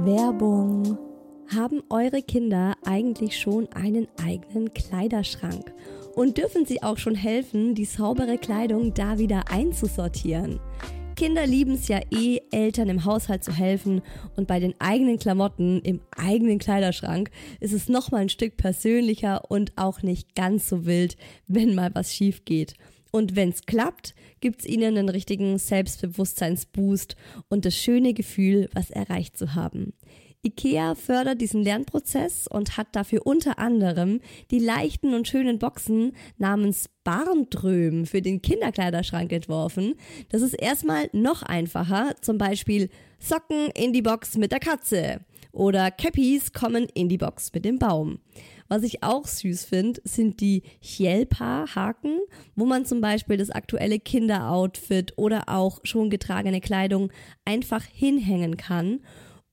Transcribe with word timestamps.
Werbung. 0.00 0.96
Haben 1.52 1.82
eure 1.90 2.22
Kinder 2.22 2.76
eigentlich 2.84 3.36
schon 3.36 3.66
einen 3.72 4.06
eigenen 4.24 4.72
Kleiderschrank? 4.72 5.72
Und 6.14 6.38
dürfen 6.38 6.66
sie 6.66 6.84
auch 6.84 6.98
schon 6.98 7.16
helfen, 7.16 7.74
die 7.74 7.84
saubere 7.84 8.38
Kleidung 8.38 8.94
da 8.94 9.18
wieder 9.18 9.50
einzusortieren? 9.50 10.60
Kinder 11.16 11.48
lieben 11.48 11.72
es 11.72 11.88
ja 11.88 11.98
eh, 12.12 12.38
Eltern 12.52 12.88
im 12.90 13.04
Haushalt 13.04 13.42
zu 13.42 13.52
helfen 13.52 14.02
und 14.36 14.46
bei 14.46 14.60
den 14.60 14.74
eigenen 14.78 15.18
Klamotten 15.18 15.80
im 15.80 16.00
eigenen 16.16 16.60
Kleiderschrank 16.60 17.32
ist 17.58 17.72
es 17.72 17.88
nochmal 17.88 18.20
ein 18.20 18.28
Stück 18.28 18.56
persönlicher 18.56 19.50
und 19.50 19.72
auch 19.74 20.02
nicht 20.02 20.36
ganz 20.36 20.68
so 20.68 20.86
wild, 20.86 21.16
wenn 21.48 21.74
mal 21.74 21.90
was 21.92 22.14
schief 22.14 22.44
geht. 22.44 22.74
Und 23.10 23.36
wenn 23.36 23.50
es 23.50 23.66
klappt, 23.66 24.14
gibt 24.40 24.60
es 24.60 24.66
ihnen 24.66 24.96
einen 24.96 25.08
richtigen 25.08 25.58
Selbstbewusstseinsboost 25.58 27.16
und 27.48 27.64
das 27.64 27.76
schöne 27.76 28.14
Gefühl, 28.14 28.68
was 28.74 28.90
erreicht 28.90 29.36
zu 29.36 29.54
haben. 29.54 29.92
IKEA 30.44 30.94
fördert 30.94 31.40
diesen 31.40 31.62
Lernprozess 31.64 32.46
und 32.46 32.76
hat 32.76 32.88
dafür 32.92 33.26
unter 33.26 33.58
anderem 33.58 34.20
die 34.50 34.60
leichten 34.60 35.14
und 35.14 35.26
schönen 35.26 35.58
Boxen 35.58 36.12
namens 36.36 36.88
Barndröm 37.02 38.06
für 38.06 38.22
den 38.22 38.40
Kinderkleiderschrank 38.40 39.32
entworfen. 39.32 39.94
Das 40.28 40.42
ist 40.42 40.54
erstmal 40.54 41.10
noch 41.12 41.42
einfacher, 41.42 42.14
zum 42.20 42.38
Beispiel 42.38 42.88
Socken 43.18 43.70
in 43.74 43.92
die 43.92 44.02
Box 44.02 44.36
mit 44.36 44.52
der 44.52 44.60
Katze 44.60 45.20
oder 45.50 45.90
Cappies 45.90 46.52
kommen 46.52 46.86
in 46.94 47.08
die 47.08 47.18
Box 47.18 47.52
mit 47.52 47.64
dem 47.64 47.78
Baum. 47.78 48.20
Was 48.68 48.82
ich 48.82 49.02
auch 49.02 49.26
süß 49.26 49.64
finde, 49.64 50.00
sind 50.04 50.40
die 50.40 50.62
Chelpa-Haken, 50.82 52.18
wo 52.54 52.66
man 52.66 52.84
zum 52.84 53.00
Beispiel 53.00 53.38
das 53.38 53.50
aktuelle 53.50 53.98
Kinderoutfit 53.98 55.14
oder 55.16 55.48
auch 55.48 55.80
schon 55.84 56.10
getragene 56.10 56.60
Kleidung 56.60 57.10
einfach 57.44 57.82
hinhängen 57.82 58.56
kann 58.58 59.00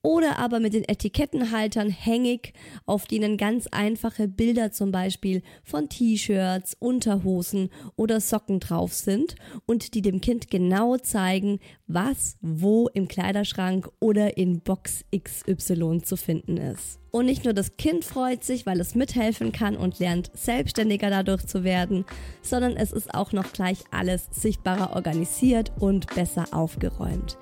oder 0.06 0.38
aber 0.38 0.60
mit 0.60 0.72
den 0.72 0.88
Etikettenhaltern 0.88 1.90
hängig, 1.90 2.52
auf 2.84 3.06
denen 3.06 3.36
ganz 3.36 3.66
einfache 3.66 4.28
Bilder 4.28 4.70
zum 4.70 4.92
Beispiel 4.92 5.42
von 5.64 5.88
T-Shirts, 5.88 6.76
Unterhosen 6.78 7.70
oder 7.96 8.20
Socken 8.20 8.60
drauf 8.60 8.94
sind 8.94 9.34
und 9.66 9.94
die 9.94 10.02
dem 10.02 10.20
Kind 10.20 10.48
genau 10.48 10.96
zeigen, 10.96 11.58
was 11.88 12.36
wo 12.40 12.86
im 12.86 13.08
Kleiderschrank 13.08 13.90
oder 13.98 14.36
in 14.36 14.60
Box 14.60 15.04
XY 15.12 16.02
zu 16.04 16.16
finden 16.16 16.56
ist. 16.56 17.00
Und 17.10 17.26
nicht 17.26 17.44
nur 17.44 17.54
das 17.54 17.76
Kind 17.76 18.04
freut 18.04 18.44
sich, 18.44 18.64
weil 18.64 18.78
es 18.78 18.94
mithelfen 18.94 19.50
kann 19.50 19.76
und 19.76 19.98
lernt 19.98 20.30
selbstständiger 20.34 21.10
dadurch 21.10 21.46
zu 21.46 21.64
werden, 21.64 22.04
sondern 22.42 22.76
es 22.76 22.92
ist 22.92 23.12
auch 23.12 23.32
noch 23.32 23.52
gleich 23.52 23.78
alles 23.90 24.28
sichtbarer 24.30 24.94
organisiert 24.94 25.72
und 25.80 26.06
besser 26.14 26.44
aufgeräumt. 26.52 27.36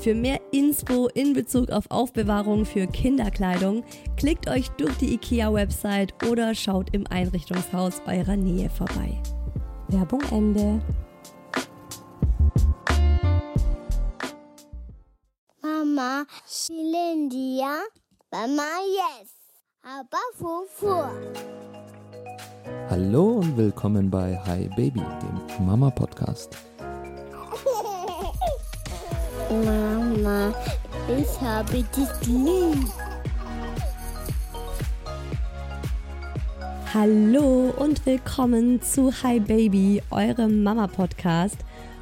Für 0.00 0.14
mehr 0.14 0.40
Inspo 0.52 1.08
in 1.08 1.32
Bezug 1.32 1.70
auf 1.70 1.90
Aufbewahrung 1.90 2.64
für 2.64 2.86
Kinderkleidung 2.86 3.82
klickt 4.16 4.48
euch 4.48 4.68
durch 4.70 4.96
die 4.98 5.14
IKEA-Website 5.14 6.14
oder 6.30 6.54
schaut 6.54 6.94
im 6.94 7.04
Einrichtungshaus 7.08 8.00
eurer 8.06 8.36
Nähe 8.36 8.70
vorbei. 8.70 9.20
Werbung 9.88 10.22
Ende. 10.30 10.80
Mama, 15.60 16.24
Shilindia, 16.46 17.80
Mama, 18.30 18.62
yes, 18.86 19.34
aber 19.82 20.18
Fufu. 20.36 20.94
Hallo 22.88 23.38
und 23.38 23.56
willkommen 23.56 24.08
bei 24.08 24.38
Hi 24.46 24.70
Baby, 24.76 25.02
dem 25.02 25.66
Mama-Podcast. 25.66 26.56
Mama, 29.50 30.54
ich 31.18 31.40
habe 31.40 31.82
dich 31.82 32.26
lieb. 32.26 32.86
Hallo 36.92 37.70
und 37.78 38.04
willkommen 38.04 38.82
zu 38.82 39.10
Hi 39.22 39.40
Baby, 39.40 40.02
eurem 40.10 40.62
Mama-Podcast. 40.62 41.56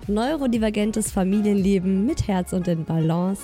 Neurodivergentes 0.09 1.13
Familienleben 1.13 2.05
mit 2.05 2.27
Herz 2.27 2.53
und 2.53 2.67
in 2.67 2.85
Balance. 2.85 3.43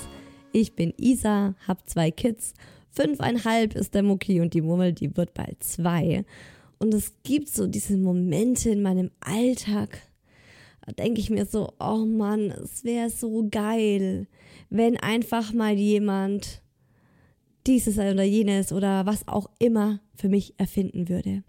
Ich 0.51 0.75
bin 0.75 0.93
Isa, 0.97 1.55
hab 1.65 1.89
zwei 1.89 2.11
Kids. 2.11 2.53
Fünfeinhalb 2.91 3.73
ist 3.73 3.93
der 3.95 4.03
Mucki 4.03 4.41
und 4.41 4.53
die 4.53 4.61
Mummel, 4.61 4.91
die 4.91 5.15
wird 5.15 5.33
bald 5.33 5.63
zwei. 5.63 6.25
Und 6.77 6.93
es 6.93 7.13
gibt 7.23 7.47
so 7.47 7.67
diese 7.67 7.95
Momente 7.95 8.69
in 8.69 8.81
meinem 8.81 9.11
Alltag, 9.21 9.97
denke 10.91 11.21
ich 11.21 11.29
mir 11.29 11.45
so, 11.45 11.73
oh 11.79 12.05
Mann, 12.05 12.51
es 12.51 12.83
wäre 12.83 13.09
so 13.09 13.47
geil, 13.49 14.27
wenn 14.69 14.97
einfach 14.97 15.53
mal 15.53 15.77
jemand 15.77 16.61
dieses 17.65 17.97
oder 17.97 18.23
jenes 18.23 18.71
oder 18.73 19.05
was 19.05 19.27
auch 19.27 19.49
immer 19.59 20.01
für 20.15 20.29
mich 20.29 20.53
erfinden 20.57 21.09
würde. 21.09 21.43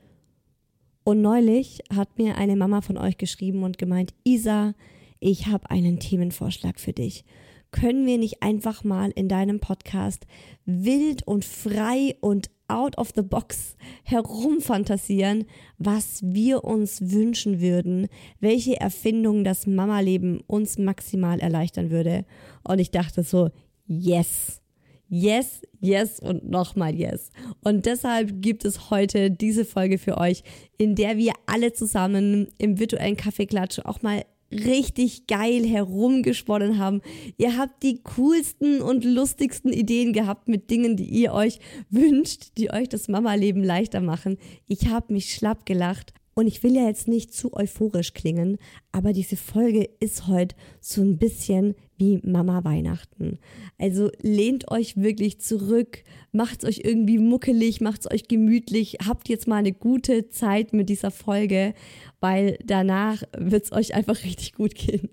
Und 1.05 1.21
neulich 1.21 1.81
hat 1.95 2.19
mir 2.19 2.37
eine 2.39 2.57
Mama 2.57 2.81
von 2.81 2.97
euch 2.97 3.19
geschrieben 3.19 3.63
und 3.63 3.79
gemeint, 3.79 4.15
Isa, 4.25 4.75
ich 5.21 5.47
habe 5.47 5.71
einen 5.71 5.99
Themenvorschlag 5.99 6.81
für 6.81 6.93
dich. 6.93 7.25
Können 7.75 8.07
wir 8.07 8.19
nicht 8.19 8.41
einfach 8.41 8.85
mal 8.85 9.11
in 9.11 9.29
deinem 9.29 9.59
Podcast 9.59 10.29
wild 10.65 11.27
und 11.27 11.45
frei 11.45 12.15
und 12.21 12.49
out 12.69 12.97
of 12.99 13.11
the 13.17 13.23
box 13.23 13.75
herumfantasieren, 14.05 15.45
was 15.77 16.21
wir 16.23 16.63
uns 16.63 17.11
wünschen 17.11 17.61
würden, 17.61 18.07
welche 18.39 18.81
Erfindung 18.81 19.43
das 19.43 19.67
Mama-Leben 19.67 20.41
uns 20.47 20.79
maximal 20.79 21.41
erleichtern 21.41 21.91
würde. 21.91 22.25
Und 22.63 22.79
ich 22.79 22.93
dachte 22.93 23.25
so, 23.25 23.51
yes. 23.89 24.63
Yes, 25.09 25.63
yes 25.81 26.21
und 26.21 26.49
nochmal 26.49 26.95
yes. 26.95 27.31
Und 27.65 27.87
deshalb 27.87 28.41
gibt 28.41 28.65
es 28.65 28.91
heute 28.91 29.33
diese 29.33 29.65
Folge 29.65 29.99
für 29.99 30.17
euch, 30.17 30.45
in 30.79 30.95
der 30.95 31.17
wir 31.17 31.33
alle 31.47 31.73
zusammen 31.73 32.47
im 32.57 32.79
virtuellen 32.79 33.17
Kaffeeklatsch 33.17 33.81
auch 33.81 34.01
mal 34.01 34.25
richtig 34.55 35.27
geil 35.27 35.67
herumgesponnen 35.67 36.79
haben. 36.79 37.01
Ihr 37.37 37.57
habt 37.59 37.83
die 37.83 38.03
coolsten 38.17 38.81
und 38.81 39.05
lustigsten 39.05 39.73
Ideen 39.73 40.13
gehabt 40.13 40.49
mit 40.49 40.71
Dingen, 40.71 40.97
die 40.97 41.09
ihr 41.09 41.33
euch 41.33 41.59
wünscht, 41.91 42.57
die 42.59 42.71
euch 42.71 42.89
das 42.89 43.09
Mama-Leben 43.09 43.63
leichter 43.63 44.01
machen. 44.01 44.39
Ich 44.67 44.89
habe 44.89 45.13
mich 45.13 45.35
schlapp 45.35 45.67
gelacht. 45.67 46.13
Und 46.35 46.47
ich 46.47 46.63
will 46.63 46.75
ja 46.75 46.87
jetzt 46.87 47.09
nicht 47.09 47.33
zu 47.33 47.55
euphorisch 47.55 48.13
klingen, 48.13 48.59
aber 48.93 49.13
diese 49.13 49.37
Folge 49.37 49.89
ist 50.01 50.27
heute 50.27 50.57
so 50.81 51.01
ein 51.01 51.17
bisschen 51.17 51.75
wie 51.97 52.21
Mama 52.25 52.65
Weihnachten. 52.65 53.39
Also 53.79 54.11
lehnt 54.21 54.71
euch 54.71 54.97
wirklich 54.97 55.41
zurück, 55.41 56.03
macht's 56.33 56.65
euch 56.65 56.81
irgendwie 56.85 57.19
muckelig, 57.19 57.81
macht's 57.81 58.11
euch 58.11 58.27
gemütlich, 58.27 58.99
habt 59.07 59.29
jetzt 59.29 59.47
mal 59.47 59.59
eine 59.59 59.73
gute 59.73 60.29
Zeit 60.29 60.73
mit 60.73 60.89
dieser 60.89 61.13
Folge, 61.13 61.75
weil 62.21 62.59
danach 62.65 63.23
wird's 63.37 63.73
euch 63.73 63.95
einfach 63.95 64.17
richtig 64.25 64.55
gut 64.55 64.75
gehen. 64.75 65.09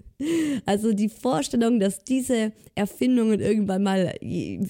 Also 0.66 0.94
die 0.94 1.10
Vorstellung, 1.10 1.80
dass 1.80 2.04
diese 2.04 2.52
Erfindungen 2.76 3.40
irgendwann 3.40 3.84
mal 3.84 4.14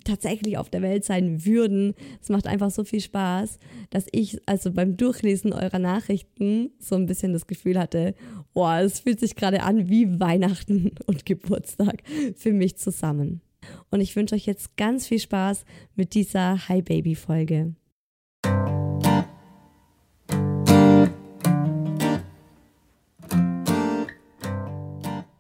tatsächlich 0.04 0.58
auf 0.58 0.70
der 0.70 0.82
Welt 0.82 1.06
sein 1.06 1.46
würden, 1.46 1.94
das 2.20 2.30
macht 2.30 2.48
einfach 2.48 2.72
so 2.72 2.84
viel 2.84 3.02
Spaß, 3.02 3.60
dass 3.90 4.06
ich 4.12 4.40
also 4.46 4.72
beim 4.72 4.98
Durchlesen 4.98 5.54
eurer 5.54 5.80
Nachrichten 5.80 6.72
so 6.80 6.96
ein 6.96 7.06
bisschen 7.06 7.34
das 7.34 7.48
Gefühl 7.48 7.78
hatte, 7.78 8.16
boah, 8.54 8.80
es 8.80 9.00
fühlt 9.02 9.20
sich 9.20 9.36
gerade 9.36 9.64
an 9.64 9.90
wie 9.90 10.20
Weihnachten 10.20 10.92
und 11.06 11.26
Geburtstag 11.26 12.04
für 12.36 12.54
mich 12.54 12.78
zusammen. 12.78 13.42
Und 13.90 14.02
ich 14.02 14.16
wünsche 14.16 14.36
euch 14.36 14.46
jetzt 14.46 14.76
ganz 14.78 15.08
viel 15.08 15.20
Spaß 15.20 15.66
mit 15.96 16.14
dieser 16.16 16.68
Hi 16.68 16.82
Baby 16.82 17.16
Folge. 17.16 17.76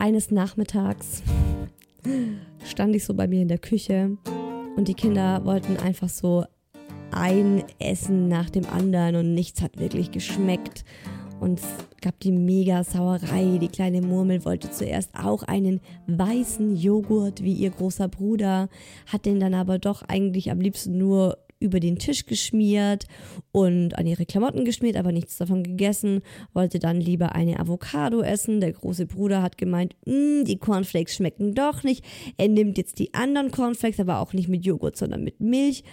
Eines 0.01 0.31
Nachmittags 0.31 1.21
stand 2.65 2.95
ich 2.95 3.03
so 3.05 3.13
bei 3.13 3.27
mir 3.27 3.43
in 3.43 3.49
der 3.49 3.59
Küche 3.59 4.17
und 4.75 4.87
die 4.87 4.95
Kinder 4.95 5.45
wollten 5.45 5.77
einfach 5.77 6.09
so 6.09 6.43
ein 7.11 7.63
Essen 7.77 8.27
nach 8.27 8.49
dem 8.49 8.65
anderen 8.65 9.17
und 9.17 9.35
nichts 9.35 9.61
hat 9.61 9.77
wirklich 9.79 10.09
geschmeckt. 10.09 10.85
Und 11.39 11.59
es 11.59 11.67
gab 12.01 12.19
die 12.19 12.31
mega 12.31 12.83
Sauerei. 12.83 13.59
Die 13.61 13.67
kleine 13.67 14.01
Murmel 14.01 14.43
wollte 14.43 14.71
zuerst 14.71 15.13
auch 15.13 15.43
einen 15.43 15.81
weißen 16.07 16.75
Joghurt 16.75 17.43
wie 17.43 17.53
ihr 17.53 17.69
großer 17.69 18.07
Bruder, 18.07 18.69
hat 19.05 19.27
den 19.27 19.39
dann 19.39 19.53
aber 19.53 19.77
doch 19.77 20.01
eigentlich 20.01 20.49
am 20.49 20.61
liebsten 20.61 20.97
nur 20.97 21.37
über 21.61 21.79
den 21.79 21.97
Tisch 21.97 22.25
geschmiert 22.25 23.05
und 23.51 23.97
an 23.97 24.07
ihre 24.07 24.25
Klamotten 24.25 24.65
geschmiert, 24.65 24.97
aber 24.97 25.11
nichts 25.11 25.37
davon 25.37 25.63
gegessen, 25.63 26.21
wollte 26.53 26.79
dann 26.79 26.99
lieber 26.99 27.35
eine 27.35 27.59
Avocado 27.59 28.21
essen. 28.21 28.59
Der 28.59 28.73
große 28.73 29.05
Bruder 29.05 29.41
hat 29.41 29.57
gemeint, 29.57 29.95
mm, 30.05 30.43
die 30.43 30.57
Cornflakes 30.57 31.15
schmecken 31.15 31.53
doch 31.53 31.83
nicht. 31.83 32.03
Er 32.37 32.47
nimmt 32.47 32.77
jetzt 32.77 32.99
die 32.99 33.13
anderen 33.13 33.51
Cornflakes, 33.51 33.99
aber 33.99 34.19
auch 34.19 34.33
nicht 34.33 34.49
mit 34.49 34.65
Joghurt, 34.65 34.97
sondern 34.97 35.23
mit 35.23 35.39
Milch. 35.39 35.83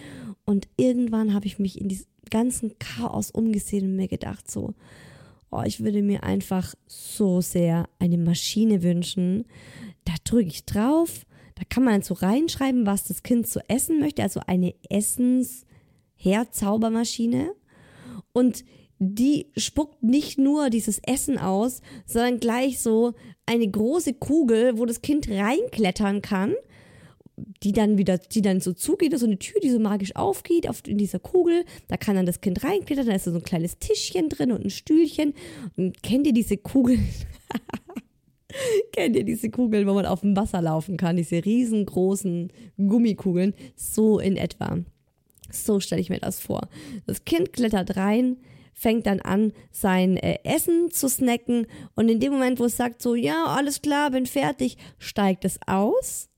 Und 0.45 0.67
irgendwann 0.77 1.33
habe 1.33 1.45
ich 1.45 1.59
mich 1.59 1.79
in 1.79 1.87
diesem 1.87 2.07
ganzen 2.29 2.77
Chaos 2.79 3.31
umgesehen 3.31 3.85
und 3.85 3.95
mir 3.95 4.07
gedacht, 4.07 4.49
so, 4.49 4.73
oh, 5.51 5.61
ich 5.65 5.79
würde 5.83 6.01
mir 6.01 6.23
einfach 6.23 6.73
so 6.87 7.41
sehr 7.41 7.87
eine 7.99 8.17
Maschine 8.17 8.83
wünschen. 8.83 9.45
Da 10.05 10.13
drücke 10.23 10.49
ich 10.49 10.65
drauf, 10.65 11.25
Da 11.59 11.65
kann 11.67 11.83
man 11.83 12.01
so 12.01 12.13
reinschreiben, 12.13 12.85
was 12.85 13.03
das 13.03 13.21
Kind 13.21 13.45
so 13.45 13.59
essen 13.67 13.99
möchte, 13.99 14.23
also 14.23 14.39
eine 14.47 14.73
Essensherzaubermaschine. 14.89 17.51
Und 18.31 18.63
die 18.99 19.47
spuckt 19.57 20.01
nicht 20.01 20.37
nur 20.37 20.69
dieses 20.69 20.99
Essen 20.99 21.37
aus, 21.37 21.81
sondern 22.05 22.39
gleich 22.39 22.79
so 22.79 23.13
eine 23.45 23.69
große 23.69 24.13
Kugel, 24.13 24.77
wo 24.77 24.85
das 24.85 25.01
Kind 25.01 25.29
reinklettern 25.29 26.21
kann, 26.21 26.53
die 27.63 27.73
dann 27.73 27.97
wieder, 27.97 28.17
die 28.17 28.41
dann 28.41 28.61
so 28.61 28.71
zugeht, 28.71 29.19
so 29.19 29.25
eine 29.25 29.39
Tür, 29.39 29.59
die 29.61 29.69
so 29.69 29.79
magisch 29.79 30.15
aufgeht 30.15 30.69
auf, 30.69 30.83
in 30.87 30.97
dieser 30.97 31.19
Kugel. 31.19 31.65
Da 31.89 31.97
kann 31.97 32.15
dann 32.15 32.25
das 32.25 32.39
Kind 32.39 32.63
reinklettern, 32.63 33.07
da 33.07 33.15
ist 33.15 33.25
so 33.25 33.33
ein 33.33 33.43
kleines 33.43 33.79
Tischchen 33.79 34.29
drin 34.29 34.53
und 34.53 34.63
ein 34.63 34.69
Stühlchen. 34.69 35.33
Und 35.75 36.01
kennt 36.03 36.25
ihr 36.25 36.33
diese 36.33 36.55
Kugeln? 36.55 37.09
kennt 38.91 39.15
ihr 39.15 39.23
diese 39.23 39.49
Kugeln, 39.49 39.87
wo 39.87 39.93
man 39.93 40.05
auf 40.05 40.21
dem 40.21 40.35
Wasser 40.35 40.61
laufen 40.61 40.97
kann? 40.97 41.15
Diese 41.15 41.43
riesengroßen 41.43 42.51
Gummikugeln? 42.77 43.53
So 43.75 44.19
in 44.19 44.37
etwa. 44.37 44.79
So 45.51 45.79
stelle 45.79 46.01
ich 46.01 46.09
mir 46.09 46.19
das 46.19 46.39
vor. 46.39 46.69
Das 47.05 47.25
Kind 47.25 47.53
klettert 47.53 47.97
rein, 47.97 48.37
fängt 48.73 49.07
dann 49.07 49.19
an, 49.19 49.51
sein 49.71 50.17
äh, 50.17 50.39
Essen 50.43 50.91
zu 50.91 51.09
snacken 51.09 51.67
und 51.95 52.09
in 52.09 52.19
dem 52.19 52.33
Moment, 52.33 52.59
wo 52.59 52.65
es 52.65 52.77
sagt 52.77 53.01
so, 53.01 53.15
ja, 53.15 53.45
alles 53.45 53.81
klar, 53.81 54.11
bin 54.11 54.25
fertig, 54.25 54.77
steigt 54.99 55.45
es 55.45 55.59
aus. 55.65 56.28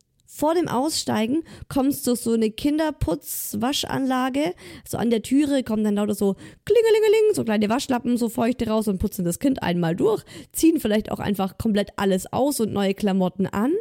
Vor 0.42 0.56
dem 0.56 0.68
Aussteigen 0.68 1.44
kommst 1.70 2.08
du 2.08 2.16
so 2.16 2.34
eine 2.34 2.50
Kinderputzwaschanlage. 2.50 4.56
So 4.90 4.98
an 4.98 5.12
der 5.12 5.22
Türe 5.22 5.62
kommen 5.62 5.84
dann 5.84 5.94
lauter 5.94 6.16
so 6.16 6.36
klingelingeling, 6.66 7.36
so 7.36 7.44
kleine 7.44 7.70
Waschlappen, 7.70 8.18
so 8.18 8.28
feuchte 8.28 8.68
raus 8.68 8.88
und 8.88 8.98
putzen 8.98 9.24
das 9.24 9.38
Kind 9.38 9.62
einmal 9.62 9.96
durch, 9.96 10.24
ziehen 10.52 10.80
vielleicht 10.80 11.12
auch 11.12 11.20
einfach 11.20 11.60
komplett 11.60 11.92
alles 11.98 12.34
aus 12.34 12.60
und 12.60 12.74
neue 12.74 12.96
Klamotten 12.96 13.46
an. 13.46 13.72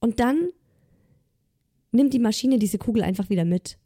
Und 0.00 0.18
dann 0.18 0.48
nimmt 1.92 2.12
die 2.12 2.18
Maschine 2.18 2.58
diese 2.58 2.78
Kugel 2.78 3.04
einfach 3.04 3.30
wieder 3.30 3.44
mit 3.44 3.78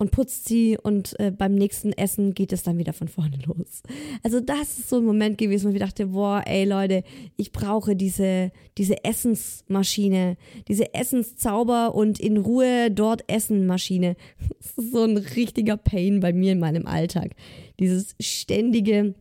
und 0.00 0.12
putzt 0.12 0.48
sie 0.48 0.78
und 0.82 1.14
äh, 1.20 1.30
beim 1.30 1.54
nächsten 1.54 1.92
Essen 1.92 2.32
geht 2.32 2.54
es 2.54 2.62
dann 2.62 2.78
wieder 2.78 2.94
von 2.94 3.06
vorne 3.06 3.38
los. 3.46 3.82
Also 4.22 4.40
das 4.40 4.78
ist 4.78 4.88
so 4.88 4.96
ein 4.96 5.04
Moment 5.04 5.36
gewesen, 5.36 5.70
wo 5.70 5.74
ich 5.74 5.80
dachte, 5.80 6.06
boah, 6.06 6.42
ey 6.46 6.64
Leute, 6.64 7.04
ich 7.36 7.52
brauche 7.52 7.94
diese, 7.94 8.50
diese 8.78 9.04
Essensmaschine, 9.04 10.38
diese 10.68 10.94
Essenszauber 10.94 11.94
und 11.94 12.18
in 12.18 12.38
Ruhe 12.38 12.90
dort 12.90 13.30
Essenmaschine. 13.30 14.16
Das 14.60 14.84
ist 14.84 14.92
so 14.92 15.04
ein 15.04 15.16
richtiger 15.16 15.76
Pain 15.76 16.20
bei 16.20 16.32
mir 16.32 16.52
in 16.52 16.60
meinem 16.60 16.86
Alltag. 16.86 17.34
Dieses 17.78 18.14
ständige 18.20 19.14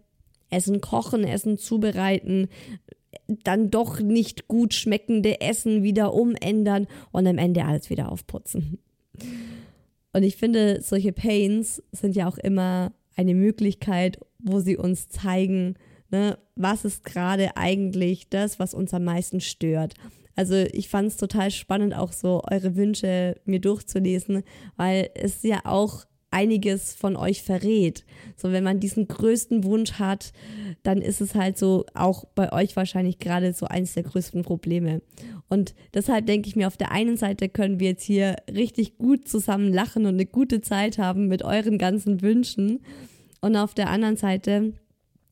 Essen 0.50 0.80
kochen, 0.80 1.24
Essen 1.24 1.58
zubereiten, 1.58 2.48
dann 3.28 3.70
doch 3.70 4.00
nicht 4.00 4.48
gut 4.48 4.74
schmeckende 4.74 5.42
Essen 5.42 5.84
wieder 5.84 6.14
umändern 6.14 6.88
und 7.12 7.28
am 7.28 7.38
Ende 7.38 7.66
alles 7.66 7.90
wieder 7.90 8.12
aufputzen. 8.12 8.80
Und 10.14 10.24
ich 10.24 10.38
finde, 10.38 10.82
solche 10.82 11.14
Pains 11.14 11.84
sind 11.92 12.16
ja 12.16 12.28
auch 12.28 12.38
immer 12.38 12.94
eine 13.16 13.36
Möglichkeit, 13.36 14.20
wo 14.40 14.60
sie 14.60 14.78
uns 14.78 15.10
zeigen, 15.10 15.76
ne, 16.10 16.38
was 16.56 16.86
ist 16.86 17.04
gerade 17.04 17.56
eigentlich 17.58 18.30
das, 18.30 18.60
was 18.60 18.74
uns 18.74 18.94
am 18.94 19.04
meisten 19.04 19.42
stört. 19.42 19.94
Also 20.36 20.56
ich 20.56 20.88
fand 20.90 21.10
es 21.10 21.18
total 21.18 21.52
spannend, 21.52 21.94
auch 21.94 22.14
so 22.14 22.42
eure 22.50 22.76
Wünsche 22.76 23.36
mir 23.46 23.60
durchzulesen, 23.60 24.44
weil 24.78 25.10
es 25.14 25.44
ja 25.44 25.60
auch 25.66 26.06
einiges 26.32 26.94
von 26.94 27.16
euch 27.16 27.44
verrät. 27.44 28.06
So, 28.38 28.52
wenn 28.52 28.64
man 28.64 28.80
diesen 28.80 29.08
größten 29.08 29.64
Wunsch 29.64 29.94
hat, 29.94 30.32
dann 30.84 31.02
ist 31.02 31.22
es 31.22 31.36
halt 31.36 31.58
so 31.58 31.86
auch 31.94 32.26
bei 32.36 32.54
euch 32.54 32.76
wahrscheinlich 32.76 33.20
gerade 33.20 33.54
so 33.54 33.66
eins 33.66 33.96
der 33.96 34.04
größten 34.04 34.44
Probleme. 34.44 35.02
Und 35.50 35.74
deshalb 35.94 36.28
denke 36.28 36.48
ich 36.48 36.56
mir, 36.56 36.68
auf 36.68 36.78
der 36.78 36.92
einen 36.92 37.18
Seite 37.18 37.50
können 37.50 37.80
wir 37.80 37.90
jetzt 37.90 38.04
hier 38.04 38.36
richtig 38.54 38.98
gut 38.98 39.28
zusammen 39.28 39.74
lachen 39.74 40.06
und 40.06 40.14
eine 40.14 40.28
gute 40.28 40.62
Zeit 40.62 40.98
haben 41.00 41.28
mit 41.28 41.44
euren 41.44 41.78
ganzen 41.78 42.22
Wünschen. 42.22 42.82
Und 43.42 43.56
auf 43.56 43.74
der 43.74 43.90
anderen 43.90 44.16
Seite 44.16 44.74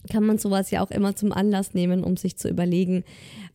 kann 0.10 0.26
man 0.26 0.38
sowas 0.38 0.72
ja 0.72 0.82
auch 0.82 0.92
immer 0.92 1.16
zum 1.16 1.32
Anlass 1.32 1.74
nehmen, 1.74 2.04
um 2.04 2.18
sich 2.18 2.38
zu 2.38 2.50
überlegen, 2.50 3.04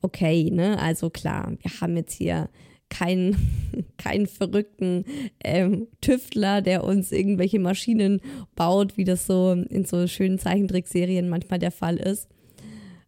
okay, 0.03 0.51
ne, 0.51 0.79
also 0.79 1.11
klar, 1.11 1.53
wir 1.61 1.81
haben 1.81 1.97
jetzt 1.97 2.15
hier 2.15 2.49
keinen, 2.89 3.37
keinen 3.97 4.27
verrückten 4.27 5.05
ähm, 5.43 5.89
Tüftler, 6.01 6.63
der 6.63 6.85
uns 6.85 7.11
irgendwelche 7.11 7.59
Maschinen 7.59 8.21
baut, 8.55 8.97
wie 8.97 9.05
das 9.05 9.27
so 9.27 9.53
in 9.53 9.85
so 9.85 10.07
schönen 10.07 10.39
Zeichentrickserien 10.39 11.29
manchmal 11.29 11.59
der 11.59 11.73
Fall 11.73 11.97
ist. 11.97 12.29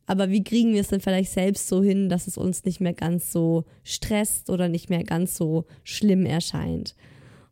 Aber 0.06 0.30
wie 0.30 0.44
kriegen 0.44 0.72
wir 0.72 0.80
es 0.80 0.88
denn 0.88 1.00
vielleicht 1.00 1.32
selbst 1.32 1.68
so 1.68 1.82
hin, 1.82 2.08
dass 2.08 2.26
es 2.26 2.36
uns 2.36 2.64
nicht 2.64 2.80
mehr 2.80 2.92
ganz 2.92 3.32
so 3.32 3.64
stresst 3.82 4.50
oder 4.50 4.68
nicht 4.68 4.90
mehr 4.90 5.04
ganz 5.04 5.36
so 5.36 5.64
schlimm 5.82 6.26
erscheint? 6.26 6.94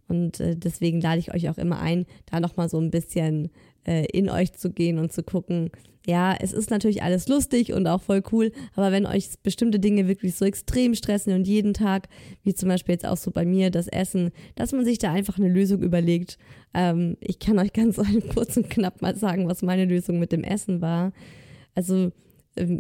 Und 0.08 0.40
äh, 0.40 0.56
deswegen 0.56 1.00
lade 1.00 1.20
ich 1.20 1.32
euch 1.32 1.48
auch 1.48 1.58
immer 1.58 1.80
ein, 1.80 2.06
da 2.30 2.40
nochmal 2.40 2.68
so 2.68 2.78
ein 2.78 2.90
bisschen 2.90 3.50
äh, 3.86 4.04
in 4.06 4.28
euch 4.28 4.52
zu 4.52 4.70
gehen 4.70 4.98
und 4.98 5.12
zu 5.12 5.22
gucken, 5.22 5.70
ja, 6.06 6.34
es 6.38 6.52
ist 6.52 6.70
natürlich 6.70 7.02
alles 7.02 7.28
lustig 7.28 7.72
und 7.72 7.86
auch 7.86 8.02
voll 8.02 8.22
cool, 8.32 8.50
aber 8.74 8.90
wenn 8.90 9.06
euch 9.06 9.28
bestimmte 9.42 9.78
Dinge 9.78 10.08
wirklich 10.08 10.34
so 10.34 10.44
extrem 10.44 10.94
stressen 10.94 11.32
und 11.32 11.46
jeden 11.46 11.74
Tag, 11.74 12.08
wie 12.42 12.54
zum 12.54 12.68
Beispiel 12.68 12.94
jetzt 12.94 13.06
auch 13.06 13.16
so 13.16 13.30
bei 13.30 13.44
mir, 13.44 13.70
das 13.70 13.86
Essen, 13.86 14.30
dass 14.56 14.72
man 14.72 14.84
sich 14.84 14.98
da 14.98 15.12
einfach 15.12 15.38
eine 15.38 15.48
Lösung 15.48 15.80
überlegt. 15.80 16.38
Ähm, 16.74 17.16
ich 17.20 17.38
kann 17.38 17.58
euch 17.58 17.72
ganz 17.72 18.00
kurz 18.34 18.56
und 18.56 18.68
knapp 18.68 19.00
mal 19.00 19.16
sagen, 19.16 19.48
was 19.48 19.62
meine 19.62 19.84
Lösung 19.84 20.18
mit 20.18 20.32
dem 20.32 20.42
Essen 20.42 20.80
war. 20.80 21.12
Also 21.74 22.10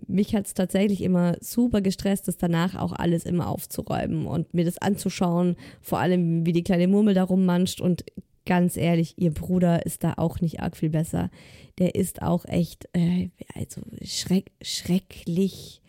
mich 0.06 0.34
hat 0.34 0.46
es 0.46 0.54
tatsächlich 0.54 1.02
immer 1.02 1.36
super 1.40 1.80
gestresst, 1.80 2.28
das 2.28 2.36
danach 2.36 2.74
auch 2.74 2.92
alles 2.92 3.24
immer 3.24 3.48
aufzuräumen 3.48 4.26
und 4.26 4.52
mir 4.54 4.64
das 4.64 4.78
anzuschauen, 4.78 5.56
vor 5.80 5.98
allem 5.98 6.44
wie 6.44 6.52
die 6.52 6.64
kleine 6.64 6.88
Murmel 6.88 7.14
da 7.14 7.22
rummanscht 7.22 7.80
und 7.80 8.04
ganz 8.44 8.76
ehrlich, 8.76 9.14
ihr 9.16 9.32
Bruder 9.32 9.86
ist 9.86 10.04
da 10.04 10.14
auch 10.16 10.40
nicht 10.40 10.60
arg 10.60 10.76
viel 10.76 10.90
besser. 10.90 11.30
Der 11.78 11.94
ist 11.94 12.22
auch 12.22 12.44
echt, 12.44 12.88
äh, 12.92 13.30
also 13.54 13.82
schreck, 14.02 14.50
schrecklich, 14.60 15.80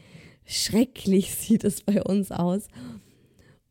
schrecklich 0.46 1.36
sieht 1.36 1.64
es 1.64 1.82
bei 1.82 2.02
uns 2.04 2.32
aus. 2.32 2.68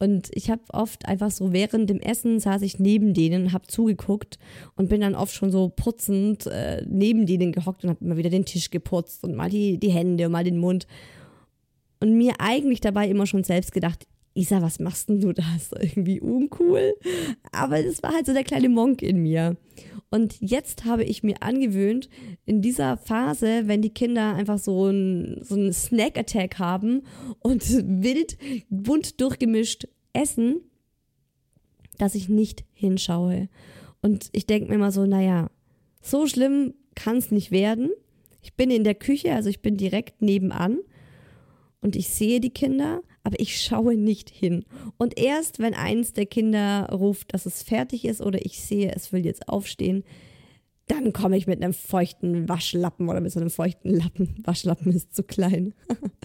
Und 0.02 0.30
ich 0.32 0.50
habe 0.50 0.62
oft 0.72 1.06
einfach 1.06 1.30
so 1.30 1.52
während 1.52 1.88
dem 1.88 2.00
Essen 2.00 2.40
saß 2.40 2.62
ich 2.62 2.80
neben 2.80 3.14
denen, 3.14 3.52
habe 3.52 3.68
zugeguckt 3.68 4.36
und 4.74 4.88
bin 4.88 5.00
dann 5.00 5.14
oft 5.14 5.32
schon 5.32 5.52
so 5.52 5.68
putzend 5.68 6.48
äh, 6.48 6.84
neben 6.88 7.24
denen 7.24 7.52
gehockt 7.52 7.84
und 7.84 7.90
habe 7.90 8.04
immer 8.04 8.16
wieder 8.16 8.28
den 8.28 8.44
Tisch 8.44 8.70
geputzt 8.70 9.22
und 9.22 9.36
mal 9.36 9.48
die, 9.48 9.78
die 9.78 9.92
Hände 9.92 10.26
und 10.26 10.32
mal 10.32 10.42
den 10.42 10.58
Mund. 10.58 10.88
Und 12.00 12.16
mir 12.16 12.32
eigentlich 12.40 12.80
dabei 12.80 13.06
immer 13.06 13.26
schon 13.26 13.44
selbst 13.44 13.70
gedacht, 13.70 14.08
Isa, 14.34 14.60
was 14.60 14.80
machst 14.80 15.08
denn 15.08 15.20
du 15.20 15.32
da? 15.32 15.44
Irgendwie 15.80 16.20
uncool. 16.20 16.94
Aber 17.52 17.80
das 17.80 18.02
war 18.02 18.12
halt 18.12 18.26
so 18.26 18.32
der 18.32 18.42
kleine 18.42 18.70
Monk 18.70 19.02
in 19.02 19.22
mir. 19.22 19.56
Und 20.12 20.36
jetzt 20.40 20.84
habe 20.84 21.04
ich 21.04 21.22
mir 21.22 21.36
angewöhnt, 21.40 22.10
in 22.44 22.60
dieser 22.60 22.98
Phase, 22.98 23.62
wenn 23.64 23.80
die 23.80 23.94
Kinder 23.94 24.34
einfach 24.34 24.58
so 24.58 24.84
einen 24.84 25.42
so 25.42 25.72
Snack-Attack 25.72 26.58
haben 26.58 27.02
und 27.38 27.62
wild, 28.02 28.36
bunt 28.68 29.22
durchgemischt 29.22 29.88
essen, 30.12 30.60
dass 31.98 32.14
ich 32.14 32.28
nicht 32.28 32.64
hinschaue. 32.72 33.48
Und 34.00 34.28
ich 34.32 34.46
denke 34.46 34.68
mir 34.68 34.74
immer 34.74 34.92
so, 34.92 35.06
naja, 35.06 35.50
so 36.00 36.26
schlimm 36.26 36.74
kann 36.94 37.16
es 37.16 37.30
nicht 37.30 37.50
werden. 37.50 37.90
Ich 38.40 38.54
bin 38.54 38.70
in 38.70 38.84
der 38.84 38.94
Küche, 38.94 39.34
also 39.34 39.48
ich 39.48 39.62
bin 39.62 39.76
direkt 39.76 40.20
nebenan 40.20 40.78
und 41.80 41.94
ich 41.96 42.08
sehe 42.08 42.40
die 42.40 42.50
Kinder 42.50 43.02
aber 43.24 43.38
ich 43.38 43.60
schaue 43.60 43.96
nicht 43.96 44.30
hin. 44.30 44.64
Und 44.98 45.18
erst 45.18 45.58
wenn 45.58 45.74
eins 45.74 46.12
der 46.12 46.26
Kinder 46.26 46.88
ruft, 46.90 47.34
dass 47.34 47.46
es 47.46 47.62
fertig 47.62 48.04
ist 48.04 48.20
oder 48.20 48.44
ich 48.44 48.60
sehe, 48.60 48.92
es 48.94 49.12
will 49.12 49.24
jetzt 49.24 49.48
aufstehen, 49.48 50.04
dann 50.86 51.12
komme 51.12 51.36
ich 51.36 51.46
mit 51.46 51.62
einem 51.62 51.72
feuchten 51.72 52.48
Waschlappen 52.48 53.08
oder 53.08 53.20
mit 53.20 53.32
so 53.32 53.40
einem 53.40 53.50
feuchten 53.50 53.90
Lappen, 53.90 54.34
Waschlappen 54.44 54.92
ist 54.92 55.14
zu 55.14 55.22
klein, 55.22 55.74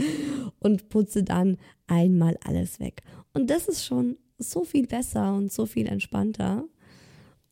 und 0.59 0.89
putze 0.89 1.23
dann 1.23 1.57
einmal 1.85 2.37
alles 2.43 2.79
weg. 2.79 3.03
Und 3.37 3.49
das 3.49 3.67
ist 3.67 3.85
schon 3.85 4.17
so 4.39 4.63
viel 4.63 4.87
besser 4.87 5.33
und 5.33 5.51
so 5.51 5.65
viel 5.65 5.87
entspannter. 5.87 6.65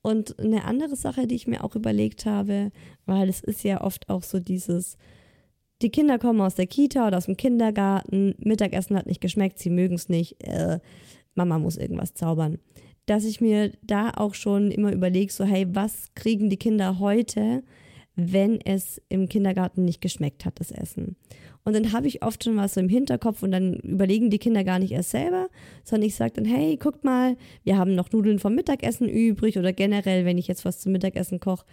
Und 0.02 0.40
eine 0.40 0.66
andere 0.66 0.96
Sache, 0.96 1.28
die 1.28 1.36
ich 1.36 1.48
mir 1.48 1.64
auch 1.64 1.76
überlegt 1.76 2.26
habe, 2.26 2.72
weil 3.06 3.30
es 3.30 3.42
ist 3.42 3.64
ja 3.64 3.82
oft 3.82 4.10
auch 4.10 4.24
so 4.24 4.40
dieses, 4.40 4.98
die 5.82 5.90
Kinder 5.90 6.20
kommen 6.20 6.42
aus 6.42 6.56
der 6.56 6.68
Kita 6.68 7.08
oder 7.08 7.18
aus 7.18 7.26
dem 7.26 7.38
Kindergarten, 7.38 8.36
Mittagessen 8.40 8.96
hat 8.96 9.08
nicht 9.08 9.22
geschmeckt, 9.22 9.60
sie 9.60 9.70
mögen 9.70 9.96
es 9.96 10.10
nicht, 10.10 10.44
äh, 10.44 10.80
Mama 11.34 11.60
muss 11.60 11.78
irgendwas 11.78 12.14
zaubern. 12.14 12.60
Dass 13.06 13.26
ich 13.26 13.42
mir 13.42 13.72
da 13.84 14.12
auch 14.16 14.34
schon 14.34 14.72
immer 14.72 14.92
überlege, 14.92 15.32
so 15.32 15.44
hey, 15.44 15.68
was 15.70 16.14
kriegen 16.16 16.50
die 16.50 16.58
Kinder 16.58 17.00
heute, 17.00 17.64
wenn 18.16 18.60
es 18.62 19.02
im 19.10 19.30
Kindergarten 19.30 19.86
nicht 19.86 20.02
geschmeckt 20.02 20.46
hat, 20.46 20.60
das 20.60 20.72
Essen. 20.72 21.16
Und 21.66 21.74
dann 21.74 21.92
habe 21.92 22.08
ich 22.08 22.24
oft 22.24 22.44
schon 22.44 22.58
was 22.58 22.76
so 22.76 22.80
im 22.80 22.90
Hinterkopf 22.90 23.42
und 23.42 23.52
dann 23.52 23.74
überlegen 23.78 24.30
die 24.30 24.38
Kinder 24.38 24.64
gar 24.64 24.78
nicht 24.78 24.92
erst 24.92 25.10
selber, 25.10 25.50
sondern 25.84 26.08
ich 26.08 26.16
sage 26.16 26.34
dann, 26.36 26.46
hey, 26.46 26.78
guckt 26.78 27.04
mal, 27.04 27.38
wir 27.64 27.78
haben 27.78 27.96
noch 27.96 28.12
Nudeln 28.12 28.38
vom 28.38 28.54
Mittagessen 28.54 29.10
übrig 29.10 29.58
oder 29.58 29.74
generell, 29.74 30.26
wenn 30.26 30.38
ich 30.38 30.48
jetzt 30.48 30.64
was 30.64 30.80
zum 30.80 30.92
Mittagessen 30.92 31.40
koche, 31.40 31.66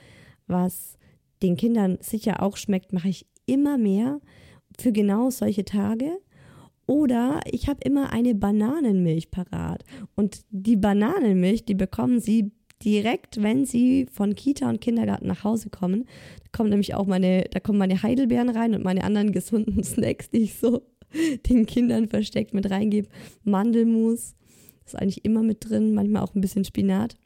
was 0.47 0.97
den 1.43 1.57
Kindern 1.57 1.99
sicher 2.01 2.43
auch 2.43 2.57
schmeckt, 2.57 2.95
mache 2.95 3.11
ich 3.11 3.27
immer 3.45 3.77
mehr 3.77 4.21
für 4.79 4.93
genau 4.93 5.29
solche 5.29 5.67
Tage. 5.67 6.19
Oder 6.87 7.41
ich 7.45 7.69
habe 7.69 7.81
immer 7.85 8.13
eine 8.13 8.35
Bananenmilch 8.35 9.31
parat. 9.31 9.85
Und 10.17 10.41
die 10.51 10.77
Bananenmilch, 10.77 11.65
die 11.65 11.75
bekommen 11.75 12.21
sie 12.21 12.51
direkt, 12.85 13.43
wenn 13.43 13.65
sie 13.65 14.07
von 14.11 14.35
Kita 14.35 14.69
und 14.69 14.81
Kindergarten 14.81 15.27
nach 15.27 15.45
Hause 15.45 15.71
kommen. 15.71 16.07
Kommen 16.53 16.71
nämlich 16.71 16.95
auch 16.95 17.07
meine, 17.07 17.45
da 17.51 17.61
kommen 17.61 17.79
meine 17.79 18.03
Heidelbeeren 18.03 18.51
rein 18.51 18.75
und 18.75 18.85
meine 18.85 19.05
anderen 19.05 19.33
gesunden 19.33 19.83
Snacks, 19.85 20.31
die 20.31 20.43
ich 20.43 20.55
so 20.55 20.83
den 21.49 21.67
Kindern 21.67 22.09
versteckt 22.09 22.55
mit 22.55 22.71
reingebe. 22.71 23.09
Mandelmus 23.45 24.35
ist 24.85 24.97
eigentlich 24.97 25.25
immer 25.25 25.43
mit 25.43 25.69
drin, 25.69 25.95
manchmal 25.95 26.23
auch 26.23 26.35
ein 26.35 26.41
bisschen 26.41 26.65
Spinat. 26.65 27.17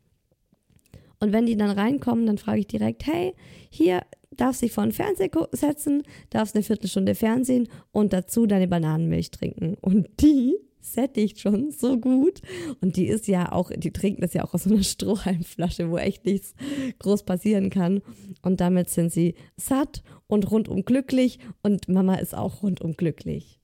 Und 1.20 1.32
wenn 1.32 1.46
die 1.46 1.56
dann 1.56 1.70
reinkommen, 1.70 2.26
dann 2.26 2.38
frage 2.38 2.60
ich 2.60 2.66
direkt, 2.66 3.06
hey, 3.06 3.34
hier 3.70 4.02
darfst 4.36 4.62
dich 4.62 4.72
vor 4.72 4.84
den 4.84 4.92
Fernseher 4.92 5.30
setzen, 5.52 6.02
darfst 6.30 6.54
eine 6.54 6.62
Viertelstunde 6.62 7.14
Fernsehen 7.14 7.68
und 7.92 8.12
dazu 8.12 8.46
deine 8.46 8.68
Bananenmilch 8.68 9.30
trinken. 9.30 9.76
Und 9.80 10.08
die 10.20 10.54
sättigt 10.87 11.40
schon 11.40 11.71
so 11.71 11.99
gut. 11.99 12.40
Und 12.81 12.97
die 12.97 13.07
ist 13.07 13.28
ja 13.28 13.52
auch, 13.52 13.71
die 13.71 13.93
trinken 13.93 14.21
das 14.21 14.35
ja 14.35 14.45
auch 14.45 14.55
aus 14.55 14.64
so 14.64 14.71
einer 14.71 14.83
Strohhalmflasche, 14.83 15.90
wo 15.90 15.99
echt 15.99 16.25
nichts 16.25 16.55
groß 16.99 17.25
passieren 17.25 17.71
kann. 17.71 18.02
Und 18.43 18.61
damit 18.61 18.88
sind 18.88 19.12
sie 19.12 19.35
satt 19.57 20.02
und 20.26 20.50
rundum 20.50 20.85
glücklich 20.85 21.38
und 21.62 21.88
Mama 21.88 22.16
ist 22.16 22.35
auch 22.35 22.62
rundum 22.62 22.97
glücklich. 22.97 23.61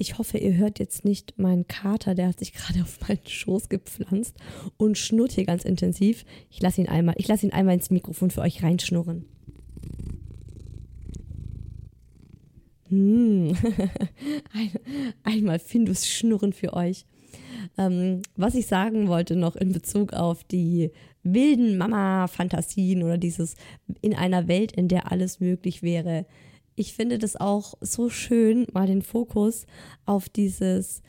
Ich 0.00 0.16
hoffe, 0.16 0.38
ihr 0.38 0.56
hört 0.56 0.78
jetzt 0.78 1.04
nicht 1.04 1.38
meinen 1.38 1.66
Kater, 1.66 2.14
der 2.14 2.28
hat 2.28 2.38
sich 2.38 2.52
gerade 2.52 2.82
auf 2.82 3.00
meinen 3.08 3.26
Schoß 3.26 3.68
gepflanzt 3.68 4.36
und 4.76 4.96
schnurrt 4.96 5.32
hier 5.32 5.44
ganz 5.44 5.64
intensiv. 5.64 6.24
Ich 6.50 6.62
lasse 6.62 6.80
ihn 6.80 6.88
einmal, 6.88 7.16
ich 7.18 7.26
lasse 7.26 7.46
ihn 7.46 7.52
einmal 7.52 7.74
ins 7.74 7.90
Mikrofon 7.90 8.30
für 8.30 8.42
euch 8.42 8.62
reinschnurren. 8.62 9.24
Hm. 12.88 13.56
Ein, 14.52 14.70
einmal 15.24 15.58
Findus 15.58 16.06
Schnurren 16.06 16.52
für 16.52 16.74
euch. 16.74 17.06
Ähm, 17.76 18.22
was 18.36 18.54
ich 18.54 18.66
sagen 18.66 19.08
wollte 19.08 19.36
noch 19.36 19.56
in 19.56 19.72
Bezug 19.72 20.12
auf 20.12 20.44
die 20.44 20.90
wilden 21.22 21.76
Mama-Fantasien 21.76 23.02
oder 23.02 23.18
dieses 23.18 23.56
in 24.00 24.14
einer 24.14 24.48
Welt, 24.48 24.72
in 24.72 24.88
der 24.88 25.10
alles 25.12 25.40
möglich 25.40 25.82
wäre 25.82 26.26
ich 26.78 26.94
finde 26.94 27.18
das 27.18 27.34
auch 27.34 27.74
so 27.80 28.08
schön, 28.08 28.66
mal 28.72 28.86
den 28.86 29.02
Fokus 29.02 29.66
auf 30.06 30.28
dieses 30.28 31.02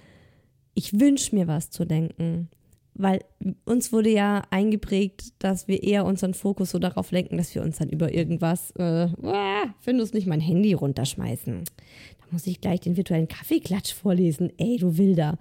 Ich 0.73 0.99
wünsche 0.99 1.35
mir 1.35 1.47
was 1.47 1.69
zu 1.69 1.85
denken. 1.85 2.49
Weil 2.99 3.21
uns 3.63 3.93
wurde 3.93 4.09
ja 4.09 4.41
eingeprägt, 4.49 5.31
dass 5.39 5.69
wir 5.69 5.83
eher 5.83 6.03
unseren 6.03 6.33
Fokus 6.33 6.71
so 6.71 6.79
darauf 6.79 7.11
lenken, 7.11 7.37
dass 7.37 7.55
wir 7.55 7.61
uns 7.61 7.77
dann 7.77 7.87
über 7.87 8.13
irgendwas, 8.13 8.71
äh, 8.71 9.07
finde 9.79 10.03
es 10.03 10.11
nicht 10.11 10.27
mein 10.27 10.41
Handy 10.41 10.73
runterschmeißen. 10.73 11.63
Da 11.63 12.25
muss 12.29 12.45
ich 12.45 12.59
gleich 12.59 12.81
den 12.81 12.97
virtuellen 12.97 13.29
Kaffeeklatsch 13.29 13.93
vorlesen. 13.93 14.51
Ey, 14.57 14.75
du 14.75 14.97
Wilder. 14.97 15.37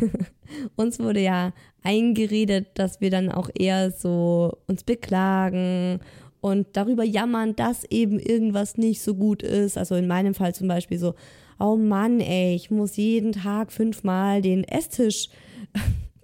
uns 0.76 0.98
wurde 0.98 1.20
ja 1.20 1.54
eingeredet, 1.82 2.66
dass 2.74 3.00
wir 3.00 3.08
dann 3.08 3.32
auch 3.32 3.48
eher 3.58 3.92
so 3.92 4.58
uns 4.66 4.84
beklagen 4.84 6.00
und 6.42 6.66
darüber 6.74 7.04
jammern, 7.04 7.56
dass 7.56 7.84
eben 7.84 8.18
irgendwas 8.18 8.76
nicht 8.76 9.00
so 9.00 9.14
gut 9.14 9.42
ist. 9.42 9.78
Also 9.78 9.94
in 9.94 10.06
meinem 10.06 10.34
Fall 10.34 10.54
zum 10.54 10.68
Beispiel 10.68 10.98
so, 10.98 11.14
oh 11.58 11.76
Mann, 11.76 12.20
ey, 12.20 12.54
ich 12.54 12.70
muss 12.70 12.98
jeden 12.98 13.32
Tag 13.32 13.72
fünfmal 13.72 14.42
den 14.42 14.64
Esstisch 14.64 15.30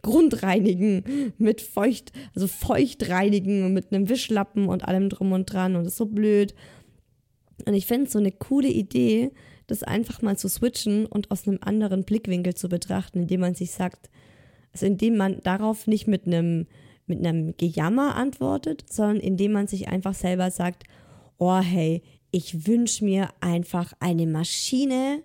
grundreinigen 0.07 1.33
mit 1.37 1.61
feucht, 1.61 2.13
also 2.35 2.47
feucht 2.47 3.11
reinigen 3.11 3.75
mit 3.75 3.93
einem 3.93 4.09
Wischlappen 4.09 4.69
und 4.69 4.89
allem 4.89 5.11
drum 5.11 5.33
und 5.33 5.53
dran 5.53 5.77
und 5.77 5.85
das 5.85 5.93
ist 5.93 5.99
so 5.99 6.07
blöd. 6.07 6.55
Und 7.67 7.75
ich 7.75 7.87
fände 7.87 8.07
es 8.07 8.13
so 8.13 8.19
eine 8.19 8.33
coole 8.33 8.69
Idee, 8.69 9.33
das 9.67 9.83
einfach 9.83 10.23
mal 10.23 10.39
zu 10.39 10.49
switchen 10.49 11.07
und 11.07 11.31
aus 11.31 11.47
einem 11.47 11.59
anderen 11.61 12.05
Blickwinkel 12.05 12.55
zu 12.55 12.69
betrachten, 12.69 13.21
indem 13.21 13.41
man 13.41 13.55
sich 13.55 13.73
sagt, 13.73 14.09
also 14.73 14.87
indem 14.87 15.17
man 15.17 15.41
darauf 15.43 15.87
nicht 15.87 16.07
mit 16.07 16.27
einem 16.27 16.67
mit 17.07 17.25
einem 17.25 17.57
Gejammer 17.57 18.17
antwortet, 18.17 18.85
sondern 18.91 19.19
indem 19.19 19.53
man 19.53 19.69
sich 19.69 19.89
einfach 19.89 20.15
selber 20.15 20.51
sagt, 20.51 20.85
oh 21.39 21.61
hey, 21.61 22.03
ich 22.31 22.67
wünsche 22.67 23.05
mir 23.05 23.29
einfach 23.41 23.93
eine 24.01 24.27
Maschine, 24.27 25.23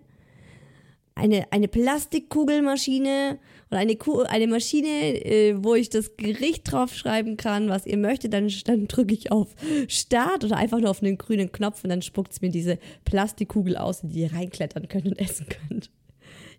eine, 1.15 1.51
eine 1.51 1.67
Plastikkugelmaschine 1.67 3.39
oder 3.71 3.79
eine, 3.79 3.97
eine 4.29 4.47
Maschine, 4.47 4.87
äh, 5.25 5.55
wo 5.63 5.75
ich 5.75 5.89
das 5.89 6.17
Gericht 6.17 6.71
draufschreiben 6.71 7.37
kann, 7.37 7.69
was 7.69 7.85
ihr 7.85 7.97
möchtet, 7.97 8.33
dann, 8.33 8.51
dann 8.65 8.87
drücke 8.87 9.13
ich 9.13 9.31
auf 9.31 9.55
Start 9.87 10.43
oder 10.43 10.57
einfach 10.57 10.79
nur 10.79 10.89
auf 10.89 11.01
einen 11.01 11.17
grünen 11.17 11.51
Knopf 11.51 11.83
und 11.83 11.89
dann 11.89 12.01
spuckt 12.01 12.33
es 12.33 12.41
mir 12.41 12.49
diese 12.49 12.77
Plastikkugel 13.05 13.77
aus, 13.77 14.03
in 14.03 14.09
die 14.09 14.21
ihr 14.21 14.33
reinklettern 14.33 14.87
könnt 14.89 15.05
und 15.05 15.19
essen 15.19 15.47
könnt. 15.47 15.89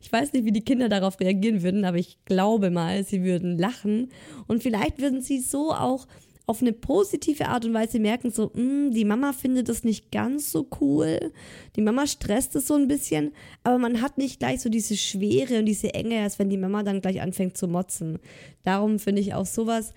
Ich 0.00 0.10
weiß 0.10 0.32
nicht, 0.32 0.44
wie 0.44 0.52
die 0.52 0.64
Kinder 0.64 0.88
darauf 0.88 1.20
reagieren 1.20 1.62
würden, 1.62 1.84
aber 1.84 1.98
ich 1.98 2.18
glaube 2.24 2.70
mal, 2.70 3.04
sie 3.04 3.22
würden 3.22 3.56
lachen 3.56 4.10
und 4.48 4.62
vielleicht 4.62 5.00
würden 5.00 5.20
sie 5.20 5.38
so 5.38 5.72
auch 5.72 6.08
auf 6.46 6.60
eine 6.60 6.72
positive 6.72 7.46
Art 7.46 7.64
und 7.64 7.74
Weise 7.74 7.98
merken, 7.98 8.30
so, 8.30 8.50
mh, 8.54 8.60
hm, 8.60 8.90
die 8.92 9.04
Mama 9.04 9.32
findet 9.32 9.68
das 9.68 9.84
nicht 9.84 10.10
ganz 10.10 10.50
so 10.50 10.66
cool, 10.80 11.32
die 11.76 11.82
Mama 11.82 12.06
stresst 12.06 12.56
es 12.56 12.66
so 12.66 12.74
ein 12.74 12.88
bisschen, 12.88 13.32
aber 13.62 13.78
man 13.78 14.02
hat 14.02 14.18
nicht 14.18 14.40
gleich 14.40 14.60
so 14.60 14.68
diese 14.68 14.96
Schwere 14.96 15.58
und 15.58 15.66
diese 15.66 15.94
Enge, 15.94 16.20
als 16.22 16.38
wenn 16.38 16.50
die 16.50 16.56
Mama 16.56 16.82
dann 16.82 17.00
gleich 17.00 17.20
anfängt 17.20 17.56
zu 17.56 17.68
motzen. 17.68 18.18
Darum 18.64 18.98
finde 18.98 19.22
ich 19.22 19.34
auch 19.34 19.46
sowas, 19.46 19.92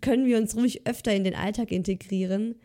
können 0.00 0.26
wir 0.26 0.38
uns 0.38 0.56
ruhig 0.56 0.86
öfter 0.86 1.14
in 1.14 1.24
den 1.24 1.34
Alltag 1.34 1.70
integrieren, 1.70 2.56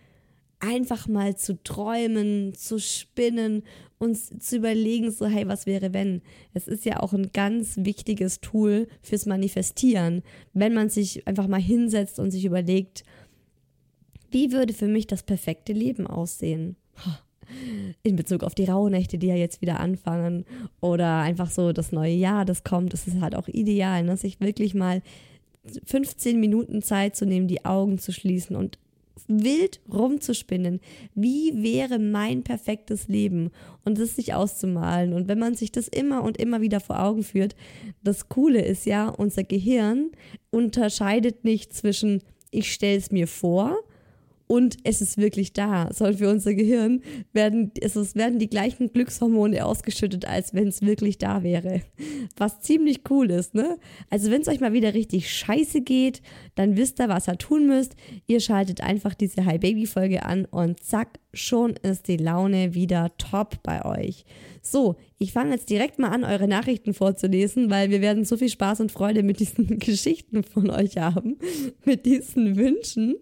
einfach 0.60 1.08
mal 1.08 1.36
zu 1.36 1.62
träumen, 1.64 2.54
zu 2.56 2.80
spinnen 2.80 3.64
uns 4.00 4.30
zu 4.40 4.58
überlegen, 4.58 5.12
so, 5.12 5.26
hey, 5.26 5.48
was 5.48 5.66
wäre, 5.66 5.94
wenn? 5.94 6.22
Es 6.54 6.68
ist 6.68 6.86
ja 6.86 7.00
auch 7.00 7.14
ein 7.14 7.32
ganz 7.34 7.78
wichtiges 7.78 8.42
Tool 8.42 8.88
fürs 9.02 9.26
Manifestieren, 9.26 10.24
wenn 10.54 10.74
man 10.74 10.90
sich 10.90 11.28
einfach 11.28 11.48
mal 11.48 11.62
hinsetzt 11.62 12.20
und 12.20 12.32
sich 12.32 12.46
überlegt, 12.46 13.04
wie 14.30 14.52
würde 14.52 14.74
für 14.74 14.88
mich 14.88 15.08
das 15.08 15.24
perfekte 15.24 15.74
Leben 15.74 16.06
aussehen? 16.06 16.76
In 18.04 18.18
Bezug 18.18 18.44
auf 18.44 18.56
die 18.56 18.66
Rauhnächte, 18.66 19.18
die 19.18 19.28
ja 19.28 19.36
jetzt 19.36 19.62
wieder 19.62 19.80
anfangen, 19.80 20.44
oder 20.82 21.20
einfach 21.20 21.50
so 21.50 21.72
das 21.72 21.94
neue 21.94 22.14
Jahr, 22.14 22.44
das 22.44 22.66
kommt, 22.66 22.92
das 22.92 23.08
ist 23.08 23.22
halt 23.22 23.36
auch 23.36 23.48
ideal, 23.48 24.04
ne? 24.04 24.18
sich 24.18 24.42
wirklich 24.42 24.74
mal 24.74 25.02
15 25.86 26.40
Minuten 26.40 26.82
Zeit 26.82 27.16
zu 27.16 27.26
nehmen, 27.26 27.48
die 27.48 27.64
Augen 27.64 28.00
zu 28.00 28.12
schließen 28.12 28.56
und 28.58 28.78
wild 29.28 29.82
rumzuspinnen. 29.92 30.80
Wie 31.16 31.52
wäre 31.62 32.00
mein 32.00 32.44
perfektes 32.44 33.08
Leben? 33.08 33.52
Und 33.86 34.00
das 34.00 34.16
sich 34.16 34.34
auszumalen. 34.34 35.14
Und 35.14 35.28
wenn 35.28 35.40
man 35.40 35.56
sich 35.56 35.72
das 35.72 35.88
immer 35.88 36.24
und 36.24 36.38
immer 36.38 36.62
wieder 36.62 36.80
vor 36.80 37.02
Augen 37.04 37.24
führt, 37.24 37.56
das 38.04 38.30
Coole 38.30 38.62
ist 38.64 38.86
ja, 38.86 39.10
unser 39.10 39.44
Gehirn 39.44 40.12
unterscheidet 40.50 41.44
nicht 41.44 41.74
zwischen 41.74 42.22
ich 42.52 42.74
stelle 42.74 42.98
es 42.98 43.12
mir 43.12 43.28
vor 43.28 43.78
und 44.48 44.78
es 44.84 45.02
ist 45.02 45.18
wirklich 45.18 45.54
da. 45.54 45.90
Sondern 45.94 46.18
für 46.18 46.30
unser 46.30 46.54
Gehirn 46.54 47.02
werden, 47.34 47.72
es 47.80 48.16
werden 48.16 48.40
die 48.40 48.50
gleichen 48.50 48.92
Glückshormone 48.92 49.66
ausgeschüttet, 49.66 50.26
als 50.26 50.54
wenn 50.54 50.70
es 50.70 50.82
wirklich 50.82 51.18
da 51.18 51.44
wäre. 51.44 51.82
Was 52.38 52.62
ziemlich 52.62 53.02
cool 53.10 53.30
ist, 53.30 53.54
ne? 53.54 53.78
Also 54.10 54.32
wenn 54.32 54.42
es 54.42 54.48
euch 54.48 54.60
mal 54.60 54.74
wieder 54.74 54.94
richtig 54.94 55.32
scheiße 55.32 55.82
geht, 55.82 56.22
dann 56.56 56.78
wisst 56.78 57.00
ihr, 57.00 57.10
was 57.10 57.28
ihr 57.28 57.38
tun 57.38 57.68
müsst. 57.68 57.96
Ihr 58.26 58.40
schaltet 58.40 58.82
einfach 58.82 59.14
diese 59.14 59.46
Hi 59.46 59.58
Baby 59.58 59.86
Folge 59.86 60.24
an 60.24 60.46
und 60.46 60.82
zack, 60.82 61.20
schon 61.34 61.76
ist 61.84 62.08
die 62.08 62.18
Laune 62.18 62.74
wieder 62.74 63.12
top 63.18 63.62
bei 63.64 63.86
euch. 63.86 64.26
So, 64.62 64.96
ich 65.18 65.32
fange 65.34 65.52
jetzt 65.52 65.70
direkt 65.70 66.00
mal 66.00 66.10
an, 66.10 66.24
eure 66.24 66.48
Nachrichten 66.48 66.94
vorzulesen, 66.94 67.70
weil 67.70 67.90
wir 67.90 68.02
werden 68.02 68.26
so 68.26 68.38
viel 68.38 68.50
Spaß 68.50 68.82
und 68.82 68.92
Freude 68.92 69.24
mit 69.24 69.40
diesen 69.40 69.68
Geschichten 69.80 70.44
von 70.44 70.70
euch 70.70 70.98
haben, 70.98 71.38
mit 71.86 72.06
diesen 72.06 72.58
Wünschen. 72.58 73.16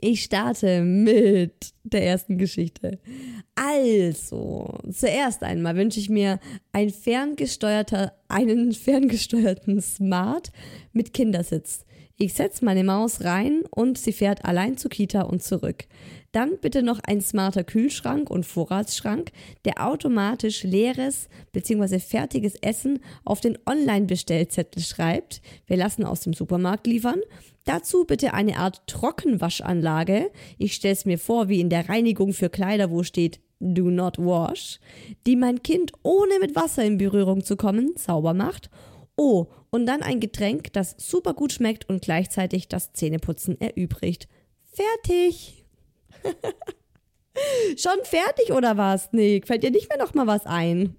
Ich 0.00 0.24
starte 0.24 0.82
mit 0.82 1.72
der 1.84 2.04
ersten 2.04 2.36
Geschichte. 2.36 2.98
Also, 3.54 4.78
zuerst 4.92 5.42
einmal 5.42 5.76
wünsche 5.76 6.00
ich 6.00 6.10
mir 6.10 6.38
ein 6.72 6.90
ferngesteuerter, 6.90 8.12
einen 8.28 8.72
ferngesteuerten 8.72 9.80
Smart 9.80 10.52
mit 10.92 11.14
Kindersitz. 11.14 11.86
Ich 12.18 12.32
setze 12.32 12.64
meine 12.64 12.82
Maus 12.82 13.24
rein 13.24 13.62
und 13.70 13.98
sie 13.98 14.12
fährt 14.12 14.44
allein 14.46 14.78
zur 14.78 14.90
Kita 14.90 15.22
und 15.22 15.42
zurück. 15.42 15.84
Dann 16.32 16.58
bitte 16.60 16.82
noch 16.82 17.00
ein 17.06 17.20
smarter 17.20 17.62
Kühlschrank 17.62 18.30
und 18.30 18.46
Vorratsschrank, 18.46 19.32
der 19.66 19.86
automatisch 19.86 20.62
leeres 20.62 21.28
bzw. 21.52 21.98
fertiges 21.98 22.54
Essen 22.56 23.00
auf 23.24 23.40
den 23.40 23.58
Online-Bestellzettel 23.66 24.82
schreibt. 24.82 25.42
Wir 25.66 25.76
lassen 25.76 26.04
aus 26.04 26.20
dem 26.20 26.32
Supermarkt 26.32 26.86
liefern. 26.86 27.20
Dazu 27.66 28.04
bitte 28.04 28.32
eine 28.32 28.56
Art 28.58 28.86
Trockenwaschanlage. 28.86 30.30
Ich 30.56 30.74
stelle 30.74 30.94
es 30.94 31.04
mir 31.04 31.18
vor, 31.18 31.48
wie 31.48 31.60
in 31.60 31.68
der 31.68 31.88
Reinigung 31.88 32.32
für 32.32 32.48
Kleider, 32.48 32.90
wo 32.90 33.02
steht 33.02 33.40
Do 33.58 33.90
not 33.90 34.18
wash, 34.18 34.78
die 35.26 35.34
mein 35.34 35.62
Kind 35.62 35.92
ohne 36.02 36.38
mit 36.40 36.54
Wasser 36.54 36.84
in 36.84 36.96
Berührung 36.96 37.42
zu 37.42 37.56
kommen 37.56 37.94
sauber 37.96 38.34
macht. 38.34 38.70
Oh, 39.16 39.46
und 39.70 39.86
dann 39.86 40.02
ein 40.02 40.20
Getränk, 40.20 40.72
das 40.74 40.94
super 40.98 41.34
gut 41.34 41.52
schmeckt 41.52 41.88
und 41.88 42.02
gleichzeitig 42.02 42.68
das 42.68 42.92
Zähneputzen 42.92 43.60
erübrigt. 43.60 44.28
Fertig! 44.62 45.64
Schon 47.76 47.98
fertig 48.04 48.52
oder 48.52 48.76
was? 48.76 49.08
Nee, 49.12 49.42
fällt 49.44 49.64
dir 49.64 49.70
nicht 49.70 49.88
mehr 49.88 49.98
noch 49.98 50.14
mal 50.14 50.26
was 50.26 50.46
ein? 50.46 50.94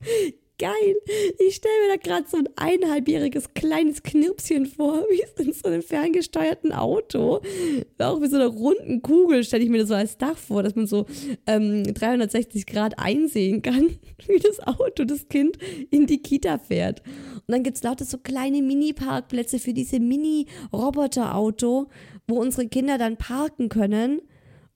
geil. 0.64 0.96
Ich 1.38 1.56
stelle 1.56 1.74
mir 1.82 1.96
da 1.96 2.02
gerade 2.02 2.26
so 2.26 2.38
ein 2.38 2.48
eineinhalbjähriges 2.56 3.52
kleines 3.52 4.02
Knirpschen 4.02 4.64
vor, 4.64 5.04
wie 5.10 5.22
es 5.22 5.32
in 5.44 5.52
so 5.52 5.68
einem 5.68 5.82
ferngesteuerten 5.82 6.72
Auto. 6.72 7.42
Auch 7.98 8.18
mit 8.18 8.30
so 8.30 8.36
einer 8.36 8.46
runden 8.46 9.02
Kugel 9.02 9.44
stelle 9.44 9.62
ich 9.64 9.68
mir 9.68 9.80
das 9.80 9.88
so 9.88 9.94
als 9.94 10.16
Dach 10.16 10.38
vor, 10.38 10.62
dass 10.62 10.74
man 10.74 10.86
so 10.86 11.04
ähm, 11.46 11.84
360 11.84 12.64
Grad 12.64 12.98
einsehen 12.98 13.60
kann, 13.60 13.98
wie 14.26 14.38
das 14.38 14.60
Auto 14.60 15.04
das 15.04 15.28
Kind 15.28 15.58
in 15.90 16.06
die 16.06 16.22
Kita 16.22 16.56
fährt. 16.56 17.02
Und 17.34 17.52
dann 17.52 17.62
gibt 17.62 17.76
es 17.76 17.82
lauter 17.82 18.06
so 18.06 18.16
kleine 18.16 18.62
Mini-Parkplätze 18.62 19.58
für 19.58 19.74
diese 19.74 20.00
Mini-Roboter-Auto, 20.00 21.88
wo 22.26 22.40
unsere 22.40 22.68
Kinder 22.68 22.96
dann 22.96 23.18
parken 23.18 23.68
können 23.68 24.22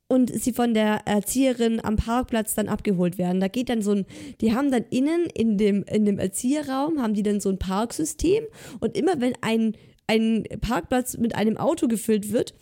und 0.08 0.32
sie 0.32 0.52
von 0.52 0.74
der 0.74 1.06
Erzieherin 1.06 1.84
am 1.84 1.96
Parkplatz 1.96 2.54
dann 2.54 2.68
abgeholt 2.68 3.18
werden. 3.18 3.40
Da 3.40 3.48
geht 3.48 3.68
dann 3.68 3.82
so 3.82 3.92
ein, 3.92 4.06
die 4.40 4.54
haben 4.54 4.70
dann 4.70 4.84
innen 4.90 5.26
in 5.26 5.58
dem, 5.58 5.84
in 5.84 6.06
dem 6.06 6.18
Erzieherraum, 6.18 7.00
haben 7.00 7.14
die 7.14 7.22
dann 7.22 7.40
so 7.40 7.50
ein 7.50 7.58
Parksystem 7.58 8.44
und 8.80 8.96
immer 8.96 9.20
wenn 9.20 9.34
ein, 9.42 9.76
ein 10.06 10.44
Parkplatz 10.60 11.18
mit 11.18 11.34
einem 11.34 11.58
Auto 11.58 11.86
gefüllt 11.86 12.32
wird, 12.32 12.54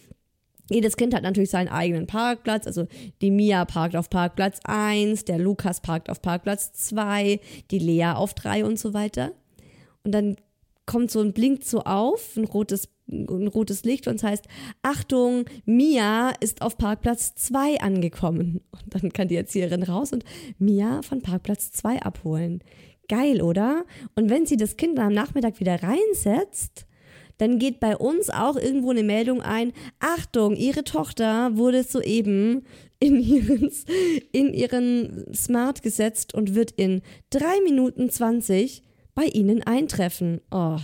jedes 0.69 0.97
Kind 0.97 1.15
hat 1.15 1.23
natürlich 1.23 1.51
seinen 1.51 1.69
eigenen 1.69 2.09
Parkplatz. 2.09 2.67
Also 2.67 2.89
die 3.21 3.31
Mia 3.31 3.65
parkt 3.65 3.95
auf 3.95 4.11
Parkplatz 4.11 4.59
1, 4.65 5.25
der 5.25 5.39
Lukas 5.39 5.81
parkt 5.81 6.11
auf 6.11 6.21
Parkplatz 6.21 6.73
2, 6.73 7.41
die 7.71 7.79
Lea 7.79 8.15
auf 8.15 8.35
3 8.35 8.65
und 8.65 8.79
so 8.79 8.93
weiter. 8.93 9.33
Und 10.03 10.13
dann 10.13 10.37
kommt 10.85 11.11
so 11.11 11.21
ein 11.21 11.33
blinkt 11.33 11.65
so 11.65 11.83
auf, 11.83 12.37
ein 12.37 12.45
rotes 12.45 12.89
ein 13.09 13.47
rotes 13.49 13.85
Licht 13.85 14.09
und 14.09 14.17
es 14.17 14.23
heißt, 14.23 14.47
Achtung, 14.83 15.45
Mia 15.65 16.33
ist 16.41 16.63
auf 16.63 16.77
Parkplatz 16.77 17.35
2 17.37 17.81
angekommen. 17.81 18.61
Und 18.71 18.95
dann 18.95 19.13
kann 19.13 19.29
die 19.29 19.37
Erzieherin 19.37 19.83
raus 19.83 20.13
und 20.13 20.25
Mia 20.59 21.03
von 21.03 21.23
Parkplatz 21.23 21.71
2 21.73 22.03
abholen. 22.03 22.63
Geil, 23.09 23.41
oder? 23.41 23.85
Und 24.17 24.31
wenn 24.31 24.47
sie 24.47 24.57
das 24.57 24.77
Kind 24.77 24.99
am 24.99 25.13
Nachmittag 25.13 25.61
wieder 25.61 25.81
reinsetzt, 25.83 26.87
dann 27.39 27.59
geht 27.59 27.81
bei 27.81 27.97
uns 27.97 28.31
auch 28.31 28.57
irgendwo 28.57 28.91
eine 28.91 29.03
Meldung 29.03 29.43
ein, 29.43 29.73
Achtung, 30.01 30.57
ihre 30.57 30.85
Tochter 30.85 31.57
wurde 31.57 31.85
soeben 31.85 32.65
in 32.99 33.21
ihren, 33.21 33.71
in 34.33 34.55
ihren 34.55 35.35
Smart 35.35 35.83
gesetzt 35.83 36.35
und 36.35 36.55
wird 36.55 36.73
in 36.73 37.03
3 37.31 37.61
Minuten 37.63 38.09
20 38.09 38.83
bei 39.15 39.27
ihnen 39.27 39.63
eintreffen. 39.63 40.41
Oh, 40.51 40.79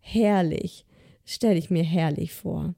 herrlich. 0.00 0.84
Stelle 1.28 1.58
ich 1.58 1.68
mir 1.68 1.82
herrlich 1.82 2.32
vor. 2.32 2.74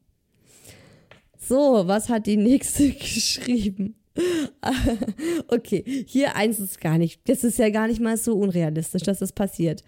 So, 1.39 1.87
was 1.87 2.09
hat 2.09 2.27
die 2.27 2.37
nächste 2.37 2.91
geschrieben? 2.91 3.95
okay, 5.49 6.05
hier 6.09 6.35
eins 6.35 6.59
ist 6.59 6.81
gar 6.81 6.99
nicht, 6.99 7.21
das 7.29 7.45
ist 7.45 7.61
ja 7.61 7.71
gar 7.71 7.87
nicht 7.87 8.01
mal 8.01 8.17
so 8.17 8.35
unrealistisch, 8.35 9.03
dass 9.03 9.21
das 9.21 9.33
passiert. 9.33 9.85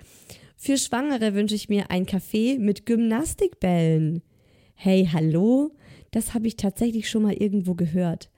Für 0.56 0.78
Schwangere 0.78 1.34
wünsche 1.34 1.56
ich 1.56 1.68
mir 1.68 1.90
ein 1.90 2.06
Café 2.06 2.60
mit 2.60 2.86
Gymnastikbällen. 2.86 4.22
Hey, 4.74 5.08
hallo? 5.12 5.72
Das 6.12 6.32
habe 6.32 6.46
ich 6.46 6.56
tatsächlich 6.56 7.10
schon 7.10 7.24
mal 7.24 7.34
irgendwo 7.34 7.74
gehört. 7.74 8.30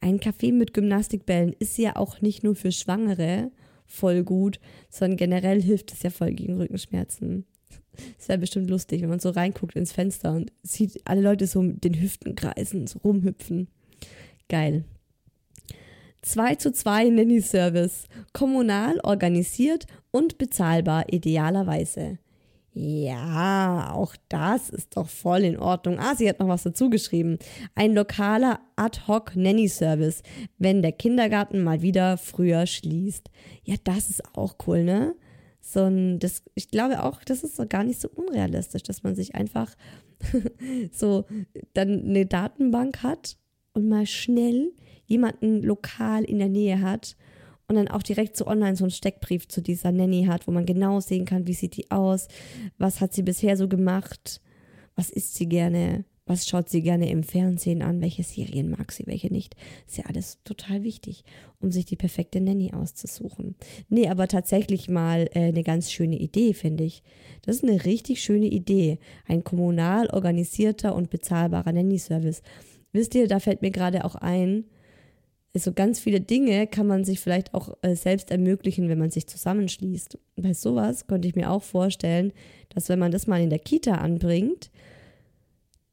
Ein 0.00 0.20
Café 0.20 0.52
mit 0.52 0.74
Gymnastikbällen 0.74 1.56
ist 1.58 1.76
ja 1.76 1.96
auch 1.96 2.20
nicht 2.20 2.44
nur 2.44 2.54
für 2.54 2.70
Schwangere 2.70 3.50
voll 3.84 4.22
gut, 4.22 4.60
sondern 4.90 5.16
generell 5.16 5.60
hilft 5.60 5.92
es 5.92 6.04
ja 6.04 6.10
voll 6.10 6.34
gegen 6.34 6.56
Rückenschmerzen. 6.56 7.46
Es 8.18 8.28
wäre 8.28 8.38
bestimmt 8.38 8.70
lustig, 8.70 9.02
wenn 9.02 9.08
man 9.08 9.20
so 9.20 9.30
reinguckt 9.30 9.76
ins 9.76 9.92
Fenster 9.92 10.32
und 10.32 10.52
sieht 10.62 11.00
alle 11.04 11.20
Leute 11.20 11.46
so 11.46 11.62
mit 11.62 11.84
den 11.84 12.00
Hüften 12.00 12.34
kreisen, 12.34 12.86
so 12.86 12.98
rumhüpfen. 13.00 13.68
Geil. 14.48 14.84
2 16.22 16.54
zu 16.54 16.72
2 16.72 17.10
Nanny-Service. 17.10 18.06
Kommunal, 18.32 19.00
organisiert 19.02 19.86
und 20.10 20.38
bezahlbar 20.38 21.12
idealerweise. 21.12 22.18
Ja, 22.74 23.92
auch 23.92 24.16
das 24.30 24.70
ist 24.70 24.96
doch 24.96 25.08
voll 25.08 25.40
in 25.42 25.58
Ordnung. 25.58 25.98
Ah, 25.98 26.14
sie 26.16 26.26
hat 26.26 26.40
noch 26.40 26.48
was 26.48 26.62
dazu 26.62 26.88
geschrieben. 26.88 27.38
Ein 27.74 27.92
lokaler 27.92 28.60
Ad-Hoc-Nanny-Service, 28.76 30.22
wenn 30.58 30.80
der 30.80 30.92
Kindergarten 30.92 31.62
mal 31.62 31.82
wieder 31.82 32.16
früher 32.16 32.66
schließt. 32.66 33.30
Ja, 33.64 33.74
das 33.84 34.08
ist 34.08 34.22
auch 34.34 34.56
cool, 34.66 34.84
ne? 34.84 35.14
So 35.62 35.84
ein, 35.84 36.18
das, 36.18 36.42
ich 36.54 36.68
glaube 36.68 37.02
auch, 37.04 37.22
das 37.24 37.44
ist 37.44 37.56
so 37.56 37.66
gar 37.66 37.84
nicht 37.84 38.00
so 38.00 38.08
unrealistisch, 38.10 38.82
dass 38.82 39.04
man 39.04 39.14
sich 39.14 39.34
einfach 39.34 39.74
so 40.92 41.24
dann 41.72 42.04
eine 42.04 42.26
Datenbank 42.26 43.02
hat 43.02 43.38
und 43.72 43.88
mal 43.88 44.06
schnell 44.06 44.72
jemanden 45.06 45.62
lokal 45.62 46.24
in 46.24 46.38
der 46.38 46.48
Nähe 46.48 46.80
hat 46.80 47.16
und 47.68 47.76
dann 47.76 47.88
auch 47.88 48.02
direkt 48.02 48.36
so 48.36 48.46
online 48.46 48.76
so 48.76 48.84
einen 48.84 48.90
Steckbrief 48.90 49.48
zu 49.48 49.62
dieser 49.62 49.92
Nanny 49.92 50.24
hat, 50.24 50.46
wo 50.46 50.50
man 50.50 50.66
genau 50.66 51.00
sehen 51.00 51.24
kann, 51.24 51.46
wie 51.46 51.54
sieht 51.54 51.76
die 51.76 51.90
aus, 51.90 52.28
was 52.76 53.00
hat 53.00 53.14
sie 53.14 53.22
bisher 53.22 53.56
so 53.56 53.68
gemacht, 53.68 54.40
was 54.96 55.10
isst 55.10 55.36
sie 55.36 55.48
gerne, 55.48 56.04
was 56.26 56.46
schaut 56.46 56.68
sie 56.68 56.82
gerne 56.82 57.10
im 57.10 57.24
Fernsehen 57.24 57.82
an? 57.82 58.00
Welche 58.00 58.22
Serien 58.22 58.70
mag 58.70 58.92
sie, 58.92 59.06
welche 59.06 59.32
nicht? 59.32 59.56
Ist 59.88 59.98
ja 59.98 60.04
alles 60.06 60.38
total 60.44 60.84
wichtig, 60.84 61.24
um 61.60 61.72
sich 61.72 61.84
die 61.84 61.96
perfekte 61.96 62.40
Nanny 62.40 62.72
auszusuchen. 62.72 63.56
Nee, 63.88 64.08
aber 64.08 64.28
tatsächlich 64.28 64.88
mal 64.88 65.28
äh, 65.34 65.48
eine 65.48 65.64
ganz 65.64 65.90
schöne 65.90 66.16
Idee, 66.16 66.54
finde 66.54 66.84
ich. 66.84 67.02
Das 67.42 67.56
ist 67.56 67.64
eine 67.64 67.84
richtig 67.84 68.22
schöne 68.22 68.46
Idee. 68.46 68.98
Ein 69.26 69.42
kommunal 69.42 70.08
organisierter 70.10 70.94
und 70.94 71.10
bezahlbarer 71.10 71.72
Nanny-Service. 71.72 72.42
Wisst 72.92 73.14
ihr, 73.14 73.26
da 73.26 73.40
fällt 73.40 73.62
mir 73.62 73.70
gerade 73.70 74.04
auch 74.04 74.14
ein, 74.14 74.64
so 75.54 75.72
ganz 75.72 76.00
viele 76.00 76.20
Dinge 76.20 76.66
kann 76.66 76.86
man 76.86 77.04
sich 77.04 77.20
vielleicht 77.20 77.52
auch 77.52 77.76
äh, 77.82 77.94
selbst 77.94 78.30
ermöglichen, 78.30 78.88
wenn 78.88 78.98
man 78.98 79.10
sich 79.10 79.26
zusammenschließt. 79.26 80.18
Bei 80.36 80.54
sowas 80.54 81.06
könnte 81.06 81.28
ich 81.28 81.34
mir 81.34 81.50
auch 81.50 81.62
vorstellen, 81.62 82.32
dass 82.70 82.88
wenn 82.88 82.98
man 82.98 83.12
das 83.12 83.26
mal 83.26 83.42
in 83.42 83.50
der 83.50 83.58
Kita 83.58 83.96
anbringt, 83.96 84.70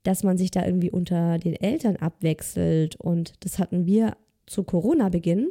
dass 0.09 0.23
man 0.23 0.39
sich 0.39 0.49
da 0.49 0.65
irgendwie 0.65 0.89
unter 0.89 1.37
den 1.37 1.53
Eltern 1.53 1.95
abwechselt. 1.97 2.95
Und 2.95 3.33
das 3.41 3.59
hatten 3.59 3.85
wir 3.85 4.17
zu 4.47 4.63
Corona-Beginn, 4.63 5.49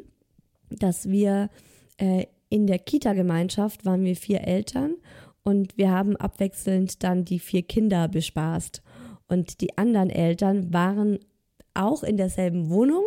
dass 0.69 1.09
wir 1.09 1.49
äh, 1.97 2.27
in 2.49 2.67
der 2.67 2.81
Kita-Gemeinschaft 2.81 3.85
waren 3.85 4.03
wir 4.03 4.17
vier 4.17 4.41
Eltern 4.41 4.97
und 5.45 5.79
wir 5.79 5.93
haben 5.93 6.17
abwechselnd 6.17 7.05
dann 7.05 7.25
die 7.25 7.39
vier 7.39 7.63
Kinder 7.63 8.09
bespaßt. 8.09 8.83
Und 9.29 9.61
die 9.61 9.79
anderen 9.79 10.11
Eltern 10.11 10.73
waren 10.73 11.21
auch 11.75 12.03
in 12.03 12.17
derselben 12.17 12.69
Wohnung, 12.69 13.05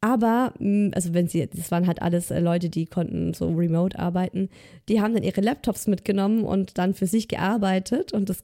aber, 0.00 0.54
mm, 0.60 0.90
also 0.94 1.12
wenn 1.12 1.26
sie, 1.26 1.44
das 1.48 1.72
waren 1.72 1.88
halt 1.88 2.02
alles 2.02 2.30
äh, 2.30 2.38
Leute, 2.38 2.70
die 2.70 2.86
konnten 2.86 3.34
so 3.34 3.48
remote 3.48 3.98
arbeiten, 3.98 4.48
die 4.88 5.00
haben 5.00 5.12
dann 5.12 5.24
ihre 5.24 5.40
Laptops 5.40 5.88
mitgenommen 5.88 6.44
und 6.44 6.78
dann 6.78 6.94
für 6.94 7.08
sich 7.08 7.26
gearbeitet. 7.26 8.12
Und 8.12 8.28
das 8.28 8.42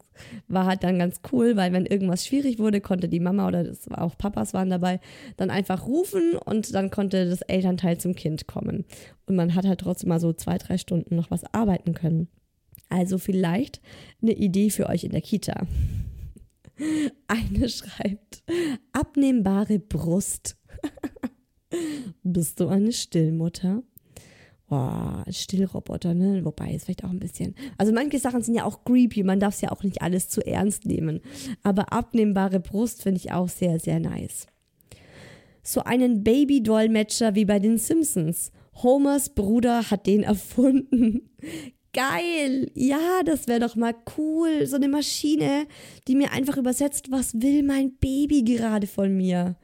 war 0.49 0.67
halt 0.67 0.83
dann 0.83 0.99
ganz 0.99 1.21
cool, 1.33 1.57
weil 1.57 1.73
wenn 1.73 1.87
irgendwas 1.87 2.27
schwierig 2.27 2.59
wurde, 2.59 2.81
konnte 2.81 3.09
die 3.09 3.21
Mama 3.21 3.47
oder 3.47 3.73
auch 3.93 4.19
Papas 4.19 4.53
waren 4.53 4.69
dabei, 4.69 4.99
dann 5.37 5.51
einfach 5.51 5.87
rufen 5.87 6.37
und 6.45 6.75
dann 6.75 6.91
konnte 6.91 7.29
das 7.29 7.43
Elternteil 7.43 7.99
zum 7.99 8.17
Kind 8.17 8.49
kommen. 8.49 8.85
Und 9.27 9.37
man 9.37 9.55
hat 9.55 9.65
halt 9.65 9.81
trotzdem 9.81 10.09
mal 10.09 10.21
so 10.21 10.33
zwei, 10.33 10.59
drei 10.59 10.77
Stunden 10.77 11.15
noch 11.15 11.31
was 11.31 11.45
arbeiten 11.55 11.95
können. 11.95 12.27
Also 12.89 13.19
vielleicht 13.19 13.81
eine 14.21 14.33
Idee 14.33 14.71
für 14.71 14.89
euch 14.89 15.05
in 15.05 15.13
der 15.13 15.23
Kita. 15.23 15.67
Eine 17.29 17.69
schreibt, 17.69 18.43
abnehmbare 18.93 19.79
Brust. 19.79 20.57
Bist 22.23 22.61
du 22.61 22.69
eine 22.69 22.93
Stillmutter? 22.93 23.83
Boah, 24.69 25.25
Stillroboter, 25.29 26.15
ne? 26.15 26.45
Wobei, 26.45 26.73
ist 26.73 26.87
vielleicht 26.87 27.05
auch 27.05 27.11
ein 27.11 27.21
bisschen. 27.21 27.55
Also 27.77 27.93
manche 27.93 28.19
Sachen 28.19 28.43
sind 28.43 28.55
ja 28.55 28.65
auch 28.65 28.85
creepy, 28.85 29.23
man 29.23 29.39
darf 29.39 29.55
es 29.55 29.61
ja 29.61 29.71
auch 29.71 29.83
nicht 29.83 30.01
alles 30.01 30.29
zu 30.29 30.45
ernst 30.45 30.87
nehmen. 30.87 31.21
Aber 31.63 31.93
abnehmbare 31.93 32.61
Brust 32.61 33.03
finde 33.03 33.21
ich 33.21 33.33
auch 33.33 33.49
sehr, 33.49 33.79
sehr 33.79 34.01
nice. 34.01 34.47
So 35.63 35.83
einen 35.83 36.25
Baby-Dolmetscher 36.25 37.35
wie 37.35 37.45
bei 37.45 37.59
den 37.59 37.79
Simpsons. 37.79 38.53
Homers 38.83 39.31
Bruder 39.31 39.91
hat 39.91 40.07
den 40.07 40.23
erfunden. 40.25 41.31
Geil! 41.93 42.71
Ja, 42.75 43.23
das 43.25 43.47
wäre 43.47 43.61
doch 43.61 43.77
mal 43.77 43.95
cool. 44.19 44.67
So 44.67 44.77
eine 44.77 44.89
Maschine, 44.89 45.67
die 46.09 46.17
mir 46.17 46.33
einfach 46.33 46.57
übersetzt, 46.57 47.11
was 47.11 47.41
will 47.41 47.63
mein 47.63 47.95
Baby 47.97 48.43
gerade 48.43 48.87
von 48.87 49.17
mir 49.17 49.57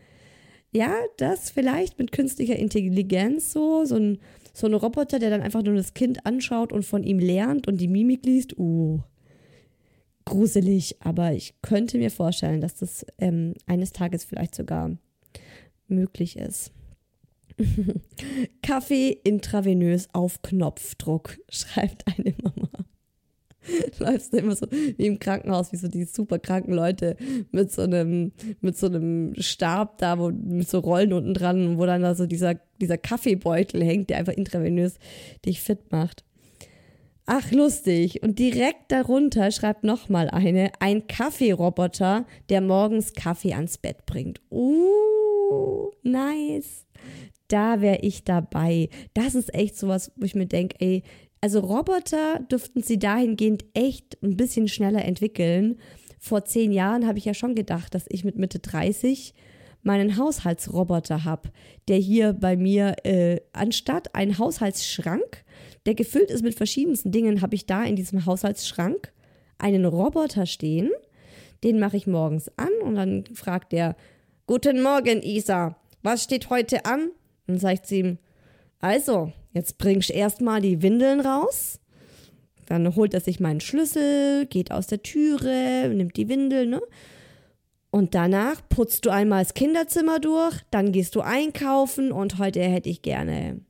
ja, 0.73 0.95
das 1.17 1.51
vielleicht 1.51 1.99
mit 1.99 2.13
künstlicher 2.13 2.57
Intelligenz 2.57 3.53
so, 3.53 3.85
so 3.85 3.97
ein, 3.97 4.19
so 4.53 4.67
ein 4.67 4.75
Roboter, 4.75 5.19
der 5.19 5.31
dann 5.31 5.43
einfach 5.43 5.63
nur 5.63 5.75
das 5.75 5.95
Kind 5.95 6.27
anschaut 6.27 6.73
und 6.73 6.85
von 6.85 7.03
ihm 7.03 7.19
lernt 7.19 7.67
und 7.67 7.81
die 7.81 7.89
Mimik 7.89 8.25
liest. 8.25 8.57
Uh, 8.59 9.01
gruselig, 10.25 10.97
aber 11.01 11.33
ich 11.33 11.55
könnte 11.63 11.99
mir 11.99 12.11
vorstellen, 12.11 12.61
dass 12.61 12.75
das 12.77 13.05
ähm, 13.19 13.55
eines 13.67 13.93
Tages 13.93 14.25
vielleicht 14.25 14.55
sogar 14.55 14.97
möglich 15.89 16.37
ist. 16.37 16.73
Kaffee 18.63 19.11
intravenös 19.25 20.09
auf 20.13 20.41
Knopfdruck, 20.43 21.39
schreibt 21.49 22.05
eine 22.07 22.35
Mama. 22.43 22.80
läufst 23.99 24.33
du 24.33 24.39
immer 24.39 24.57
so 24.57 24.67
wie 24.71 25.07
im 25.07 25.19
Krankenhaus, 25.19 25.73
wie 25.73 25.77
so 25.77 25.89
die 25.89 26.05
super 26.05 26.39
kranken 26.39 26.73
Leute 26.73 27.17
mit 27.53 27.73
so 27.73 27.83
einem, 27.83 28.33
mit 28.61 28.77
so 28.77 28.87
einem 28.87 29.35
Stab 29.39 29.99
da, 29.99 30.19
wo, 30.19 30.31
mit 30.31 30.69
so 30.69 30.79
Rollen 30.79 31.13
unten 31.13 31.35
dran, 31.35 31.79
wo 31.79 31.87
dann 31.87 32.03
da 32.03 32.15
so 32.15 32.27
dieser, 32.27 32.55
dieser 32.81 32.99
Kaffeebeutel 32.99 33.83
hängt, 33.83 34.11
der 34.11 34.19
einfach 34.19 34.33
intravenös 34.33 34.97
dich 35.45 35.61
fit 35.61 35.91
macht. 35.93 36.25
Ach, 37.33 37.53
lustig. 37.53 38.25
Und 38.25 38.41
direkt 38.41 38.91
darunter 38.91 39.53
schreibt 39.53 39.85
nochmal 39.85 40.29
eine, 40.31 40.73
ein 40.81 41.07
Kaffeeroboter, 41.07 42.27
der 42.49 42.61
morgens 42.61 43.13
Kaffee 43.13 43.55
ans 43.55 43.79
Bett 43.79 44.05
bringt. 44.05 44.41
Uh, 44.51 45.91
nice. 46.03 46.87
Da 47.47 47.81
wäre 47.81 48.01
ich 48.03 48.25
dabei. 48.25 48.89
Das 49.15 49.37
ist 49.37 49.55
echt 49.55 49.77
sowas, 49.77 50.11
wo 50.17 50.25
ich 50.25 50.35
mir 50.35 50.47
denke, 50.47 50.77
ey, 50.81 51.05
also 51.41 51.61
Roboter 51.61 52.41
dürften 52.51 52.83
sie 52.83 52.99
dahingehend 52.99 53.65
echt 53.75 54.23
ein 54.23 54.37
bisschen 54.37 54.69
schneller 54.69 55.05
entwickeln. 55.05 55.79
Vor 56.19 56.45
zehn 56.45 56.71
Jahren 56.73 57.07
habe 57.07 57.19
ich 57.19 57.25
ja 57.25 57.35
schon 57.35 57.55
gedacht, 57.55 57.95
dass 57.95 58.05
ich 58.09 58.25
mit 58.25 58.37
Mitte 58.37 58.59
30 58.59 59.35
meinen 59.83 60.19
Haushaltsroboter 60.19 61.25
habe, 61.25 61.51
der 61.89 61.97
hier 61.97 62.35
bei 62.35 62.57
mir 62.57 62.97
äh, 63.05 63.41
anstatt 63.53 64.15
ein 64.15 64.39
Haushaltsschrank, 64.39 65.45
der 65.87 65.95
gefüllt 65.95 66.31
ist 66.31 66.45
mit 66.45 66.55
verschiedensten 66.55 67.13
Dingen, 67.13 67.41
habe 67.41 67.55
ich 67.55 67.65
da 67.65 67.85
in 67.85 67.97
diesem 67.97 68.27
Haushaltsschrank 68.27 69.13
einen 69.57 69.87
Roboter 69.87 70.45
stehen. 70.45 70.91
Den 71.65 71.79
mache 71.79 71.97
ich 71.97 72.07
morgens 72.07 72.51
an 72.59 72.71
und 72.83 72.97
dann 72.97 73.25
fragt 73.35 73.73
der, 73.73 73.97
Guten 74.47 74.83
Morgen, 74.83 75.23
Isa, 75.23 75.77
was 76.03 76.25
steht 76.25 76.51
heute 76.51 76.85
an? 76.85 77.11
Und 77.47 77.61
sagt 77.61 77.87
sie 77.87 78.01
ihm, 78.01 78.19
also, 78.81 79.33
jetzt 79.53 79.79
bringst 79.79 80.11
erstmal 80.11 80.61
die 80.61 80.83
Windeln 80.83 81.21
raus. 81.21 81.81
Dann 82.67 82.95
holt 82.95 83.15
er 83.15 83.21
sich 83.21 83.41
meinen 83.41 83.61
Schlüssel, 83.61 84.47
geht 84.47 84.71
aus 84.71 84.87
der 84.87 85.03
Türe, 85.03 85.91
nimmt 85.93 86.17
die 86.17 86.29
Windel, 86.29 86.67
ne? 86.67 86.81
Und 87.91 88.15
danach 88.15 88.63
putzt 88.69 89.05
du 89.05 89.11
einmal 89.11 89.43
das 89.43 89.55
Kinderzimmer 89.55 90.21
durch, 90.21 90.57
dann 90.71 90.93
gehst 90.93 91.17
du 91.17 91.23
einkaufen 91.23 92.13
und 92.13 92.39
heute 92.39 92.63
hätte 92.63 92.89
ich 92.89 93.03
gerne, 93.03 93.61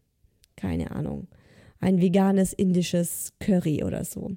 keine 0.57 0.91
Ahnung, 0.91 1.29
ein 1.81 2.03
veganes 2.03 2.53
indisches 2.53 3.33
Curry 3.41 3.83
oder 3.83 4.05
so. 4.05 4.33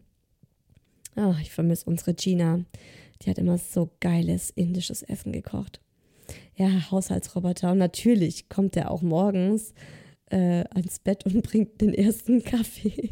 Ach, 1.15 1.39
ich 1.41 1.51
vermisse 1.51 1.85
unsere 1.85 2.13
Gina. 2.13 2.61
Die 3.21 3.29
hat 3.29 3.37
immer 3.37 3.57
so 3.57 3.91
geiles 3.99 4.49
indisches 4.49 5.03
Essen 5.03 5.31
gekocht. 5.31 5.81
Ja, 6.55 6.89
Haushaltsroboter. 6.89 7.71
Und 7.71 7.77
natürlich 7.77 8.49
kommt 8.49 8.75
er 8.75 8.89
auch 8.89 9.01
morgens 9.01 9.73
äh, 10.33 10.63
ans 10.73 10.99
Bett 10.99 11.25
und 11.25 11.41
bringt 11.43 11.79
den 11.79 11.93
ersten 11.93 12.43
Kaffee. 12.43 13.11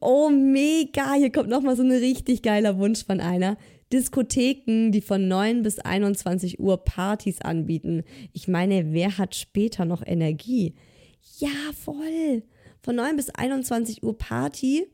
oh, 0.00 0.30
mega. 0.30 1.14
Hier 1.14 1.32
kommt 1.32 1.48
nochmal 1.48 1.76
so 1.76 1.82
ein 1.82 1.90
richtig 1.90 2.42
geiler 2.42 2.78
Wunsch 2.78 3.04
von 3.04 3.20
einer. 3.20 3.56
Diskotheken, 3.92 4.92
die 4.92 5.00
von 5.00 5.26
9 5.26 5.62
bis 5.64 5.80
21 5.80 6.60
Uhr 6.60 6.84
Partys 6.84 7.40
anbieten. 7.40 8.04
Ich 8.32 8.46
meine, 8.46 8.92
wer 8.92 9.18
hat 9.18 9.34
später 9.34 9.84
noch 9.84 10.06
Energie? 10.06 10.74
Ja, 11.38 11.48
voll. 11.74 12.44
Von 12.82 12.94
9 12.94 13.16
bis 13.16 13.30
21 13.30 14.04
Uhr 14.04 14.16
Party. 14.16 14.86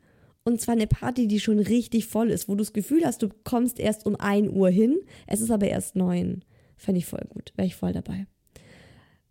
Und 0.45 0.61
zwar 0.63 0.75
eine 0.75 0.87
Party, 0.87 1.29
die 1.29 1.41
schon 1.41 1.59
richtig 1.59 2.07
voll 2.07 2.31
ist, 2.31 2.49
wo 2.49 2.55
du 2.55 2.59
das 2.59 2.73
Gefühl 2.73 3.05
hast, 3.05 3.23
du 3.23 3.29
kommst 3.45 3.79
erst 3.79 4.07
um 4.07 4.17
1 4.17 4.49
Uhr 4.49 4.71
hin. 4.71 4.97
Es 5.27 5.41
ist 5.41 5.51
aber 5.51 5.69
erst 5.69 5.97
9. 5.97 6.43
Fände 6.77 6.99
ich 6.99 7.07
voll 7.07 7.27
gut. 7.29 7.53
Wäre 7.57 7.67
ich 7.67 7.77
voll 7.77 7.93
dabei. 7.93 8.27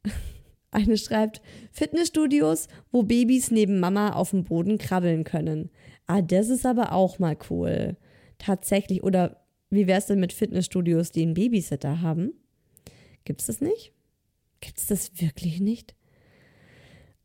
Eine 0.76 0.98
schreibt, 0.98 1.42
Fitnessstudios, 1.72 2.68
wo 2.92 3.04
Babys 3.04 3.50
neben 3.50 3.80
Mama 3.80 4.12
auf 4.12 4.32
dem 4.32 4.44
Boden 4.44 4.78
krabbeln 4.78 5.24
können. 5.24 5.70
Ah, 6.06 6.22
das 6.22 6.50
ist 6.50 6.66
aber 6.66 6.92
auch 6.92 7.18
mal 7.18 7.38
cool. 7.50 7.96
Tatsächlich. 8.40 9.02
Oder 9.02 9.42
wie 9.70 9.88
wäre 9.88 10.00
es 10.00 10.08
denn 10.08 10.20
mit 10.20 10.34
Fitnessstudios, 10.34 11.14
die 11.14 11.22
einen 11.22 11.34
Babysitter 11.34 12.02
haben? 12.02 12.34
Gibt 13.24 13.40
es 13.40 13.48
das 13.48 13.62
nicht? 13.62 13.94
Gibt 14.60 14.78
es 14.78 14.88
das 14.88 15.22
wirklich 15.22 15.62
nicht? 15.62 15.96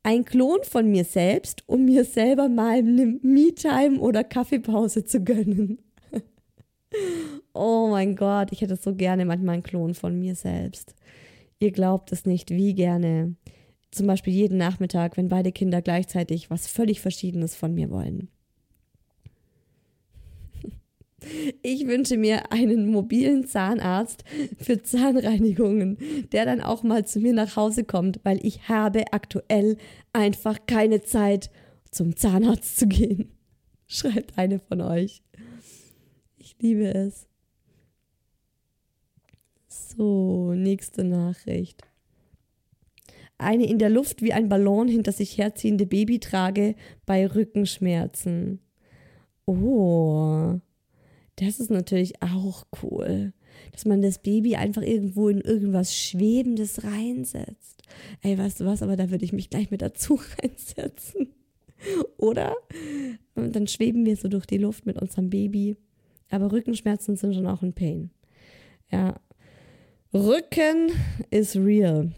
Ein 0.05 0.25
Klon 0.25 0.61
von 0.63 0.89
mir 0.89 1.05
selbst, 1.05 1.65
um 1.67 1.87
mir 1.87 2.05
selber 2.05 2.49
mal 2.49 2.79
eine 2.79 3.19
Me-Time 3.21 3.99
oder 3.99 4.23
Kaffeepause 4.23 5.05
zu 5.05 5.25
gönnen. 5.25 5.79
oh 7.53 7.89
mein 7.91 8.15
Gott, 8.15 8.53
ich 8.53 8.61
hätte 8.61 8.77
so 8.77 8.95
gerne 8.95 9.25
manchmal 9.25 9.55
einen 9.55 9.65
Klon 9.65 9.95
von 9.95 10.21
mir 10.21 10.37
selbst. 10.37 10.95
Ihr 11.61 11.73
glaubt 11.73 12.11
es 12.11 12.25
nicht, 12.25 12.51
wie 12.51 12.75
gerne. 12.75 13.37
Zum 13.91 14.07
Beispiel 14.07 14.33
jeden 14.33 14.57
Nachmittag, 14.57 15.19
wenn 15.19 15.29
beide 15.29 15.53
Kinder 15.53 15.83
gleichzeitig 15.83 16.51
was 16.51 16.67
völlig 16.67 17.01
Verschiedenes 17.01 17.55
von 17.55 17.75
mir 17.75 17.91
wollen. 17.91 18.29
Ich 21.63 21.87
wünsche 21.87 22.17
mir 22.17 22.51
einen 22.51 22.91
mobilen 22.91 23.47
Zahnarzt 23.47 24.25
für 24.57 24.83
Zahnreinigungen, 24.83 25.99
der 26.33 26.47
dann 26.47 26.63
auch 26.63 26.83
mal 26.83 27.05
zu 27.05 27.21
mir 27.21 27.35
nach 27.35 27.57
Hause 27.57 27.85
kommt, 27.85 28.21
weil 28.23 28.41
ich 28.43 28.71
habe 28.71 29.13
aktuell 29.13 29.77
einfach 30.15 30.61
keine 30.67 31.03
Zeit, 31.03 31.51
zum 31.91 32.17
Zahnarzt 32.17 32.79
zu 32.79 32.87
gehen. 32.87 33.33
Schreibt 33.87 34.39
eine 34.39 34.61
von 34.61 34.81
euch. 34.81 35.23
Ich 36.39 36.57
liebe 36.59 36.87
es. 36.87 37.30
So, 39.97 40.53
nächste 40.55 41.03
Nachricht. 41.03 41.83
Eine 43.39 43.67
in 43.67 43.79
der 43.79 43.91
Luft 43.91 44.23
wie 44.23 44.33
ein 44.33 44.49
Ballon 44.49 44.87
hinter 44.87 45.11
sich 45.11 45.37
herziehende 45.37 45.87
Baby 45.87 46.21
trage 46.21 46.77
bei 47.07 47.27
Rückenschmerzen. 47.27 48.61
Oh. 49.47 50.61
Das 51.37 51.59
ist 51.59 51.71
natürlich 51.71 52.23
auch 52.23 52.67
cool, 52.83 53.33
dass 53.73 53.85
man 53.85 54.01
das 54.01 54.21
Baby 54.21 54.55
einfach 54.57 54.83
irgendwo 54.83 55.29
in 55.29 55.41
irgendwas 55.41 55.97
Schwebendes 55.97 56.85
reinsetzt. 56.85 57.83
Ey, 58.23 58.39
weißt 58.39 58.61
du 58.61 58.67
was, 58.67 58.83
aber 58.83 58.97
da 58.97 59.11
würde 59.11 59.25
ich 59.25 59.33
mich 59.33 59.51
gleich 59.51 59.71
mit 59.71 59.83
dazu 59.83 60.21
reinsetzen. 60.41 61.35
Oder? 62.17 62.55
Und 63.35 63.57
dann 63.57 63.67
schweben 63.67 64.05
wir 64.05 64.17
so 64.17 64.29
durch 64.29 64.47
die 64.47 64.59
Luft 64.59 64.87
mit 64.87 65.01
unserem 65.01 65.31
Baby. 65.31 65.77
Aber 66.29 66.53
Rückenschmerzen 66.53 67.17
sind 67.17 67.35
schon 67.35 67.47
auch 67.47 67.63
ein 67.63 67.73
Pain. 67.73 68.11
Ja. 68.93 69.19
Rücken 70.13 70.91
ist 71.31 71.57
real. 71.57 72.13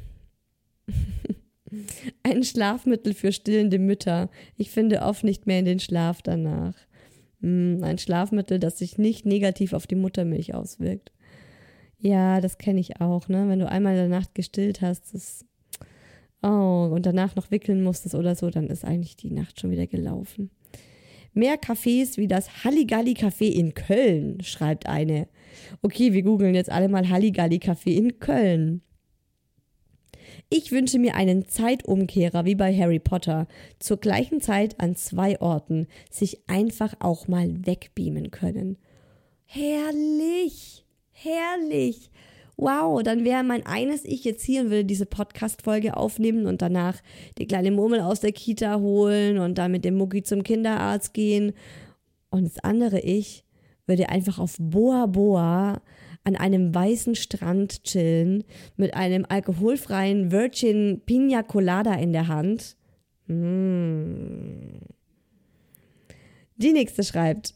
ein 2.22 2.42
Schlafmittel 2.42 3.12
für 3.14 3.32
stillende 3.32 3.78
Mütter. 3.78 4.30
Ich 4.56 4.70
finde 4.70 5.02
oft 5.02 5.24
nicht 5.24 5.46
mehr 5.46 5.58
in 5.58 5.66
den 5.66 5.80
Schlaf 5.80 6.22
danach. 6.22 6.74
Hm, 7.40 7.80
ein 7.82 7.98
Schlafmittel, 7.98 8.58
das 8.58 8.78
sich 8.78 8.96
nicht 8.96 9.26
negativ 9.26 9.72
auf 9.72 9.86
die 9.86 9.94
Muttermilch 9.94 10.54
auswirkt. 10.54 11.12
Ja, 11.98 12.40
das 12.40 12.58
kenne 12.58 12.80
ich 12.80 13.00
auch, 13.00 13.28
ne? 13.28 13.48
Wenn 13.48 13.60
du 13.60 13.68
einmal 13.68 13.92
in 13.92 14.08
der 14.08 14.20
Nacht 14.20 14.34
gestillt 14.34 14.80
hast, 14.80 15.14
das, 15.14 15.44
oh, 16.42 16.90
und 16.92 17.06
danach 17.06 17.36
noch 17.36 17.50
wickeln 17.50 17.82
musstest 17.82 18.14
oder 18.14 18.34
so, 18.34 18.50
dann 18.50 18.68
ist 18.68 18.84
eigentlich 18.84 19.16
die 19.16 19.30
Nacht 19.30 19.60
schon 19.60 19.70
wieder 19.70 19.86
gelaufen. 19.86 20.50
Mehr 21.34 21.60
Cafés 21.60 22.16
wie 22.16 22.26
das 22.26 22.64
Halligalli 22.64 23.12
Café 23.12 23.50
in 23.50 23.74
Köln, 23.74 24.42
schreibt 24.42 24.86
eine. 24.86 25.28
Okay, 25.82 26.12
wir 26.12 26.22
googeln 26.22 26.54
jetzt 26.54 26.70
alle 26.70 26.88
mal 26.88 27.08
Halligalli 27.08 27.56
Café 27.56 27.90
in 27.90 28.18
Köln. 28.18 28.82
Ich 30.50 30.70
wünsche 30.70 30.98
mir 30.98 31.14
einen 31.14 31.46
Zeitumkehrer 31.48 32.44
wie 32.44 32.54
bei 32.54 32.76
Harry 32.76 32.98
Potter, 32.98 33.46
zur 33.78 33.96
gleichen 33.96 34.40
Zeit 34.40 34.80
an 34.80 34.96
zwei 34.96 35.40
Orten, 35.40 35.86
sich 36.10 36.48
einfach 36.48 36.94
auch 37.00 37.26
mal 37.26 37.54
wegbeamen 37.64 38.30
können. 38.30 38.76
Herrlich, 39.46 40.84
herrlich. 41.10 42.10
Wow, 42.56 43.02
dann 43.02 43.24
wäre 43.24 43.42
mein 43.44 43.64
eines 43.64 44.04
Ich 44.04 44.24
jetzt 44.24 44.44
hier 44.44 44.60
und 44.60 44.70
würde 44.70 44.84
diese 44.84 45.06
Podcast-Folge 45.06 45.96
aufnehmen 45.96 46.46
und 46.46 46.60
danach 46.60 47.00
die 47.38 47.46
kleine 47.46 47.70
Murmel 47.70 48.00
aus 48.00 48.20
der 48.20 48.32
Kita 48.32 48.78
holen 48.78 49.38
und 49.38 49.56
dann 49.56 49.72
mit 49.72 49.84
dem 49.84 49.96
Mucki 49.96 50.22
zum 50.22 50.42
Kinderarzt 50.42 51.14
gehen. 51.14 51.54
Und 52.30 52.44
das 52.44 52.62
andere 52.62 53.00
Ich 53.00 53.44
würde 53.92 54.08
einfach 54.08 54.38
auf 54.38 54.56
Boa 54.58 55.04
Boa 55.04 55.82
an 56.24 56.34
einem 56.36 56.74
weißen 56.74 57.14
Strand 57.14 57.84
chillen 57.84 58.44
mit 58.76 58.94
einem 58.94 59.26
alkoholfreien 59.28 60.32
Virgin 60.32 61.02
Pina 61.04 61.42
Colada 61.42 61.92
in 61.94 62.14
der 62.14 62.28
Hand. 62.28 62.78
Die 66.56 66.72
nächste 66.72 67.04
schreibt, 67.04 67.54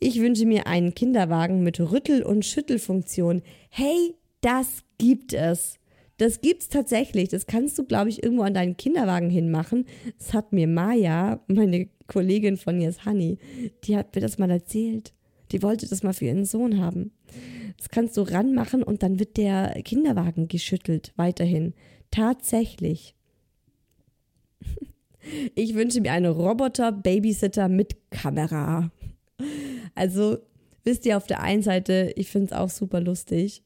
ich 0.00 0.20
wünsche 0.20 0.46
mir 0.46 0.66
einen 0.66 0.94
Kinderwagen 0.94 1.62
mit 1.62 1.78
Rüttel- 1.78 2.24
und 2.24 2.44
Schüttelfunktion. 2.44 3.42
Hey, 3.70 4.16
das 4.40 4.82
gibt 4.98 5.32
es. 5.32 5.78
Das 6.16 6.40
gibt's 6.40 6.68
tatsächlich. 6.68 7.28
Das 7.28 7.46
kannst 7.46 7.78
du, 7.78 7.84
glaube 7.84 8.08
ich, 8.08 8.24
irgendwo 8.24 8.42
an 8.42 8.54
deinen 8.54 8.76
Kinderwagen 8.76 9.30
hinmachen. 9.30 9.86
Das 10.18 10.34
hat 10.34 10.52
mir 10.52 10.66
Maya, 10.66 11.40
meine 11.46 11.88
Kollegin 12.08 12.56
von 12.56 12.80
Yes 12.80 13.04
Honey, 13.04 13.38
die 13.84 13.96
hat 13.96 14.12
mir 14.14 14.20
das 14.20 14.38
mal 14.38 14.50
erzählt. 14.50 15.12
Die 15.52 15.62
wollte 15.62 15.88
das 15.88 16.02
mal 16.02 16.12
für 16.12 16.26
ihren 16.26 16.44
Sohn 16.44 16.80
haben. 16.80 17.12
Das 17.76 17.88
kannst 17.88 18.16
du 18.16 18.22
ranmachen 18.22 18.82
und 18.82 19.02
dann 19.02 19.18
wird 19.18 19.36
der 19.36 19.80
Kinderwagen 19.84 20.48
geschüttelt 20.48 21.12
weiterhin. 21.16 21.74
Tatsächlich. 22.10 23.14
Ich 25.54 25.74
wünsche 25.74 26.00
mir 26.00 26.12
einen 26.12 26.32
Roboter-Babysitter 26.32 27.68
mit 27.68 28.10
Kamera. 28.10 28.90
Also, 29.94 30.38
wisst 30.84 31.04
ihr, 31.04 31.18
auf 31.18 31.26
der 31.26 31.42
einen 31.42 31.60
Seite, 31.60 32.14
ich 32.16 32.30
finde 32.30 32.46
es 32.46 32.52
auch 32.52 32.70
super 32.70 33.02
lustig. 33.02 33.62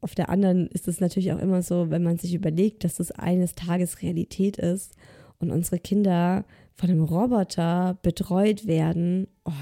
Auf 0.00 0.14
der 0.14 0.30
anderen 0.30 0.68
ist 0.68 0.88
es 0.88 0.98
natürlich 0.98 1.30
auch 1.32 1.38
immer 1.40 1.62
so, 1.62 1.90
wenn 1.90 2.02
man 2.02 2.16
sich 2.16 2.32
überlegt, 2.32 2.84
dass 2.84 2.94
das 2.94 3.10
eines 3.12 3.54
Tages 3.54 4.00
Realität 4.00 4.56
ist 4.56 4.94
und 5.38 5.50
unsere 5.50 5.78
Kinder 5.78 6.46
von 6.74 6.90
einem 6.90 7.04
Roboter 7.04 7.98
betreut 8.02 8.66
werden, 8.66 9.28
oh, 9.44 9.52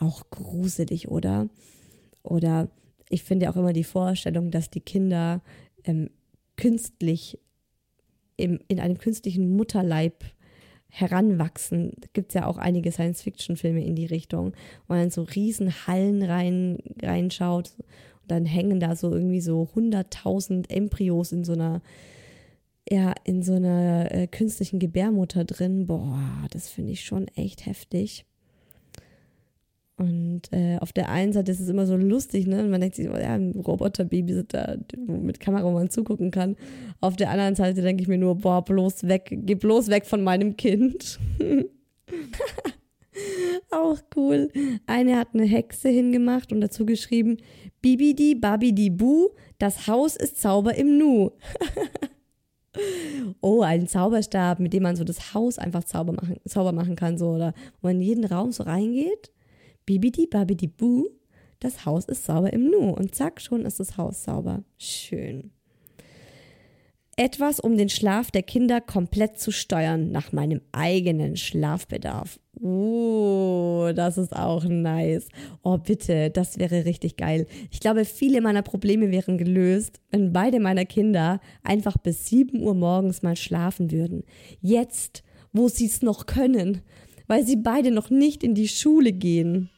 auch 0.00 0.28
gruselig, 0.30 1.08
oder? 1.08 1.48
Oder 2.22 2.68
ich 3.08 3.22
finde 3.22 3.50
auch 3.50 3.56
immer 3.56 3.72
die 3.72 3.84
Vorstellung, 3.84 4.50
dass 4.50 4.70
die 4.70 4.80
Kinder 4.80 5.42
ähm, 5.84 6.10
künstlich 6.56 7.38
im, 8.36 8.60
in 8.68 8.80
einem 8.80 8.98
künstlichen 8.98 9.54
Mutterleib 9.56 10.24
heranwachsen. 10.88 11.92
Gibt 12.12 12.30
es 12.30 12.34
ja 12.34 12.46
auch 12.46 12.58
einige 12.58 12.90
Science-Fiction-Filme 12.90 13.84
in 13.84 13.94
die 13.94 14.06
Richtung, 14.06 14.52
wo 14.86 14.94
man 14.94 15.04
in 15.04 15.10
so 15.10 15.22
riesen 15.22 15.86
Hallen 15.86 16.22
rein, 16.22 16.78
reinschaut 17.02 17.74
und 18.22 18.30
dann 18.30 18.44
hängen 18.44 18.80
da 18.80 18.96
so 18.96 19.12
irgendwie 19.12 19.40
so 19.40 19.68
100.000 19.74 20.70
Embryos 20.70 21.32
in 21.32 21.44
so 21.44 21.52
einer 21.52 21.82
ja, 22.88 23.14
in 23.22 23.42
so 23.44 23.54
einer 23.54 24.10
äh, 24.10 24.26
künstlichen 24.26 24.80
Gebärmutter 24.80 25.44
drin. 25.44 25.86
Boah, 25.86 26.46
das 26.50 26.68
finde 26.68 26.92
ich 26.92 27.04
schon 27.04 27.28
echt 27.28 27.66
heftig. 27.66 28.24
Und 30.00 30.50
äh, 30.50 30.78
auf 30.78 30.94
der 30.94 31.10
einen 31.10 31.34
Seite 31.34 31.52
ist 31.52 31.60
es 31.60 31.68
immer 31.68 31.84
so 31.84 31.94
lustig, 31.94 32.46
ne? 32.46 32.64
Man 32.64 32.80
denkt 32.80 32.96
sich, 32.96 33.10
oh, 33.10 33.18
ja, 33.18 33.34
ein 33.34 33.52
Roboter-Babysitter, 33.52 34.78
mit 34.96 35.40
Kamera, 35.40 35.62
wo 35.62 35.72
man 35.72 35.90
zugucken 35.90 36.30
kann. 36.30 36.56
Auf 37.02 37.16
der 37.16 37.28
anderen 37.28 37.54
Seite 37.54 37.82
denke 37.82 38.02
ich 38.02 38.08
mir 38.08 38.16
nur, 38.16 38.36
boah, 38.36 38.64
bloß 38.64 39.08
weg, 39.08 39.28
geh 39.30 39.56
bloß 39.56 39.88
weg 39.88 40.06
von 40.06 40.24
meinem 40.24 40.56
Kind. 40.56 41.20
Auch 43.70 43.98
cool. 44.16 44.48
Eine 44.86 45.18
hat 45.18 45.34
eine 45.34 45.44
Hexe 45.44 45.90
hingemacht 45.90 46.50
und 46.50 46.62
dazu 46.62 46.86
geschrieben, 46.86 47.36
Bibidi 47.82 48.34
Babidi 48.34 48.88
Bu, 48.88 49.28
das 49.58 49.86
Haus 49.86 50.16
ist 50.16 50.40
Zauber 50.40 50.76
im 50.76 50.96
Nu. 50.96 51.32
oh, 53.42 53.60
ein 53.60 53.86
Zauberstab, 53.86 54.60
mit 54.60 54.72
dem 54.72 54.84
man 54.84 54.96
so 54.96 55.04
das 55.04 55.34
Haus 55.34 55.58
einfach 55.58 55.84
Zauber 55.84 56.14
machen, 56.14 56.36
Zauber 56.46 56.72
machen 56.72 56.96
kann, 56.96 57.18
so, 57.18 57.32
oder 57.32 57.52
wo 57.82 57.88
man 57.88 57.96
in 57.96 58.02
jeden 58.02 58.24
Raum 58.24 58.50
so 58.50 58.62
reingeht 58.62 59.30
Bibidi 59.86 60.26
babidi 60.26 60.68
bu, 60.68 61.08
das 61.60 61.84
Haus 61.84 62.06
ist 62.06 62.24
sauber 62.24 62.52
im 62.52 62.70
Nu. 62.70 62.90
Und 62.90 63.14
zack, 63.14 63.40
schon 63.40 63.64
ist 63.66 63.80
das 63.80 63.96
Haus 63.96 64.24
sauber. 64.24 64.64
Schön. 64.78 65.50
Etwas, 67.16 67.60
um 67.60 67.76
den 67.76 67.90
Schlaf 67.90 68.30
der 68.30 68.42
Kinder 68.42 68.80
komplett 68.80 69.38
zu 69.38 69.50
steuern, 69.50 70.10
nach 70.10 70.32
meinem 70.32 70.62
eigenen 70.72 71.36
Schlafbedarf. 71.36 72.40
Oh, 72.58 73.90
das 73.94 74.16
ist 74.16 74.34
auch 74.34 74.64
nice. 74.64 75.28
Oh, 75.62 75.76
bitte, 75.76 76.30
das 76.30 76.58
wäre 76.58 76.86
richtig 76.86 77.16
geil. 77.16 77.46
Ich 77.70 77.80
glaube, 77.80 78.06
viele 78.06 78.40
meiner 78.40 78.62
Probleme 78.62 79.10
wären 79.10 79.36
gelöst, 79.36 80.00
wenn 80.10 80.32
beide 80.32 80.60
meiner 80.60 80.86
Kinder 80.86 81.40
einfach 81.62 81.98
bis 81.98 82.26
7 82.28 82.62
Uhr 82.62 82.74
morgens 82.74 83.22
mal 83.22 83.36
schlafen 83.36 83.90
würden. 83.90 84.24
Jetzt, 84.62 85.22
wo 85.52 85.68
sie 85.68 85.86
es 85.86 86.00
noch 86.00 86.24
können, 86.24 86.80
weil 87.30 87.46
sie 87.46 87.54
beide 87.54 87.92
noch 87.92 88.10
nicht 88.10 88.42
in 88.42 88.56
die 88.56 88.66
Schule 88.66 89.12
gehen. 89.12 89.70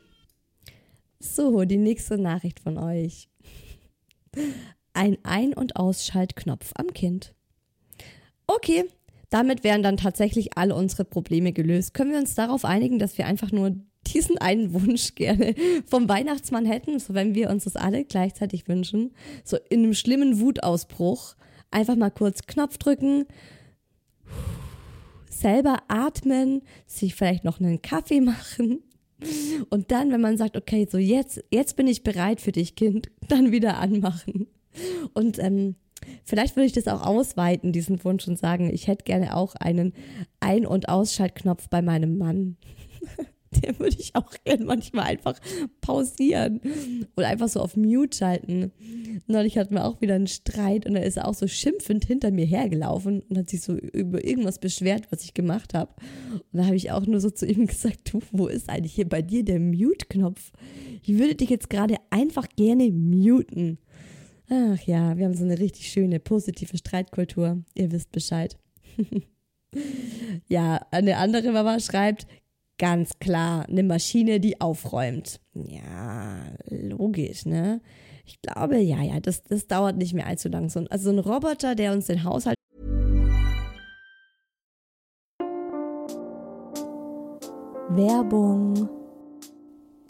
So, 1.20 1.64
die 1.64 1.76
nächste 1.76 2.16
Nachricht 2.16 2.60
von 2.60 2.78
euch. 2.78 3.28
Ein 4.94 5.18
Ein- 5.22 5.52
und 5.52 5.76
Ausschaltknopf 5.76 6.72
am 6.76 6.94
Kind. 6.94 7.34
Okay, 8.46 8.86
damit 9.28 9.64
wären 9.64 9.82
dann 9.82 9.98
tatsächlich 9.98 10.56
alle 10.56 10.74
unsere 10.74 11.04
Probleme 11.04 11.52
gelöst. 11.52 11.92
Können 11.92 12.12
wir 12.12 12.18
uns 12.20 12.34
darauf 12.34 12.64
einigen, 12.64 12.98
dass 12.98 13.18
wir 13.18 13.26
einfach 13.26 13.52
nur 13.52 13.76
diesen 14.06 14.38
einen 14.38 14.72
Wunsch 14.72 15.14
gerne 15.14 15.54
vom 15.84 16.08
Weihnachtsmann 16.08 16.64
hätten, 16.64 17.00
so 17.00 17.12
wenn 17.12 17.34
wir 17.34 17.50
uns 17.50 17.64
das 17.64 17.76
alle 17.76 18.06
gleichzeitig 18.06 18.66
wünschen, 18.66 19.12
so 19.44 19.58
in 19.68 19.82
einem 19.82 19.92
schlimmen 19.92 20.40
Wutausbruch, 20.40 21.36
einfach 21.70 21.96
mal 21.96 22.10
kurz 22.10 22.46
Knopf 22.46 22.78
drücken, 22.78 23.26
selber 25.32 25.82
atmen, 25.88 26.62
sich 26.86 27.14
vielleicht 27.14 27.44
noch 27.44 27.60
einen 27.60 27.82
Kaffee 27.82 28.20
machen 28.22 28.82
und 29.70 29.90
dann, 29.90 30.10
wenn 30.12 30.20
man 30.20 30.36
sagt, 30.36 30.56
okay, 30.56 30.86
so 30.90 30.98
jetzt, 30.98 31.42
jetzt 31.50 31.76
bin 31.76 31.86
ich 31.86 32.02
bereit 32.02 32.40
für 32.40 32.52
dich, 32.52 32.74
Kind, 32.74 33.10
dann 33.28 33.52
wieder 33.52 33.78
anmachen. 33.78 34.46
Und 35.14 35.38
ähm, 35.38 35.76
vielleicht 36.24 36.56
würde 36.56 36.66
ich 36.66 36.72
das 36.72 36.88
auch 36.88 37.02
ausweiten, 37.02 37.72
diesen 37.72 38.02
Wunsch, 38.04 38.26
und 38.26 38.38
sagen, 38.38 38.70
ich 38.72 38.86
hätte 38.86 39.04
gerne 39.04 39.36
auch 39.36 39.54
einen 39.54 39.92
Ein- 40.40 40.66
und 40.66 40.88
Ausschaltknopf 40.88 41.68
bei 41.68 41.82
meinem 41.82 42.18
Mann. 42.18 42.56
den 43.60 43.78
würde 43.78 43.96
ich 43.98 44.14
auch 44.14 44.32
gerne 44.44 44.64
manchmal 44.64 45.04
einfach 45.04 45.38
pausieren 45.80 46.60
oder 47.16 47.28
einfach 47.28 47.48
so 47.48 47.60
auf 47.60 47.76
Mute 47.76 48.16
schalten. 48.16 48.72
Neulich 49.26 49.58
hatten 49.58 49.74
wir 49.74 49.84
auch 49.84 50.00
wieder 50.00 50.14
einen 50.14 50.26
Streit 50.26 50.86
und 50.86 50.96
er 50.96 51.04
ist 51.04 51.20
auch 51.20 51.34
so 51.34 51.46
schimpfend 51.46 52.04
hinter 52.04 52.30
mir 52.30 52.46
hergelaufen 52.46 53.22
und 53.28 53.38
hat 53.38 53.50
sich 53.50 53.62
so 53.62 53.74
über 53.74 54.24
irgendwas 54.24 54.58
beschwert, 54.58 55.10
was 55.10 55.24
ich 55.24 55.34
gemacht 55.34 55.74
habe. 55.74 55.92
Und 56.30 56.58
da 56.58 56.64
habe 56.64 56.76
ich 56.76 56.90
auch 56.90 57.06
nur 57.06 57.20
so 57.20 57.30
zu 57.30 57.46
ihm 57.46 57.66
gesagt, 57.66 58.12
du, 58.12 58.20
wo 58.30 58.46
ist 58.46 58.68
eigentlich 58.68 58.94
hier 58.94 59.08
bei 59.08 59.22
dir 59.22 59.44
der 59.44 59.60
Mute-Knopf? 59.60 60.52
Ich 61.02 61.18
würde 61.18 61.34
dich 61.34 61.50
jetzt 61.50 61.70
gerade 61.70 61.96
einfach 62.10 62.48
gerne 62.56 62.90
muten. 62.90 63.78
Ach 64.48 64.80
ja, 64.82 65.16
wir 65.16 65.24
haben 65.24 65.34
so 65.34 65.44
eine 65.44 65.58
richtig 65.58 65.88
schöne, 65.88 66.20
positive 66.20 66.76
Streitkultur. 66.76 67.62
Ihr 67.74 67.90
wisst 67.90 68.12
Bescheid. 68.12 68.58
ja, 70.48 70.86
eine 70.90 71.16
andere 71.16 71.52
Mama 71.52 71.80
schreibt, 71.80 72.26
ganz 72.82 73.20
klar 73.20 73.64
eine 73.68 73.84
Maschine, 73.84 74.40
die 74.40 74.60
aufräumt. 74.60 75.38
Ja, 75.54 76.42
logisch, 76.68 77.46
ne? 77.46 77.80
Ich 78.26 78.42
glaube, 78.42 78.78
ja, 78.78 79.00
ja, 79.00 79.20
das, 79.20 79.44
das 79.44 79.68
dauert 79.68 79.96
nicht 79.96 80.14
mehr 80.14 80.26
allzu 80.26 80.48
lang. 80.48 80.68
So, 80.68 80.80
also 80.90 81.04
so 81.04 81.10
ein 81.10 81.20
Roboter, 81.20 81.76
der 81.76 81.92
uns 81.92 82.08
den 82.08 82.24
Haushalt. 82.24 82.56
Werbung. 87.90 88.88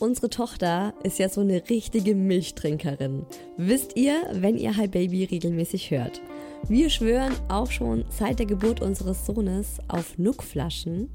Unsere 0.00 0.30
Tochter 0.30 0.94
ist 1.02 1.18
ja 1.18 1.28
so 1.28 1.42
eine 1.42 1.68
richtige 1.68 2.14
Milchtrinkerin. 2.14 3.26
Wisst 3.58 3.96
ihr, 3.98 4.14
wenn 4.32 4.56
ihr 4.56 4.78
Hi 4.78 4.88
Baby 4.88 5.24
regelmäßig 5.24 5.90
hört. 5.90 6.22
Wir 6.68 6.88
schwören 6.88 7.34
auch 7.50 7.70
schon 7.70 8.06
seit 8.08 8.38
der 8.38 8.46
Geburt 8.46 8.80
unseres 8.80 9.26
Sohnes 9.26 9.78
auf 9.88 10.16
Nuckflaschen 10.16 11.10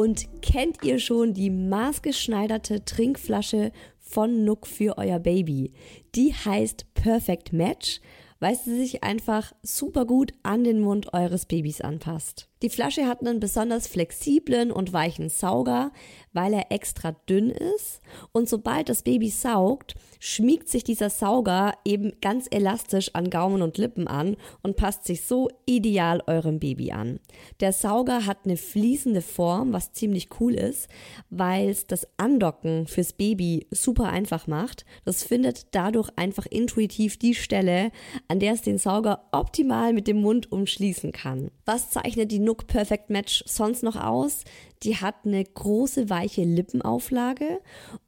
und 0.00 0.26
kennt 0.40 0.82
ihr 0.82 0.98
schon 0.98 1.34
die 1.34 1.50
maßgeschneiderte 1.50 2.86
Trinkflasche 2.86 3.70
von 3.98 4.46
Nook 4.46 4.66
für 4.66 4.96
euer 4.96 5.18
Baby? 5.18 5.74
Die 6.14 6.32
heißt 6.32 6.94
Perfect 6.94 7.52
Match, 7.52 8.00
weil 8.38 8.54
sie 8.54 8.76
sich 8.78 9.04
einfach 9.04 9.52
super 9.62 10.06
gut 10.06 10.32
an 10.42 10.64
den 10.64 10.80
Mund 10.80 11.12
eures 11.12 11.44
Babys 11.44 11.82
anpasst. 11.82 12.49
Die 12.62 12.68
Flasche 12.68 13.06
hat 13.06 13.20
einen 13.20 13.40
besonders 13.40 13.86
flexiblen 13.86 14.70
und 14.70 14.92
weichen 14.92 15.30
Sauger, 15.30 15.92
weil 16.32 16.52
er 16.52 16.70
extra 16.70 17.12
dünn 17.28 17.50
ist. 17.50 18.02
Und 18.32 18.48
sobald 18.48 18.88
das 18.90 19.02
Baby 19.02 19.30
saugt, 19.30 19.94
schmiegt 20.18 20.68
sich 20.68 20.84
dieser 20.84 21.08
Sauger 21.08 21.72
eben 21.86 22.12
ganz 22.20 22.46
elastisch 22.50 23.14
an 23.14 23.30
Gaumen 23.30 23.62
und 23.62 23.78
Lippen 23.78 24.06
an 24.06 24.36
und 24.62 24.76
passt 24.76 25.06
sich 25.06 25.22
so 25.22 25.48
ideal 25.64 26.22
eurem 26.26 26.60
Baby 26.60 26.92
an. 26.92 27.18
Der 27.60 27.72
Sauger 27.72 28.26
hat 28.26 28.38
eine 28.44 28.58
fließende 28.58 29.22
Form, 29.22 29.72
was 29.72 29.92
ziemlich 29.92 30.28
cool 30.38 30.54
ist, 30.54 30.88
weil 31.30 31.70
es 31.70 31.86
das 31.86 32.06
Andocken 32.18 32.86
fürs 32.86 33.14
Baby 33.14 33.66
super 33.70 34.10
einfach 34.10 34.46
macht. 34.46 34.84
Das 35.06 35.22
findet 35.22 35.74
dadurch 35.74 36.10
einfach 36.16 36.44
intuitiv 36.44 37.18
die 37.18 37.34
Stelle, 37.34 37.90
an 38.28 38.38
der 38.38 38.52
es 38.52 38.62
den 38.62 38.76
Sauger 38.76 39.24
optimal 39.32 39.94
mit 39.94 40.06
dem 40.06 40.20
Mund 40.20 40.52
umschließen 40.52 41.12
kann. 41.12 41.50
Was 41.64 41.90
zeichnet 41.90 42.30
die 42.30 42.38
Nook 42.50 42.66
Perfect 42.66 43.10
Match 43.10 43.44
sonst 43.46 43.84
noch 43.84 43.94
aus? 43.94 44.42
Die 44.82 44.96
hat 44.96 45.26
eine 45.26 45.44
große 45.44 46.08
weiche 46.08 46.42
Lippenauflage 46.42 47.60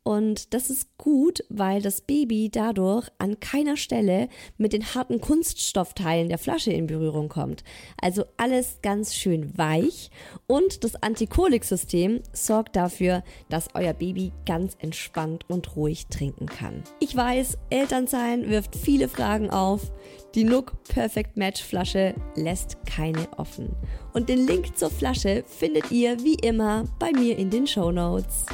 und 0.05 0.55
das 0.55 0.71
ist 0.71 0.97
gut, 0.97 1.45
weil 1.51 1.83
das 1.83 2.01
Baby 2.01 2.49
dadurch 2.51 3.09
an 3.19 3.41
keiner 3.41 3.77
Stelle 3.77 4.29
mit 4.57 4.73
den 4.73 4.95
harten 4.95 5.21
Kunststoffteilen 5.21 6.31
der 6.31 6.39
Flasche 6.39 6.73
in 6.73 6.87
Berührung 6.87 7.29
kommt. 7.29 7.63
Also 8.01 8.25
alles 8.39 8.79
ganz 8.81 9.15
schön 9.15 9.57
weich 9.59 10.11
und 10.47 10.83
das 10.83 10.97
Antikolik-System 11.03 12.23
sorgt 12.33 12.75
dafür, 12.75 13.23
dass 13.51 13.75
euer 13.75 13.93
Baby 13.93 14.33
ganz 14.47 14.75
entspannt 14.79 15.45
und 15.49 15.77
ruhig 15.77 16.07
trinken 16.07 16.47
kann. 16.47 16.83
Ich 17.01 17.15
weiß, 17.15 17.59
Elternsein 17.69 18.49
wirft 18.49 18.77
viele 18.77 19.09
Fragen 19.09 19.51
auf. 19.51 19.93
Die 20.35 20.45
Nook 20.45 20.73
Perfect 20.85 21.37
Match 21.37 21.63
Flasche 21.63 22.15
lässt 22.35 22.79
keine 22.87 23.29
offen. 23.37 23.77
Und 24.15 24.31
den 24.31 24.47
Link 24.47 24.79
zur 24.79 24.91
Flasche 24.91 25.45
findet 25.47 25.91
ihr 25.91 26.19
wie 26.25 26.37
immer 26.37 26.62
bei 26.98 27.11
mir 27.12 27.37
in 27.37 27.51
den 27.51 27.66
Show 27.66 27.90
Notes. 27.90 28.46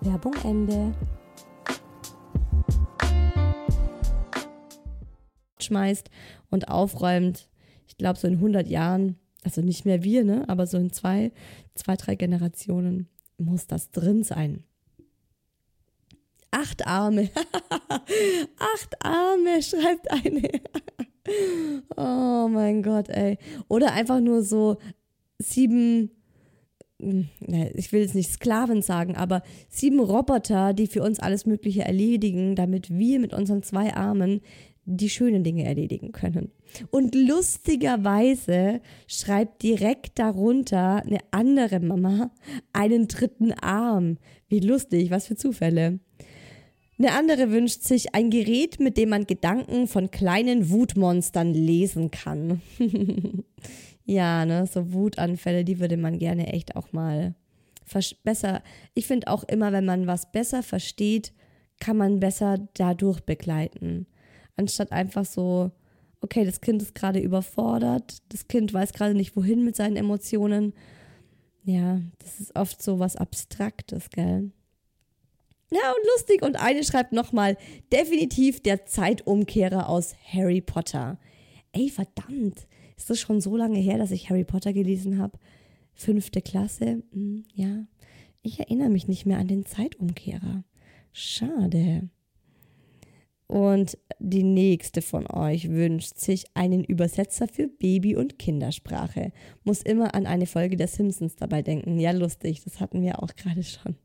Werbung 0.00 0.34
Ende. 0.42 0.92
Schmeißt 5.60 6.10
und 6.50 6.68
aufräumt. 6.68 7.48
Ich 7.86 7.96
glaube, 7.96 8.18
so 8.18 8.26
in 8.26 8.34
100 8.34 8.66
Jahren, 8.66 9.16
also 9.44 9.60
nicht 9.60 9.84
mehr 9.84 10.02
wir, 10.02 10.24
ne, 10.24 10.44
aber 10.48 10.66
so 10.66 10.76
in 10.76 10.92
zwei, 10.92 11.30
zwei, 11.76 11.94
drei 11.94 12.16
Generationen 12.16 13.08
muss 13.38 13.68
das 13.68 13.92
drin 13.92 14.24
sein. 14.24 14.64
Acht 16.50 16.84
Arme. 16.84 17.30
Acht 18.58 19.04
Arme, 19.04 19.62
schreibt 19.62 20.10
eine. 20.10 20.50
oh 21.96 22.48
mein 22.48 22.82
Gott, 22.82 23.08
ey. 23.08 23.38
Oder 23.68 23.92
einfach 23.92 24.18
nur 24.18 24.42
so 24.42 24.78
sieben 25.38 26.10
ich 27.74 27.92
will 27.92 28.02
jetzt 28.02 28.14
nicht 28.14 28.30
Sklaven 28.30 28.82
sagen, 28.82 29.16
aber 29.16 29.42
sieben 29.68 30.00
Roboter, 30.00 30.72
die 30.72 30.86
für 30.86 31.02
uns 31.02 31.20
alles 31.20 31.46
Mögliche 31.46 31.82
erledigen, 31.82 32.56
damit 32.56 32.90
wir 32.90 33.20
mit 33.20 33.34
unseren 33.34 33.62
zwei 33.62 33.94
Armen 33.94 34.40
die 34.86 35.08
schönen 35.08 35.44
Dinge 35.44 35.64
erledigen 35.64 36.12
können. 36.12 36.50
Und 36.90 37.14
lustigerweise 37.14 38.80
schreibt 39.06 39.62
direkt 39.62 40.18
darunter 40.18 41.02
eine 41.04 41.20
andere 41.30 41.80
Mama 41.80 42.30
einen 42.72 43.08
dritten 43.08 43.52
Arm. 43.52 44.18
Wie 44.48 44.60
lustig, 44.60 45.10
was 45.10 45.26
für 45.26 45.36
Zufälle. 45.36 46.00
Eine 46.98 47.12
andere 47.12 47.50
wünscht 47.50 47.82
sich 47.82 48.14
ein 48.14 48.30
Gerät, 48.30 48.78
mit 48.78 48.96
dem 48.96 49.08
man 49.08 49.26
Gedanken 49.26 49.88
von 49.88 50.10
kleinen 50.10 50.70
Wutmonstern 50.70 51.52
lesen 51.52 52.10
kann. 52.10 52.60
ja, 54.04 54.44
ne, 54.44 54.66
so 54.66 54.92
Wutanfälle, 54.92 55.64
die 55.64 55.80
würde 55.80 55.96
man 55.96 56.18
gerne 56.18 56.52
echt 56.52 56.76
auch 56.76 56.92
mal 56.92 57.34
besser. 58.22 58.62
Ich 58.94 59.06
finde 59.06 59.28
auch 59.28 59.44
immer, 59.44 59.72
wenn 59.72 59.84
man 59.84 60.06
was 60.06 60.32
besser 60.32 60.62
versteht, 60.62 61.32
kann 61.80 61.96
man 61.96 62.20
besser 62.20 62.68
dadurch 62.74 63.20
begleiten. 63.20 64.06
Anstatt 64.56 64.92
einfach 64.92 65.24
so, 65.24 65.70
okay, 66.20 66.44
das 66.44 66.60
Kind 66.60 66.80
ist 66.82 66.94
gerade 66.94 67.18
überfordert, 67.18 68.18
das 68.30 68.48
Kind 68.48 68.72
weiß 68.72 68.92
gerade 68.92 69.14
nicht, 69.14 69.36
wohin 69.36 69.64
mit 69.64 69.76
seinen 69.76 69.96
Emotionen. 69.96 70.72
Ja, 71.64 72.00
das 72.18 72.40
ist 72.40 72.56
oft 72.56 72.82
so 72.82 72.98
was 72.98 73.16
Abstraktes, 73.16 74.10
gell? 74.10 74.50
Ja, 75.70 75.90
und 75.90 76.06
lustig. 76.14 76.42
Und 76.42 76.56
eine 76.56 76.84
schreibt 76.84 77.12
nochmal, 77.12 77.56
definitiv 77.92 78.62
der 78.62 78.86
Zeitumkehrer 78.86 79.88
aus 79.88 80.14
Harry 80.32 80.60
Potter. 80.60 81.18
Ey, 81.72 81.88
verdammt. 81.88 82.66
Ist 82.96 83.10
das 83.10 83.20
schon 83.20 83.40
so 83.40 83.56
lange 83.56 83.78
her, 83.78 83.98
dass 83.98 84.10
ich 84.10 84.30
Harry 84.30 84.44
Potter 84.44 84.72
gelesen 84.72 85.18
habe? 85.18 85.38
Fünfte 85.92 86.42
Klasse? 86.42 87.02
Hm, 87.12 87.44
ja. 87.54 87.86
Ich 88.42 88.60
erinnere 88.60 88.90
mich 88.90 89.08
nicht 89.08 89.26
mehr 89.26 89.38
an 89.38 89.48
den 89.48 89.64
Zeitumkehrer. 89.64 90.64
Schade. 91.12 92.08
Und 93.46 93.98
die 94.18 94.42
nächste 94.42 95.02
von 95.02 95.26
euch 95.30 95.68
wünscht 95.70 96.16
sich 96.16 96.44
einen 96.54 96.82
Übersetzer 96.82 97.46
für 97.46 97.68
Baby- 97.68 98.16
und 98.16 98.38
Kindersprache. 98.38 99.32
Muss 99.64 99.82
immer 99.82 100.14
an 100.14 100.26
eine 100.26 100.46
Folge 100.46 100.76
der 100.76 100.88
Simpsons 100.88 101.36
dabei 101.36 101.62
denken. 101.62 101.98
Ja, 101.98 102.12
lustig, 102.12 102.62
das 102.64 102.80
hatten 102.80 103.02
wir 103.02 103.22
auch 103.22 103.34
gerade 103.36 103.62
schon. 103.62 103.96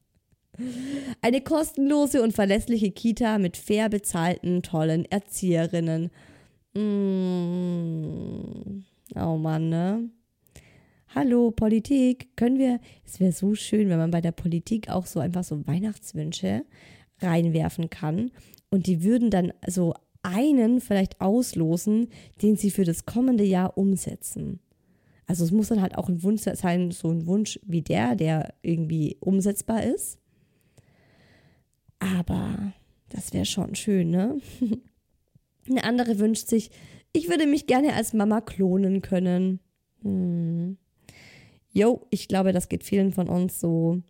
Eine 1.22 1.42
kostenlose 1.42 2.22
und 2.22 2.34
verlässliche 2.34 2.92
Kita 2.92 3.38
mit 3.38 3.56
fair 3.56 3.90
bezahlten, 3.90 4.62
tollen 4.62 5.06
Erzieherinnen. 5.06 6.12
Mm. 6.74 8.50
Oh 9.16 9.38
Mann, 9.38 9.70
ne? 9.70 10.10
Hallo, 11.16 11.50
Politik, 11.52 12.36
können 12.38 12.60
wir, 12.60 12.80
es 13.06 13.20
wäre 13.20 13.32
so 13.32 13.56
schön, 13.56 13.90
wenn 13.90 13.98
man 13.98 14.12
bei 14.12 14.22
der 14.22 14.32
Politik 14.32 14.90
auch 14.90 15.08
so 15.08 15.20
einfach 15.20 15.44
so 15.44 15.66
Weihnachtswünsche 15.66 16.64
reinwerfen 17.20 17.90
kann 17.90 18.30
und 18.70 18.86
die 18.86 19.04
würden 19.04 19.32
dann 19.32 19.52
so 19.68 19.96
einen 20.22 20.82
vielleicht 20.82 21.20
auslosen, 21.20 22.10
den 22.42 22.58
sie 22.58 22.70
für 22.70 22.84
das 22.84 23.06
kommende 23.06 23.44
Jahr 23.44 23.78
umsetzen. 23.78 24.60
Also 25.26 25.46
es 25.46 25.52
muss 25.52 25.70
dann 25.70 25.82
halt 25.82 25.98
auch 25.98 26.10
ein 26.10 26.22
Wunsch 26.24 26.42
sein, 26.42 26.92
so 26.92 27.10
ein 27.10 27.26
Wunsch 27.26 27.60
wie 27.66 27.82
der, 27.82 28.16
der 28.16 28.54
irgendwie 28.62 29.18
umsetzbar 29.20 29.84
ist. 29.84 30.20
Aber 32.00 32.74
das 33.10 33.34
wäre 33.34 33.46
schon 33.46 33.76
schön, 33.76 34.12
ne? 34.12 34.38
Eine 35.70 35.84
andere 35.84 36.20
wünscht 36.20 36.48
sich, 36.48 36.72
ich 37.14 37.30
würde 37.30 37.48
mich 37.48 37.68
gerne 37.68 37.94
als 37.94 38.14
Mama 38.14 38.42
klonen 38.42 39.02
können. 39.02 39.60
Hm. 40.02 40.78
Jo, 41.72 42.08
ich 42.10 42.28
glaube, 42.28 42.52
das 42.52 42.70
geht 42.70 42.84
vielen 42.84 43.12
von 43.12 43.30
uns 43.30 43.60
so 43.60 44.02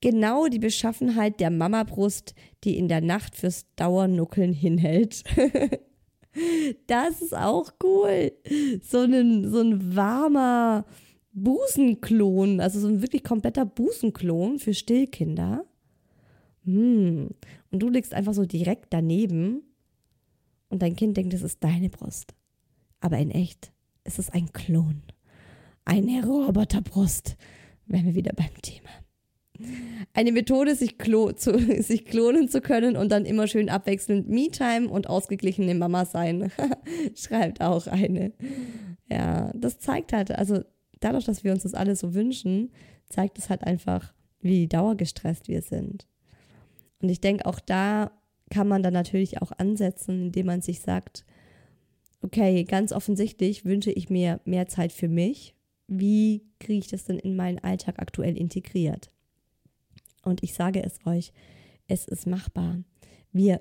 genau 0.00 0.46
die 0.46 0.58
Beschaffenheit 0.58 1.40
der 1.40 1.50
Mamabrust, 1.50 2.34
die 2.64 2.76
in 2.76 2.88
der 2.88 3.00
Nacht 3.00 3.36
fürs 3.36 3.66
Dauernuckeln 3.76 4.52
hinhält. 4.52 5.24
das 6.86 7.22
ist 7.22 7.36
auch 7.36 7.72
cool. 7.82 8.32
So 8.82 9.00
ein, 9.00 9.50
so 9.50 9.60
ein 9.60 9.96
warmer 9.96 10.86
Busenklon, 11.32 12.60
also 12.60 12.80
so 12.80 12.88
ein 12.88 13.02
wirklich 13.02 13.22
kompletter 13.22 13.64
Busenklon 13.64 14.58
für 14.58 14.74
Stillkinder. 14.74 15.64
Hm. 16.64 17.30
Und 17.70 17.78
du 17.78 17.88
liegst 17.88 18.14
einfach 18.14 18.34
so 18.34 18.44
direkt 18.44 18.86
daneben 18.90 19.62
und 20.68 20.82
dein 20.82 20.96
Kind 20.96 21.16
denkt, 21.16 21.34
es 21.34 21.42
ist 21.42 21.62
deine 21.62 21.88
Brust. 21.88 22.34
Aber 23.00 23.18
in 23.18 23.30
echt 23.30 23.72
ist 24.04 24.18
es 24.18 24.30
ein 24.30 24.52
Klon. 24.52 25.02
Eine 25.84 26.24
Roboterbrust. 26.24 27.36
Wären 27.86 28.06
wir 28.06 28.14
wieder 28.14 28.32
beim 28.32 28.54
Thema. 28.62 28.88
Eine 30.12 30.32
Methode, 30.32 30.74
sich, 30.74 30.98
klo 30.98 31.32
zu, 31.32 31.58
sich 31.82 32.04
klonen 32.04 32.48
zu 32.48 32.60
können 32.60 32.96
und 32.96 33.10
dann 33.10 33.24
immer 33.24 33.46
schön 33.46 33.68
abwechselnd 33.68 34.28
Me-Time 34.28 34.88
und 34.88 35.08
ausgeglichene 35.08 35.74
Mama 35.74 36.04
sein. 36.04 36.50
Schreibt 37.14 37.60
auch 37.60 37.86
eine. 37.86 38.32
Ja, 39.08 39.52
das 39.54 39.78
zeigt 39.78 40.12
halt, 40.12 40.32
also 40.32 40.62
dadurch, 41.00 41.24
dass 41.24 41.44
wir 41.44 41.52
uns 41.52 41.62
das 41.62 41.74
alles 41.74 42.00
so 42.00 42.14
wünschen, 42.14 42.72
zeigt 43.08 43.38
es 43.38 43.48
halt 43.48 43.62
einfach, 43.62 44.12
wie 44.40 44.66
dauergestresst 44.66 45.48
wir 45.48 45.62
sind. 45.62 46.06
Und 47.00 47.08
ich 47.08 47.20
denke, 47.20 47.46
auch 47.46 47.60
da 47.60 48.10
kann 48.50 48.68
man 48.68 48.82
dann 48.82 48.92
natürlich 48.92 49.42
auch 49.42 49.52
ansetzen, 49.52 50.26
indem 50.26 50.46
man 50.46 50.60
sich 50.60 50.80
sagt, 50.80 51.24
okay, 52.22 52.64
ganz 52.64 52.92
offensichtlich 52.92 53.64
wünsche 53.64 53.90
ich 53.90 54.10
mir 54.10 54.40
mehr 54.44 54.68
Zeit 54.68 54.92
für 54.92 55.08
mich. 55.08 55.54
Wie 55.88 56.44
kriege 56.58 56.78
ich 56.78 56.88
das 56.88 57.04
denn 57.04 57.18
in 57.18 57.36
meinen 57.36 57.58
Alltag 57.58 57.98
aktuell 57.98 58.36
integriert? 58.36 59.10
Und 60.22 60.42
ich 60.42 60.54
sage 60.54 60.82
es 60.82 60.98
euch, 61.06 61.32
es 61.86 62.06
ist 62.06 62.26
machbar. 62.26 62.82
Wir, 63.32 63.60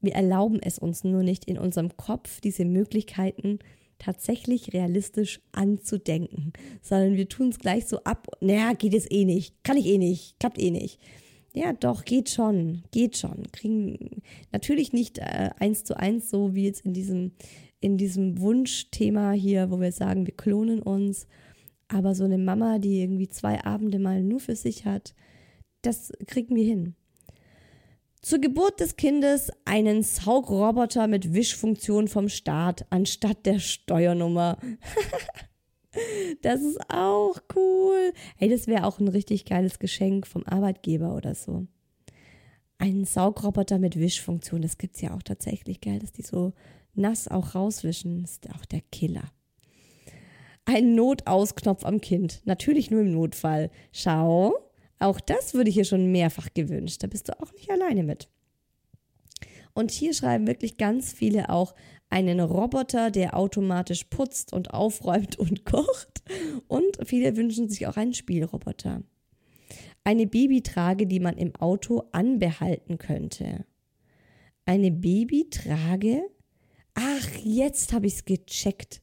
wir 0.00 0.14
erlauben 0.14 0.60
es 0.60 0.78
uns 0.78 1.04
nur 1.04 1.22
nicht 1.22 1.44
in 1.44 1.58
unserem 1.58 1.96
Kopf, 1.96 2.40
diese 2.40 2.64
Möglichkeiten 2.64 3.60
tatsächlich 3.98 4.72
realistisch 4.72 5.40
anzudenken, 5.52 6.52
sondern 6.80 7.14
wir 7.14 7.28
tun 7.28 7.50
es 7.50 7.60
gleich 7.60 7.86
so 7.86 8.02
ab, 8.02 8.26
naja, 8.40 8.72
geht 8.72 8.94
es 8.94 9.08
eh 9.08 9.24
nicht, 9.24 9.62
kann 9.62 9.76
ich 9.76 9.86
eh 9.86 9.98
nicht, 9.98 10.40
klappt 10.40 10.60
eh 10.60 10.72
nicht. 10.72 10.98
Ja, 11.54 11.72
doch, 11.74 12.04
geht 12.04 12.30
schon, 12.30 12.82
geht 12.92 13.18
schon. 13.18 13.50
Kriegen 13.52 14.22
natürlich 14.52 14.92
nicht 14.92 15.18
äh, 15.18 15.50
eins 15.58 15.84
zu 15.84 15.98
eins, 15.98 16.30
so 16.30 16.54
wie 16.54 16.64
jetzt 16.64 16.86
in 16.86 16.94
diesem, 16.94 17.32
in 17.80 17.98
diesem 17.98 18.40
Wunschthema 18.40 19.32
hier, 19.32 19.70
wo 19.70 19.80
wir 19.80 19.92
sagen, 19.92 20.26
wir 20.26 20.34
klonen 20.34 20.80
uns. 20.80 21.26
Aber 21.88 22.14
so 22.14 22.24
eine 22.24 22.38
Mama, 22.38 22.78
die 22.78 23.02
irgendwie 23.02 23.28
zwei 23.28 23.62
Abende 23.64 23.98
mal 23.98 24.22
nur 24.22 24.40
für 24.40 24.56
sich 24.56 24.86
hat, 24.86 25.14
das 25.82 26.12
kriegen 26.26 26.56
wir 26.56 26.64
hin. 26.64 26.94
Zur 28.22 28.38
Geburt 28.38 28.80
des 28.80 28.96
Kindes 28.96 29.50
einen 29.64 30.02
Saugroboter 30.02 31.06
mit 31.08 31.34
Wischfunktion 31.34 32.08
vom 32.08 32.28
Staat 32.28 32.86
anstatt 32.88 33.44
der 33.44 33.58
Steuernummer. 33.58 34.58
das 36.42 36.62
ist 36.62 36.80
auch 36.88 37.36
cool. 37.54 38.12
Hey, 38.36 38.48
das 38.48 38.66
wäre 38.66 38.84
auch 38.84 38.98
ein 38.98 39.08
richtig 39.08 39.44
geiles 39.44 39.78
Geschenk 39.78 40.26
vom 40.26 40.44
Arbeitgeber 40.44 41.14
oder 41.14 41.34
so. 41.34 41.66
Ein 42.78 43.04
Saugroboter 43.04 43.78
mit 43.78 43.98
Wischfunktion, 43.98 44.62
das 44.62 44.78
gibt 44.78 44.96
es 44.96 45.02
ja 45.02 45.14
auch 45.14 45.22
tatsächlich, 45.22 45.80
gell, 45.80 45.98
dass 45.98 46.12
die 46.12 46.22
so 46.22 46.52
nass 46.94 47.28
auch 47.28 47.54
rauswischen, 47.54 48.24
ist 48.24 48.50
auch 48.54 48.64
der 48.64 48.80
Killer. 48.90 49.30
Ein 50.64 50.94
Notausknopf 50.94 51.84
am 51.84 52.00
Kind, 52.00 52.40
natürlich 52.44 52.90
nur 52.90 53.00
im 53.00 53.12
Notfall. 53.12 53.70
Schau, 53.92 54.54
auch 54.98 55.20
das 55.20 55.54
wurde 55.54 55.70
hier 55.70 55.84
schon 55.84 56.12
mehrfach 56.12 56.48
gewünscht. 56.54 57.02
Da 57.02 57.08
bist 57.08 57.28
du 57.28 57.40
auch 57.40 57.52
nicht 57.52 57.70
alleine 57.70 58.04
mit. 58.04 58.28
Und 59.74 59.90
hier 59.90 60.12
schreiben 60.12 60.46
wirklich 60.46 60.76
ganz 60.76 61.12
viele 61.12 61.48
auch 61.50 61.74
einen 62.12 62.40
Roboter, 62.40 63.10
der 63.10 63.36
automatisch 63.36 64.04
putzt 64.04 64.52
und 64.52 64.74
aufräumt 64.74 65.38
und 65.38 65.64
kocht. 65.64 66.22
Und 66.68 66.98
viele 67.04 67.36
wünschen 67.36 67.68
sich 67.68 67.86
auch 67.86 67.96
einen 67.96 68.12
Spielroboter. 68.12 69.02
Eine 70.04 70.26
Babytrage, 70.26 71.06
die 71.06 71.20
man 71.20 71.38
im 71.38 71.54
Auto 71.56 72.04
anbehalten 72.12 72.98
könnte. 72.98 73.64
Eine 74.66 74.90
Babytrage? 74.90 76.22
Ach, 76.94 77.28
jetzt 77.42 77.92
habe 77.94 78.06
ich 78.06 78.14
es 78.14 78.24
gecheckt. 78.26 79.00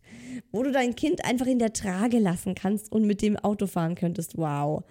Wo 0.52 0.62
du 0.62 0.72
dein 0.72 0.96
Kind 0.96 1.26
einfach 1.26 1.48
in 1.48 1.60
der 1.60 1.74
Trage 1.74 2.20
lassen 2.20 2.54
kannst 2.54 2.92
und 2.92 3.08
mit 3.08 3.22
dem 3.22 3.38
Auto 3.38 3.66
fahren 3.66 3.96
könntest. 3.96 4.38
Wow. 4.38 4.84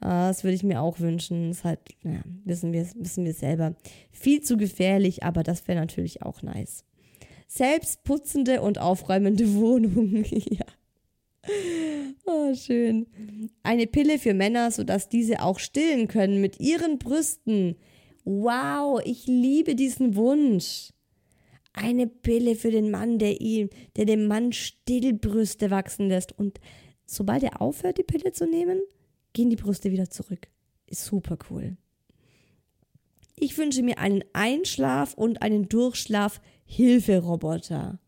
Ah, 0.00 0.28
das 0.28 0.44
würde 0.44 0.54
ich 0.54 0.62
mir 0.62 0.80
auch 0.80 1.00
wünschen. 1.00 1.48
Das 1.48 1.58
ist 1.58 1.64
halt, 1.64 1.80
ja, 2.04 2.20
wissen 2.44 2.72
wir, 2.72 2.86
wissen 2.94 3.24
wir 3.24 3.34
selber. 3.34 3.74
Viel 4.12 4.40
zu 4.42 4.56
gefährlich, 4.56 5.24
aber 5.24 5.42
das 5.42 5.66
wäre 5.66 5.80
natürlich 5.80 6.22
auch 6.22 6.42
nice. 6.42 6.85
Selbstputzende 7.46 8.62
und 8.62 8.78
aufräumende 8.78 9.54
Wohnung. 9.54 10.24
ja. 10.24 10.64
Oh, 12.24 12.54
schön. 12.54 13.06
Eine 13.62 13.86
Pille 13.86 14.18
für 14.18 14.34
Männer, 14.34 14.70
sodass 14.72 15.08
diese 15.08 15.42
auch 15.42 15.58
stillen 15.60 16.08
können 16.08 16.40
mit 16.40 16.58
ihren 16.58 16.98
Brüsten. 16.98 17.76
Wow, 18.24 19.00
ich 19.04 19.26
liebe 19.26 19.76
diesen 19.76 20.16
Wunsch. 20.16 20.90
Eine 21.72 22.08
Pille 22.08 22.56
für 22.56 22.70
den 22.70 22.90
Mann, 22.90 23.18
der 23.18 23.40
ihm, 23.40 23.70
der 23.96 24.06
dem 24.06 24.26
Mann 24.26 24.52
Stillbrüste 24.52 25.70
wachsen 25.70 26.08
lässt 26.08 26.36
und 26.36 26.58
sobald 27.04 27.44
er 27.44 27.60
aufhört, 27.60 27.98
die 27.98 28.02
Pille 28.02 28.32
zu 28.32 28.46
nehmen, 28.46 28.80
gehen 29.32 29.50
die 29.50 29.56
Brüste 29.56 29.92
wieder 29.92 30.10
zurück. 30.10 30.48
Ist 30.86 31.04
super 31.04 31.38
cool. 31.50 31.76
Ich 33.36 33.56
wünsche 33.58 33.82
mir 33.82 33.98
einen 33.98 34.24
Einschlaf- 34.32 35.14
und 35.14 35.42
einen 35.42 35.68
Durchschlaf-Hilferoboter. 36.66 37.98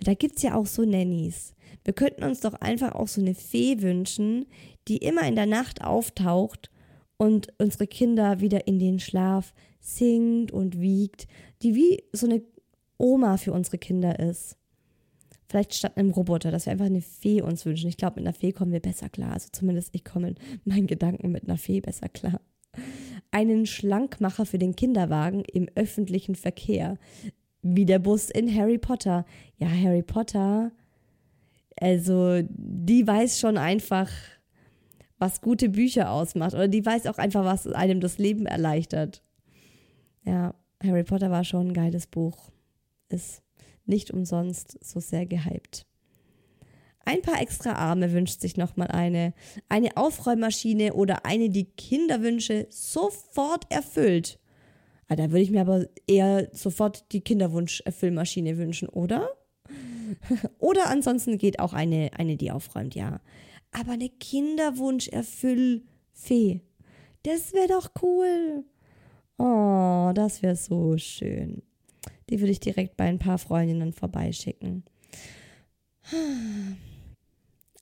Da 0.00 0.14
gibt 0.14 0.36
es 0.36 0.42
ja 0.42 0.54
auch 0.54 0.66
so 0.66 0.84
Nannies. 0.84 1.54
Wir 1.84 1.94
könnten 1.94 2.24
uns 2.24 2.40
doch 2.40 2.54
einfach 2.54 2.94
auch 2.94 3.08
so 3.08 3.20
eine 3.20 3.34
Fee 3.34 3.80
wünschen, 3.80 4.46
die 4.88 4.98
immer 4.98 5.26
in 5.26 5.36
der 5.36 5.46
Nacht 5.46 5.82
auftaucht 5.82 6.70
und 7.16 7.52
unsere 7.58 7.86
Kinder 7.86 8.40
wieder 8.40 8.66
in 8.66 8.78
den 8.78 8.98
Schlaf 8.98 9.54
singt 9.80 10.52
und 10.52 10.80
wiegt, 10.80 11.26
die 11.62 11.74
wie 11.74 12.02
so 12.12 12.26
eine 12.26 12.42
Oma 12.98 13.36
für 13.36 13.52
unsere 13.52 13.78
Kinder 13.78 14.18
ist. 14.18 14.56
Vielleicht 15.48 15.74
statt 15.74 15.96
einem 15.96 16.10
Roboter, 16.10 16.50
dass 16.50 16.66
wir 16.66 16.72
einfach 16.72 16.86
eine 16.86 17.02
Fee 17.02 17.40
uns 17.40 17.64
wünschen. 17.64 17.88
Ich 17.88 17.96
glaube, 17.96 18.16
mit 18.16 18.26
einer 18.26 18.34
Fee 18.34 18.52
kommen 18.52 18.72
wir 18.72 18.80
besser 18.80 19.08
klar. 19.08 19.32
Also 19.32 19.48
zumindest 19.52 19.90
ich 19.92 20.04
komme 20.04 20.30
in 20.30 20.36
meinen 20.64 20.88
Gedanken 20.88 21.30
mit 21.30 21.44
einer 21.44 21.56
Fee 21.56 21.80
besser 21.80 22.08
klar. 22.08 22.40
Einen 23.30 23.64
Schlankmacher 23.64 24.44
für 24.44 24.58
den 24.58 24.74
Kinderwagen 24.74 25.44
im 25.44 25.68
öffentlichen 25.76 26.34
Verkehr. 26.34 26.98
Wie 27.74 27.84
der 27.84 27.98
Bus 27.98 28.30
in 28.30 28.54
Harry 28.54 28.78
Potter. 28.78 29.24
Ja, 29.58 29.68
Harry 29.68 30.02
Potter. 30.02 30.72
Also, 31.78 32.40
die 32.48 33.06
weiß 33.06 33.40
schon 33.40 33.58
einfach, 33.58 34.10
was 35.18 35.40
gute 35.40 35.68
Bücher 35.68 36.10
ausmacht. 36.10 36.54
Oder 36.54 36.68
die 36.68 36.84
weiß 36.84 37.06
auch 37.06 37.18
einfach, 37.18 37.44
was 37.44 37.66
einem 37.66 38.00
das 38.00 38.18
Leben 38.18 38.46
erleichtert. 38.46 39.22
Ja, 40.24 40.54
Harry 40.82 41.04
Potter 41.04 41.30
war 41.30 41.44
schon 41.44 41.68
ein 41.68 41.74
geiles 41.74 42.06
Buch. 42.06 42.50
Ist 43.08 43.42
nicht 43.84 44.10
umsonst 44.10 44.78
so 44.84 45.00
sehr 45.00 45.26
gehypt. 45.26 45.86
Ein 47.04 47.22
paar 47.22 47.40
extra 47.40 47.72
Arme 47.74 48.12
wünscht 48.12 48.40
sich 48.40 48.56
nochmal 48.56 48.88
eine. 48.88 49.32
Eine 49.68 49.96
Aufräummaschine 49.96 50.94
oder 50.94 51.24
eine, 51.24 51.50
die 51.50 51.64
Kinderwünsche 51.64 52.66
sofort 52.68 53.70
erfüllt. 53.70 54.40
Ah, 55.08 55.16
da 55.16 55.30
würde 55.30 55.42
ich 55.42 55.50
mir 55.50 55.60
aber 55.60 55.86
eher 56.06 56.48
sofort 56.52 57.12
die 57.12 57.20
Kinderwunsch-Erfüllmaschine 57.20 58.56
wünschen, 58.58 58.88
oder? 58.88 59.30
oder 60.58 60.88
ansonsten 60.88 61.38
geht 61.38 61.60
auch 61.60 61.72
eine, 61.72 62.10
eine, 62.16 62.36
die 62.36 62.50
aufräumt, 62.50 62.94
ja. 62.94 63.20
Aber 63.70 63.92
eine 63.92 64.08
Kinderwunsch-Erfüll-Fee. 64.08 66.60
Das 67.22 67.52
wäre 67.52 67.68
doch 67.68 67.90
cool. 68.02 68.64
Oh, 69.38 70.10
das 70.14 70.42
wäre 70.42 70.56
so 70.56 70.98
schön. 70.98 71.62
Die 72.30 72.40
würde 72.40 72.52
ich 72.52 72.60
direkt 72.60 72.96
bei 72.96 73.04
ein 73.04 73.18
paar 73.18 73.36
Freundinnen 73.38 73.92
vorbeischicken. 73.92 74.84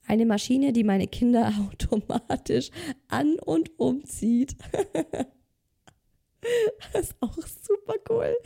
Eine 0.06 0.26
Maschine, 0.26 0.74
die 0.74 0.84
meine 0.84 1.06
Kinder 1.06 1.50
automatisch 1.70 2.70
an 3.08 3.38
und 3.38 3.70
umzieht. 3.78 4.54
Das 6.92 7.11
ist 7.11 7.16
auch 7.20 7.36
super 7.36 7.95
cool. 8.11 8.36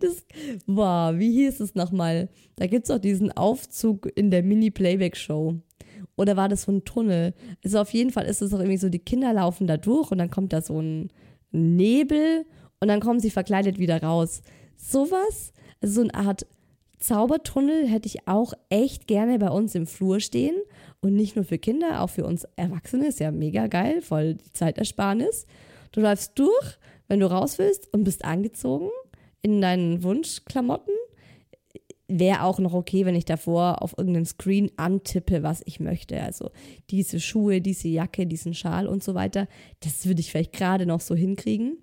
Das, 0.00 0.24
wow, 0.66 1.16
wie 1.18 1.32
hieß 1.32 1.60
es 1.60 1.74
nochmal? 1.74 2.28
Da 2.56 2.66
gibt 2.66 2.84
es 2.84 2.90
auch 2.90 2.98
diesen 2.98 3.30
Aufzug 3.32 4.08
in 4.14 4.30
der 4.30 4.42
Mini-Playback-Show. 4.42 5.56
Oder 6.16 6.36
war 6.36 6.48
das 6.48 6.62
so 6.62 6.72
ein 6.72 6.84
Tunnel? 6.84 7.34
Also 7.64 7.78
auf 7.80 7.90
jeden 7.90 8.10
Fall 8.10 8.26
ist 8.26 8.42
es 8.42 8.50
doch 8.50 8.58
irgendwie 8.58 8.78
so, 8.78 8.88
die 8.88 8.98
Kinder 8.98 9.32
laufen 9.32 9.66
da 9.66 9.76
durch 9.76 10.10
und 10.10 10.18
dann 10.18 10.30
kommt 10.30 10.52
da 10.52 10.60
so 10.60 10.80
ein 10.80 11.10
Nebel 11.52 12.44
und 12.80 12.88
dann 12.88 13.00
kommen 13.00 13.20
sie 13.20 13.30
verkleidet 13.30 13.78
wieder 13.78 14.02
raus. 14.02 14.42
Sowas, 14.76 15.52
also 15.80 15.94
so 15.94 16.00
eine 16.02 16.14
Art 16.14 16.46
Zaubertunnel 16.98 17.86
hätte 17.88 18.06
ich 18.06 18.28
auch 18.28 18.54
echt 18.68 19.06
gerne 19.06 19.38
bei 19.38 19.50
uns 19.50 19.74
im 19.74 19.86
Flur 19.86 20.20
stehen. 20.20 20.54
Und 21.00 21.14
nicht 21.14 21.34
nur 21.34 21.44
für 21.44 21.58
Kinder, 21.58 22.00
auch 22.00 22.10
für 22.10 22.24
uns 22.24 22.46
Erwachsene. 22.54 23.08
Ist 23.08 23.18
ja 23.18 23.32
mega 23.32 23.66
geil, 23.66 24.00
voll 24.00 24.34
die 24.34 24.52
Zeitersparnis. 24.52 25.46
Du 25.90 26.00
läufst 26.00 26.38
durch, 26.38 26.78
wenn 27.12 27.20
du 27.20 27.30
raus 27.30 27.58
willst 27.58 27.92
und 27.92 28.04
bist 28.04 28.24
angezogen 28.24 28.88
in 29.42 29.60
deinen 29.60 30.02
Wunschklamotten. 30.02 30.94
Wäre 32.08 32.42
auch 32.42 32.58
noch 32.58 32.72
okay, 32.72 33.04
wenn 33.04 33.14
ich 33.14 33.26
davor 33.26 33.82
auf 33.82 33.94
irgendeinem 33.98 34.24
Screen 34.24 34.70
antippe, 34.76 35.42
was 35.42 35.60
ich 35.66 35.78
möchte. 35.78 36.22
Also 36.22 36.50
diese 36.88 37.20
Schuhe, 37.20 37.60
diese 37.60 37.88
Jacke, 37.88 38.26
diesen 38.26 38.54
Schal 38.54 38.86
und 38.86 39.04
so 39.04 39.14
weiter. 39.14 39.46
Das 39.80 40.06
würde 40.06 40.20
ich 40.20 40.30
vielleicht 40.30 40.54
gerade 40.54 40.86
noch 40.86 41.00
so 41.00 41.14
hinkriegen 41.14 41.76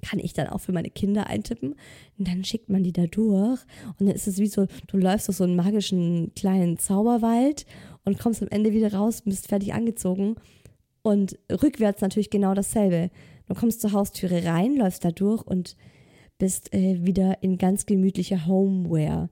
kann 0.00 0.20
ich 0.20 0.32
dann 0.32 0.46
auch 0.46 0.60
für 0.60 0.70
meine 0.70 0.90
Kinder 0.90 1.26
eintippen. 1.26 1.74
Und 2.18 2.28
dann 2.28 2.44
schickt 2.44 2.68
man 2.68 2.84
die 2.84 2.92
da 2.92 3.08
durch. 3.08 3.60
Und 3.98 4.06
dann 4.06 4.14
ist 4.14 4.28
es 4.28 4.38
wie 4.38 4.46
so, 4.46 4.68
du 4.86 4.96
läufst 4.96 5.26
durch 5.26 5.38
so 5.38 5.42
einen 5.42 5.56
magischen 5.56 6.32
kleinen 6.36 6.78
Zauberwald 6.78 7.66
und 8.04 8.16
kommst 8.16 8.40
am 8.40 8.48
Ende 8.48 8.72
wieder 8.72 8.94
raus, 8.94 9.22
bist 9.22 9.48
fertig 9.48 9.74
angezogen. 9.74 10.36
Und 11.02 11.36
rückwärts 11.50 12.00
natürlich 12.00 12.30
genau 12.30 12.54
dasselbe. 12.54 13.10
Du 13.48 13.54
kommst 13.54 13.80
zur 13.80 13.92
Haustüre 13.92 14.44
rein, 14.44 14.76
läufst 14.76 15.04
da 15.04 15.10
durch 15.10 15.42
und 15.42 15.76
bist 16.38 16.72
äh, 16.74 17.04
wieder 17.04 17.42
in 17.42 17.58
ganz 17.58 17.86
gemütlicher 17.86 18.46
Homeware. 18.46 19.30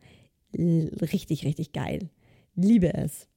Richtig, 0.53 1.45
richtig 1.45 1.73
geil. 1.73 2.11
Liebe 2.55 2.95
es. 2.95 3.29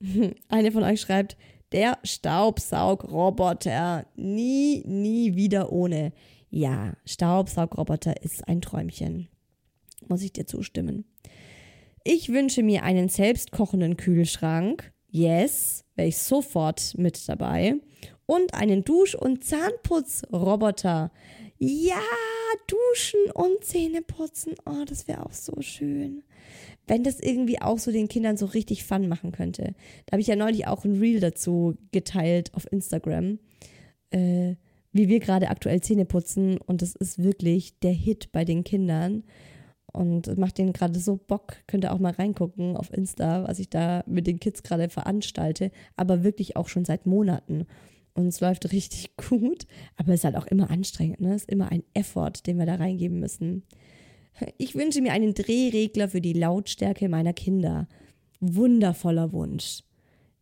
Eine 0.48 0.70
von 0.70 0.82
euch 0.82 1.00
schreibt, 1.00 1.38
der 1.72 1.98
Staubsaugroboter. 2.04 4.06
Nie, 4.16 4.82
nie 4.86 5.34
wieder 5.34 5.72
ohne. 5.72 6.12
Ja, 6.50 6.92
Staubsaugroboter 7.06 8.22
ist 8.22 8.46
ein 8.46 8.60
Träumchen. 8.60 9.28
Muss 10.06 10.22
ich 10.22 10.34
dir 10.34 10.46
zustimmen. 10.46 11.06
Ich 12.04 12.28
wünsche 12.28 12.62
mir 12.62 12.82
einen 12.82 13.08
selbstkochenden 13.08 13.96
Kühlschrank. 13.96 14.92
Yes, 15.08 15.84
wäre 15.94 16.08
ich 16.08 16.18
sofort 16.18 16.98
mit 16.98 17.26
dabei. 17.28 17.76
Und 18.32 18.54
einen 18.54 18.82
Dusch- 18.82 19.14
und 19.14 19.44
Zahnputzroboter. 19.44 21.10
Ja, 21.58 22.00
duschen 22.66 23.30
und 23.34 23.62
Zähne 23.62 24.00
putzen. 24.00 24.54
Oh, 24.64 24.86
das 24.86 25.06
wäre 25.06 25.26
auch 25.26 25.34
so 25.34 25.60
schön. 25.60 26.22
Wenn 26.86 27.04
das 27.04 27.20
irgendwie 27.20 27.60
auch 27.60 27.78
so 27.78 27.92
den 27.92 28.08
Kindern 28.08 28.38
so 28.38 28.46
richtig 28.46 28.84
Fun 28.84 29.06
machen 29.06 29.32
könnte. 29.32 29.74
Da 30.06 30.12
habe 30.12 30.22
ich 30.22 30.28
ja 30.28 30.36
neulich 30.36 30.66
auch 30.66 30.86
ein 30.86 30.98
Reel 30.98 31.20
dazu 31.20 31.76
geteilt 31.90 32.54
auf 32.54 32.66
Instagram. 32.72 33.38
Äh, 34.12 34.54
wie 34.92 35.08
wir 35.08 35.20
gerade 35.20 35.50
aktuell 35.50 35.82
Zähne 35.82 36.06
putzen 36.06 36.56
und 36.56 36.80
das 36.80 36.94
ist 36.94 37.22
wirklich 37.22 37.78
der 37.80 37.92
Hit 37.92 38.32
bei 38.32 38.46
den 38.46 38.64
Kindern 38.64 39.24
und 39.92 40.38
macht 40.38 40.56
denen 40.56 40.72
gerade 40.72 40.98
so 40.98 41.18
Bock. 41.18 41.56
Könnt 41.66 41.84
ihr 41.84 41.92
auch 41.92 41.98
mal 41.98 42.12
reingucken 42.14 42.78
auf 42.78 42.94
Insta, 42.94 43.46
was 43.46 43.58
ich 43.58 43.68
da 43.68 44.02
mit 44.06 44.26
den 44.26 44.40
Kids 44.40 44.62
gerade 44.62 44.88
veranstalte, 44.88 45.70
aber 45.96 46.24
wirklich 46.24 46.56
auch 46.56 46.68
schon 46.68 46.86
seit 46.86 47.04
Monaten. 47.04 47.66
Und 48.14 48.26
es 48.26 48.40
läuft 48.40 48.72
richtig 48.72 49.16
gut, 49.28 49.66
aber 49.96 50.12
es 50.12 50.20
ist 50.20 50.24
halt 50.24 50.36
auch 50.36 50.46
immer 50.46 50.70
anstrengend. 50.70 51.20
Ne? 51.20 51.34
Es 51.34 51.42
ist 51.42 51.50
immer 51.50 51.70
ein 51.70 51.84
Effort, 51.94 52.46
den 52.46 52.58
wir 52.58 52.66
da 52.66 52.76
reingeben 52.76 53.20
müssen. 53.20 53.64
Ich 54.58 54.74
wünsche 54.74 55.02
mir 55.02 55.12
einen 55.12 55.34
Drehregler 55.34 56.08
für 56.08 56.20
die 56.20 56.32
Lautstärke 56.32 57.08
meiner 57.08 57.32
Kinder. 57.32 57.88
Wundervoller 58.40 59.32
Wunsch. 59.32 59.82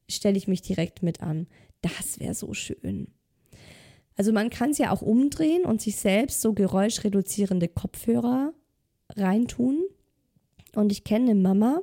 Stelle 0.08 0.38
ich 0.38 0.48
mich 0.48 0.62
direkt 0.62 1.02
mit 1.02 1.20
an. 1.20 1.46
Das 1.82 2.18
wäre 2.20 2.34
so 2.34 2.54
schön. 2.54 3.08
Also 4.16 4.32
man 4.32 4.50
kann 4.50 4.70
es 4.70 4.78
ja 4.78 4.92
auch 4.92 5.02
umdrehen 5.02 5.64
und 5.64 5.80
sich 5.80 5.96
selbst 5.96 6.40
so 6.40 6.52
geräuschreduzierende 6.52 7.68
Kopfhörer 7.68 8.52
reintun. 9.16 9.82
Und 10.74 10.92
ich 10.92 11.04
kenne 11.04 11.30
eine 11.30 11.40
Mama, 11.40 11.82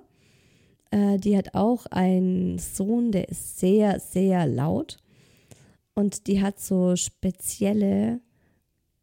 äh, 0.92 1.18
die 1.18 1.38
hat 1.38 1.56
auch 1.56 1.86
einen 1.88 2.60
Sohn, 2.60 3.12
der 3.12 3.30
ist 3.30 3.60
sehr, 3.60 4.00
sehr 4.00 4.46
laut. 4.46 4.98
Und 5.98 6.28
die 6.28 6.44
hat 6.44 6.60
so 6.60 6.96
spezielle 6.96 8.22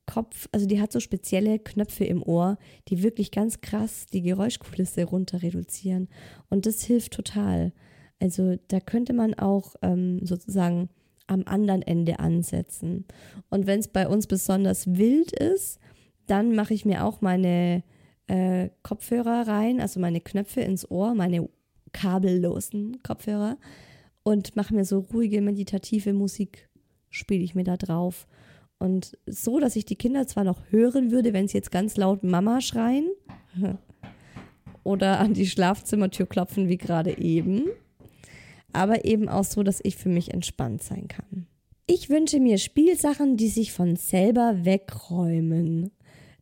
Kopf, 0.07 0.49
also 0.53 0.65
die 0.65 0.81
hat 0.81 0.93
so 0.93 1.01
spezielle 1.01 1.59
Knöpfe 1.59 2.05
im 2.05 2.23
Ohr, 2.23 2.57
die 2.87 3.03
wirklich 3.03 3.33
ganz 3.33 3.61
krass 3.61 4.07
die 4.07 4.23
Geräuschkulisse 4.23 5.03
runter 5.03 5.43
reduzieren. 5.43 6.09
Und 6.51 6.67
das 6.67 6.85
hilft 6.85 7.13
total. 7.13 7.73
Also 8.21 8.55
da 8.69 8.79
könnte 8.79 9.13
man 9.13 9.35
auch 9.35 9.75
ähm, 9.83 10.25
sozusagen 10.25 10.89
am 11.27 11.43
anderen 11.47 11.83
Ende 11.83 12.21
ansetzen. 12.21 13.07
Und 13.51 13.67
wenn 13.67 13.81
es 13.81 13.89
bei 13.89 14.07
uns 14.07 14.29
besonders 14.29 14.87
wild 14.87 15.33
ist, 15.33 15.81
dann 16.29 16.55
mache 16.55 16.75
ich 16.75 16.85
mir 16.85 17.05
auch 17.05 17.21
meine 17.21 17.83
äh, 18.29 18.69
Kopfhörer 18.85 19.49
rein, 19.49 19.81
also 19.81 19.99
meine 19.99 20.21
Knöpfe 20.21 20.61
ins 20.61 20.89
Ohr, 20.89 21.17
meine 21.17 21.49
kabellosen 21.91 23.03
Kopfhörer 23.03 23.59
und 24.23 24.55
mache 24.55 24.77
mir 24.77 24.85
so 24.85 25.01
ruhige, 25.01 25.43
meditative 25.43 26.13
Musik, 26.13 26.69
spiele 27.15 27.43
ich 27.43 27.55
mir 27.55 27.65
da 27.65 27.77
drauf. 27.77 28.27
Und 28.79 29.17
so, 29.27 29.61
dass 29.61 29.77
ich 29.77 29.85
die 29.85 29.97
Kinder 29.97 30.27
zwar 30.27 30.45
noch 30.45 30.61
hören 30.71 31.11
würde, 31.11 31.33
wenn 31.33 31.49
sie 31.49 31.57
jetzt 31.57 31.71
ganz 31.71 31.97
laut 31.97 32.25
Mama 32.25 32.61
schreien 32.61 33.09
oder 34.85 35.21
an 35.21 35.33
die 35.33 35.47
Schlafzimmertür 35.47 36.27
klopfen, 36.27 36.69
wie 36.69 36.77
gerade 36.77 37.17
eben, 37.19 37.67
aber 38.73 39.05
eben 39.05 39.29
auch 39.29 39.45
so, 39.45 39.63
dass 39.63 39.81
ich 39.83 39.97
für 39.97 40.09
mich 40.09 40.35
entspannt 40.35 40.83
sein 40.83 41.09
kann. 41.09 41.47
Ich 41.87 42.11
wünsche 42.11 42.41
mir 42.41 42.59
Spielsachen, 42.59 43.37
die 43.37 43.49
sich 43.49 43.73
von 43.73 43.97
selber 43.97 44.65
wegräumen. 44.65 45.93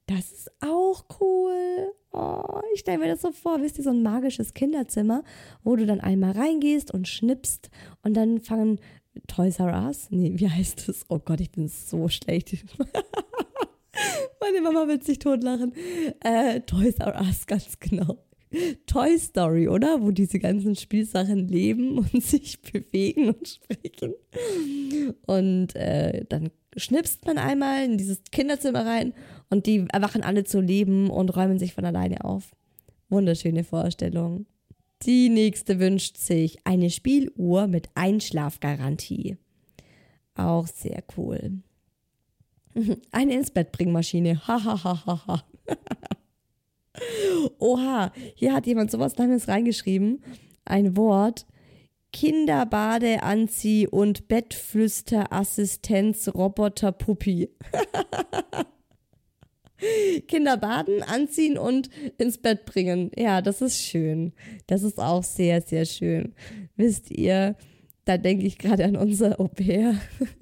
Das 0.06 0.32
ist 0.32 0.50
auch 0.60 1.04
cool. 1.20 1.92
Oh, 2.12 2.60
ich 2.74 2.80
stelle 2.80 2.98
mir 2.98 3.08
das 3.08 3.22
so 3.22 3.32
vor, 3.32 3.60
wisst 3.60 3.78
ihr, 3.78 3.84
so 3.84 3.90
ein 3.90 4.02
magisches 4.02 4.54
Kinderzimmer, 4.54 5.24
wo 5.64 5.76
du 5.76 5.86
dann 5.86 6.00
einmal 6.00 6.32
reingehst 6.32 6.92
und 6.92 7.08
schnippst 7.08 7.70
und 8.02 8.14
dann 8.14 8.40
fangen 8.40 8.78
Toys 9.26 9.58
R 9.58 9.86
Us, 9.86 10.08
nee, 10.10 10.32
wie 10.34 10.48
heißt 10.48 10.88
das? 10.88 11.04
Oh 11.08 11.18
Gott, 11.18 11.40
ich 11.40 11.50
bin 11.50 11.68
so 11.68 12.08
schlecht. 12.08 12.52
Meine 14.40 14.60
Mama 14.60 14.88
wird 14.88 15.04
sich 15.04 15.18
totlachen. 15.18 15.72
Äh, 16.20 16.60
Toys 16.60 16.96
R 16.98 17.20
Us, 17.20 17.46
ganz 17.46 17.78
genau. 17.78 18.18
Toy 18.86 19.18
Story, 19.18 19.68
oder? 19.68 20.02
Wo 20.02 20.10
diese 20.10 20.38
ganzen 20.38 20.76
Spielsachen 20.76 21.48
leben 21.48 21.98
und 21.98 22.22
sich 22.22 22.60
bewegen 22.60 23.28
und 23.28 23.48
sprechen. 23.48 24.14
Und 25.26 25.74
äh, 25.76 26.24
dann 26.28 26.50
schnipst 26.76 27.26
man 27.26 27.38
einmal 27.38 27.84
in 27.84 27.98
dieses 27.98 28.22
Kinderzimmer 28.30 28.84
rein 28.84 29.14
und 29.50 29.66
die 29.66 29.86
erwachen 29.92 30.22
alle 30.22 30.44
zu 30.44 30.60
leben 30.60 31.10
und 31.10 31.34
räumen 31.36 31.58
sich 31.58 31.74
von 31.74 31.84
alleine 31.84 32.24
auf. 32.24 32.52
Wunderschöne 33.08 33.64
Vorstellung. 33.64 34.46
Die 35.05 35.28
nächste 35.28 35.78
wünscht 35.80 36.16
sich 36.16 36.64
eine 36.64 36.88
Spieluhr 36.90 37.66
mit 37.66 37.88
Einschlafgarantie. 37.94 39.36
Auch 40.34 40.68
sehr 40.68 41.03
cool. 41.16 41.62
Eine 43.11 43.34
ins 43.34 43.50
Bett 43.50 43.72
bringmaschine. 43.72 44.40
Hahaha. 44.46 45.42
Oha, 47.59 48.12
hier 48.34 48.55
hat 48.55 48.66
jemand 48.66 48.92
sowas 48.92 49.18
Langes 49.18 49.48
reingeschrieben. 49.48 50.22
Ein 50.64 50.96
Wort. 50.96 51.46
Kinderbadeanzieh 52.12 53.88
und 53.88 54.28
Bettflüsterassistenz 54.28 56.28
Roboter 56.28 56.92
Puppi. 56.92 57.50
Kinder 60.28 60.57
baden, 60.57 61.03
anziehen 61.03 61.59
und 61.59 61.91
ins 62.18 62.39
Bett 62.39 62.64
bringen. 62.64 63.11
Ja, 63.16 63.43
das 63.43 63.61
ist 63.62 63.80
schön. 63.80 64.33
Das 64.66 64.83
ist 64.83 64.99
auch 64.99 65.22
sehr, 65.22 65.61
sehr 65.62 65.85
schön. 65.85 66.35
Wisst 66.76 67.11
ihr, 67.11 67.57
da 68.05 68.18
denke 68.18 68.47
ich 68.47 68.59
gerade 68.59 68.85
an 68.85 68.97
unser 68.97 69.41
Au 69.41 69.49
pair. 69.49 69.97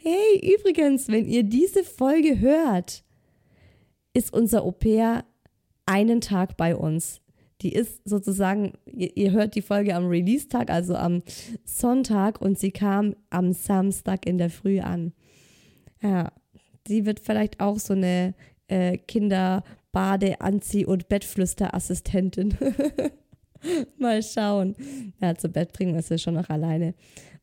Hey, 0.00 0.54
übrigens, 0.54 1.08
wenn 1.08 1.26
ihr 1.26 1.42
diese 1.42 1.82
Folge 1.82 2.38
hört, 2.38 3.04
ist 4.14 4.32
unser 4.32 4.62
Au 4.62 4.70
pair 4.70 5.24
einen 5.84 6.20
Tag 6.20 6.56
bei 6.56 6.74
uns. 6.76 7.20
Die 7.60 7.72
ist 7.72 8.00
sozusagen, 8.08 8.74
ihr, 8.86 9.32
hört 9.32 9.56
die 9.56 9.62
Folge 9.62 9.94
am 9.94 10.06
Release-Tag, 10.06 10.70
also 10.70 10.94
am 10.94 11.22
Sonntag, 11.64 12.40
und 12.40 12.58
sie 12.58 12.70
kam 12.70 13.16
am 13.30 13.52
Samstag 13.52 14.26
in 14.26 14.38
der 14.38 14.48
Früh 14.48 14.78
an. 14.78 15.12
Ja, 16.00 16.32
sie 16.86 17.04
wird 17.04 17.20
vielleicht 17.20 17.58
auch 17.60 17.78
so 17.78 17.94
eine 17.94 18.34
äh, 18.68 18.98
Kinder-, 18.98 19.64
Bade-, 19.92 20.40
Anzieh- 20.40 20.86
und 20.86 21.08
Bettflüsterassistentin. 21.08 22.56
Mal 23.98 24.22
schauen. 24.22 24.76
Ja, 25.20 25.34
zu 25.34 25.48
Bett 25.48 25.72
bringen 25.72 25.94
wir 25.94 26.02
sie 26.02 26.18
schon 26.18 26.34
noch 26.34 26.48
alleine. 26.48 26.94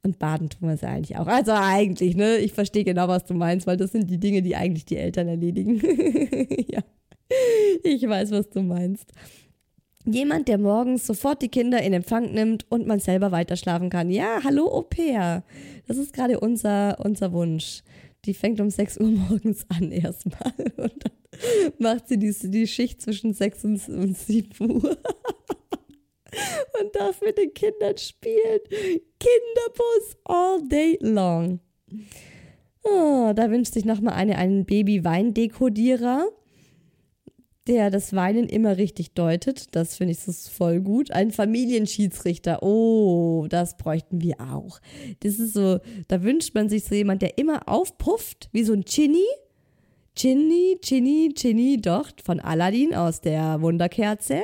Und 0.04 0.20
baden 0.20 0.50
tun 0.50 0.70
wir 0.70 0.78
sie 0.78 0.88
eigentlich 0.88 1.18
auch. 1.18 1.28
Also 1.28 1.52
eigentlich, 1.52 2.16
ne? 2.16 2.38
Ich 2.38 2.54
verstehe 2.54 2.84
genau, 2.84 3.08
was 3.08 3.26
du 3.26 3.34
meinst, 3.34 3.66
weil 3.66 3.76
das 3.76 3.92
sind 3.92 4.10
die 4.10 4.20
Dinge, 4.20 4.44
die 4.44 4.56
eigentlich 4.56 4.86
die 4.86 4.98
Eltern 4.98 5.28
erledigen. 5.28 5.82
ja. 6.70 6.82
Ich 7.84 8.08
weiß, 8.08 8.32
was 8.32 8.50
du 8.50 8.62
meinst. 8.62 9.12
Jemand, 10.06 10.48
der 10.48 10.60
morgens 10.60 11.08
sofort 11.08 11.42
die 11.42 11.50
Kinder 11.50 11.82
in 11.82 11.92
Empfang 11.92 12.32
nimmt 12.32 12.70
und 12.70 12.86
man 12.86 13.00
selber 13.00 13.32
weiterschlafen 13.32 13.90
kann. 13.90 14.12
Ja, 14.12 14.42
hallo 14.44 14.72
Au 14.72 14.84
pair. 14.84 15.44
Das 15.88 15.98
ist 15.98 16.14
gerade 16.14 16.40
unser, 16.40 17.04
unser 17.04 17.34
Wunsch. 17.34 17.82
Die 18.26 18.34
fängt 18.34 18.60
um 18.60 18.70
6 18.70 19.00
Uhr 19.00 19.10
morgens 19.10 19.66
an 19.70 19.92
erstmal 19.92 20.54
und 20.78 20.94
dann 21.04 21.74
macht 21.80 22.08
sie 22.08 22.18
die, 22.18 22.34
die 22.44 22.68
Schicht 22.68 23.02
zwischen 23.02 23.34
6 23.34 23.66
und, 23.66 23.90
und 23.90 24.18
7 24.18 24.72
Uhr. 24.72 24.98
und 26.80 26.96
darf 26.96 27.22
mit 27.22 27.38
den 27.38 27.54
Kindern 27.54 27.98
spielen. 27.98 28.60
Kinderbus 29.20 30.18
all 30.26 30.68
day 30.68 30.98
long. 31.02 31.60
Oh, 32.84 33.32
da 33.36 33.50
wünscht 33.50 33.74
sich 33.74 33.86
nochmal 33.86 34.14
eine 34.14 34.38
einen 34.38 34.66
Baby-Wein-Dekodierer 34.66 36.30
der 37.68 37.90
das 37.90 38.14
Weinen 38.14 38.48
immer 38.48 38.78
richtig 38.78 39.14
deutet. 39.14 39.76
Das 39.76 39.96
finde 39.96 40.12
ich 40.14 40.20
so 40.20 40.32
voll 40.32 40.82
gut. 40.82 41.12
Ein 41.12 41.32
Familienschiedsrichter. 41.32 42.62
Oh, 42.62 43.48
das 43.50 43.78
bräuchten 43.78 44.22
wir 44.22 44.40
auch. 44.40 44.80
Das 45.22 45.40
ist 45.40 45.54
so, 45.54 45.80
da 46.08 46.24
wünscht 46.24 46.54
man 46.54 46.70
sich 46.70 46.84
so 46.84 46.94
jemand, 46.94 47.22
der 47.22 47.38
immer 47.38 47.68
aufpufft, 47.68 48.50
wie 48.52 48.64
so 48.64 48.74
ein 48.74 48.86
Chinny. 48.86 49.26
Chinny, 50.16 50.78
Chinny, 50.82 51.34
Chinny, 51.36 51.82
doch, 51.82 52.10
von 52.24 52.40
Aladdin 52.40 52.94
aus 52.96 53.20
der 53.20 53.62
Wunderkerze. 53.62 54.44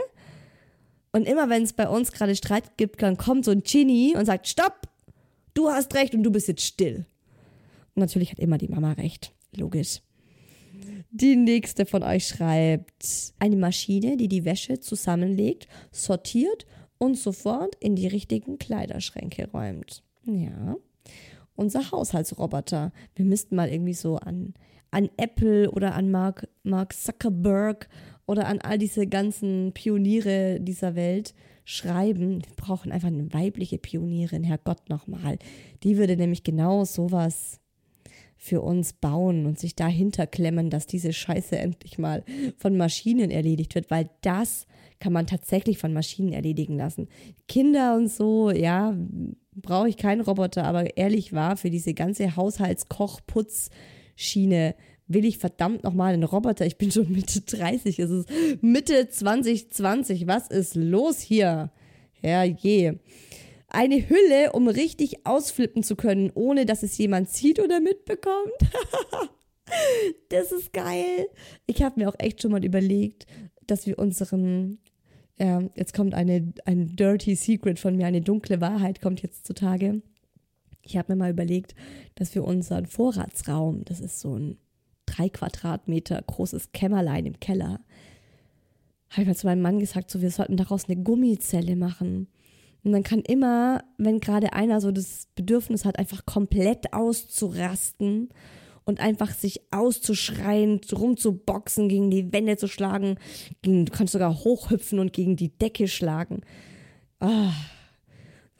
Und 1.14 1.28
immer 1.28 1.50
wenn 1.50 1.64
es 1.64 1.74
bei 1.74 1.88
uns 1.88 2.12
gerade 2.12 2.36
Streit 2.36 2.78
gibt, 2.78 3.02
dann 3.02 3.18
kommt 3.18 3.46
so 3.46 3.52
ein 3.52 3.64
Chinny 3.64 4.16
und 4.18 4.26
sagt, 4.26 4.48
stopp, 4.48 4.88
du 5.54 5.70
hast 5.70 5.94
recht 5.94 6.14
und 6.16 6.24
du 6.24 6.32
bist 6.32 6.48
jetzt 6.48 6.64
still. 6.66 7.06
Und 7.96 8.02
natürlich 8.02 8.32
hat 8.32 8.40
immer 8.40 8.58
die 8.58 8.70
Mama 8.70 8.94
recht. 8.94 9.34
Logisch. 9.56 10.02
Die 11.14 11.36
nächste 11.36 11.86
von 11.86 12.04
euch 12.04 12.26
schreibt 12.26 13.34
eine 13.38 13.58
Maschine, 13.58 14.16
die 14.16 14.30
die 14.30 14.46
Wäsche 14.46 14.80
zusammenlegt, 14.80 15.68
sortiert 15.92 16.66
und 16.98 17.18
sofort 17.18 17.76
in 17.82 17.96
die 17.96 18.08
richtigen 18.08 18.58
Kleiderschränke 18.58 19.50
räumt. 19.52 20.04
Ja. 20.26 20.78
Unser 21.56 21.92
Haushaltsroboter. 21.92 22.94
Wir 23.16 23.26
müssten 23.26 23.58
mal 23.58 23.70
irgendwie 23.70 23.94
so 23.94 24.16
an, 24.18 24.54
an 24.90 25.10
Apple 25.18 25.70
oder 25.72 25.96
an 25.96 26.12
Mark, 26.12 26.48
Mark 26.64 26.94
Zuckerberg 26.94 27.90
oder 28.26 28.48
an 28.48 28.62
all 28.62 28.78
diese 28.78 29.06
ganzen 29.06 29.74
Pioniere 29.74 30.62
dieser 30.62 30.96
Welt 30.96 31.34
schreiben. 31.66 32.42
Wir 32.42 32.56
brauchen 32.56 32.94
einfach 32.94 33.10
eine 33.10 33.34
weibliche 33.34 33.78
Pionierin, 33.78 34.46
Herrgott 34.46 34.88
nochmal. 34.88 35.40
Die 35.84 35.98
würde 35.98 36.16
nämlich 36.16 36.44
genau 36.44 36.86
sowas 36.86 37.60
für 38.44 38.62
uns 38.62 38.94
bauen 38.94 39.46
und 39.46 39.60
sich 39.60 39.76
dahinter 39.76 40.26
klemmen, 40.26 40.72
dass 40.72 40.88
diese 40.88 41.14
Scheiße 41.14 41.60
endlich 41.60 42.00
mal 42.00 42.24
von 42.58 42.76
Maschinen 42.76 43.30
erledigt 43.30 43.76
wird, 43.76 43.92
weil 43.92 44.10
das 44.22 44.66
kann 45.00 45.14
man 45.14 45.28
tatsächlich 45.28 45.78
von 45.78 45.94
Maschinen 45.94 46.34
erledigen 46.34 46.76
lassen. 46.76 47.08
Kinder 47.48 47.96
und 47.96 48.12
so, 48.12 48.50
ja, 48.50 48.98
brauche 49.56 49.90
ich 49.90 49.98
keinen 49.98 50.22
Roboter, 50.22 50.64
aber 50.64 50.98
ehrlich 50.98 51.34
war, 51.34 51.56
für 51.56 51.70
diese 51.70 51.94
ganze 51.94 52.36
Haushaltskoch-Putz-Schiene 52.36 54.74
will 55.06 55.26
ich 55.26 55.38
verdammt 55.38 55.84
nochmal 55.84 56.16
einen 56.16 56.24
Roboter. 56.24 56.66
Ich 56.66 56.80
bin 56.80 56.90
schon 56.90 57.12
Mitte 57.12 57.42
30, 57.42 58.00
es 58.00 58.10
ist 58.10 58.28
Mitte 58.62 59.08
2020. 59.08 60.26
Was 60.26 60.48
ist 60.48 60.74
los 60.74 61.20
hier? 61.20 61.70
Herrje 62.22 62.98
eine 63.72 64.10
Hülle, 64.10 64.52
um 64.52 64.68
richtig 64.68 65.26
ausflippen 65.26 65.84
zu 65.84 65.96
können, 65.96 66.32
ohne 66.34 66.66
dass 66.66 66.84
es 66.84 66.98
jemand 66.98 67.30
sieht 67.30 67.60
oder 67.60 67.80
mitbekommt. 67.80 68.52
das 70.30 70.52
ist 70.52 70.74
geil. 70.74 71.28
Ich 71.66 71.82
habe 71.82 72.00
mir 72.00 72.10
auch 72.10 72.20
echt 72.20 72.42
schon 72.42 72.52
mal 72.52 72.64
überlegt, 72.64 73.26
dass 73.66 73.88
wir 73.88 73.98
unseren, 73.98 74.80
äh, 75.38 75.70
jetzt 75.76 75.94
kommt 75.94 76.14
eine, 76.14 76.54
ein 76.66 76.96
Dirty 76.96 77.36
Secret 77.36 77.80
von 77.80 77.96
mir, 77.96 78.08
eine 78.08 78.22
dunkle 78.22 78.60
Wahrheit 78.60 79.02
kommt 79.02 79.22
jetzt 79.22 79.48
zutage. 79.48 80.02
Ich 80.82 80.98
habe 80.98 81.14
mir 81.14 81.18
mal 81.18 81.32
überlegt, 81.32 81.74
dass 82.16 82.36
wir 82.36 82.44
unseren 82.44 82.88
Vorratsraum, 82.88 83.86
das 83.86 84.02
ist 84.02 84.20
so 84.20 84.38
ein 84.38 84.58
drei 85.06 85.30
Quadratmeter 85.30 86.22
großes 86.22 86.72
Kämmerlein 86.74 87.26
im 87.26 87.40
Keller, 87.40 87.80
habe 89.10 89.22
ich 89.22 89.28
mal 89.28 89.36
zu 89.36 89.48
meinem 89.48 89.62
Mann 89.62 89.80
gesagt, 89.80 90.10
so 90.10 90.22
wir 90.22 90.32
sollten 90.32 90.58
daraus 90.58 90.86
eine 90.90 91.02
Gummizelle 91.02 91.76
machen. 91.76 92.28
Und 92.84 92.94
dann 92.94 93.04
kann 93.04 93.22
immer, 93.22 93.84
wenn 93.98 94.20
gerade 94.20 94.54
einer 94.54 94.82
so 94.82 94.92
das 94.92 95.28
Bedürfnis 95.36 95.86
hat, 95.86 96.00
einfach 96.00 96.26
komplett 96.26 96.94
auszurasten 96.94 98.30
und 98.86 99.00
einfach 99.00 99.32
sich 99.32 99.62
auszuschreien, 99.72 100.82
rumzuboxen, 100.92 101.90
gegen 101.90 102.10
die 102.10 102.34
Wände 102.34 102.58
zu 102.58 102.68
schlagen, 102.68 103.18
gegen, 103.62 103.86
du 103.86 103.92
kannst 103.92 104.14
sogar 104.14 104.44
hochhüpfen 104.44 105.00
und 105.00 105.14
gegen 105.14 105.36
die 105.36 105.56
Decke 105.56 105.88
schlagen. 105.88 106.42
Ah, 107.20 107.52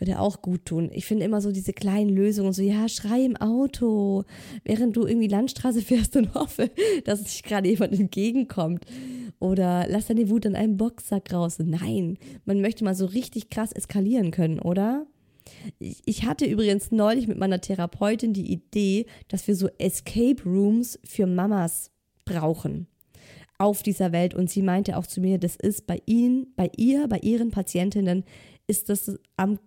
würde 0.02 0.20
auch 0.20 0.42
gut 0.42 0.66
tun. 0.66 0.90
Ich 0.94 1.06
finde 1.06 1.26
immer 1.26 1.42
so 1.42 1.52
diese 1.52 1.74
kleinen 1.74 2.10
Lösungen, 2.10 2.52
so, 2.52 2.62
ja, 2.62 2.90
schrei 2.90 3.22
im 3.22 3.38
Auto, 3.38 4.24
während 4.66 4.98
du 4.98 5.06
irgendwie 5.06 5.28
Landstraße 5.28 5.82
fährst 5.84 6.16
und 6.18 6.34
hoffe, 6.34 6.70
dass 7.06 7.20
sich 7.20 7.44
gerade 7.44 7.70
jemand 7.70 7.94
entgegenkommt. 7.98 8.86
Oder 9.40 9.86
lass 9.88 10.08
deine 10.08 10.30
Wut 10.30 10.46
in 10.46 10.56
einem 10.56 10.78
Boxsack 10.78 11.32
raus. 11.34 11.58
Nein, 11.60 12.18
man 12.46 12.62
möchte 12.62 12.84
mal 12.84 12.96
so 12.96 13.06
richtig 13.06 13.50
krass 13.50 13.72
eskalieren 13.72 14.32
können, 14.32 14.60
oder? 14.60 15.08
Ich 15.80 16.26
hatte 16.26 16.46
übrigens 16.46 16.92
neulich 16.92 17.28
mit 17.28 17.38
meiner 17.38 17.62
Therapeutin 17.62 18.34
die 18.34 18.52
Idee, 18.52 19.06
dass 19.28 19.48
wir 19.48 19.56
so 19.56 19.70
Escape 19.80 20.44
Rooms 20.46 21.00
für 21.04 21.26
Mamas 21.26 21.92
brauchen 22.26 22.88
auf 23.62 23.84
dieser 23.84 24.12
Welt. 24.12 24.34
Und 24.34 24.50
sie 24.50 24.64
meinte 24.64 24.98
auch 24.98 25.06
zu 25.06 25.22
mir, 25.22 25.38
das 25.38 25.56
ist 25.56 25.86
bei 25.86 26.02
ihnen, 26.08 26.48
bei 26.56 26.72
ihr, 26.76 27.08
bei 27.08 27.20
ihren 27.20 27.52
Patientinnen, 27.52 28.24
ist 28.68 28.90
das 28.90 29.18
am, 29.38 29.60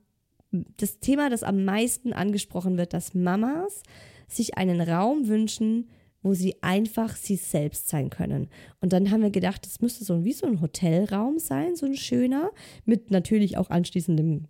das 0.77 1.01
Thema, 1.01 1.31
das 1.31 1.43
am 1.43 1.65
meisten 1.65 2.13
angesprochen 2.13 2.77
wird, 2.77 2.93
dass 2.93 3.15
Mamas 3.15 3.83
sich 4.29 4.57
einen 4.57 4.81
Raum 4.81 5.29
wünschen, 5.29 5.89
wo 6.23 6.33
sie 6.33 6.57
einfach 6.63 7.15
sie 7.17 7.37
selbst 7.37 7.89
sein 7.89 8.09
können. 8.09 8.49
Und 8.81 8.93
dann 8.93 9.11
haben 9.11 9.23
wir 9.23 9.31
gedacht, 9.31 9.67
das 9.67 9.81
müsste 9.81 10.05
so 10.05 10.25
wie 10.25 10.33
so 10.33 10.47
ein 10.47 10.61
Hotelraum 10.61 11.39
sein, 11.39 11.77
so 11.77 11.85
ein 11.85 11.97
schöner, 11.97 12.51
mit 12.87 13.11
natürlich 13.11 13.59
auch 13.59 13.69
anschließendem 13.69 14.47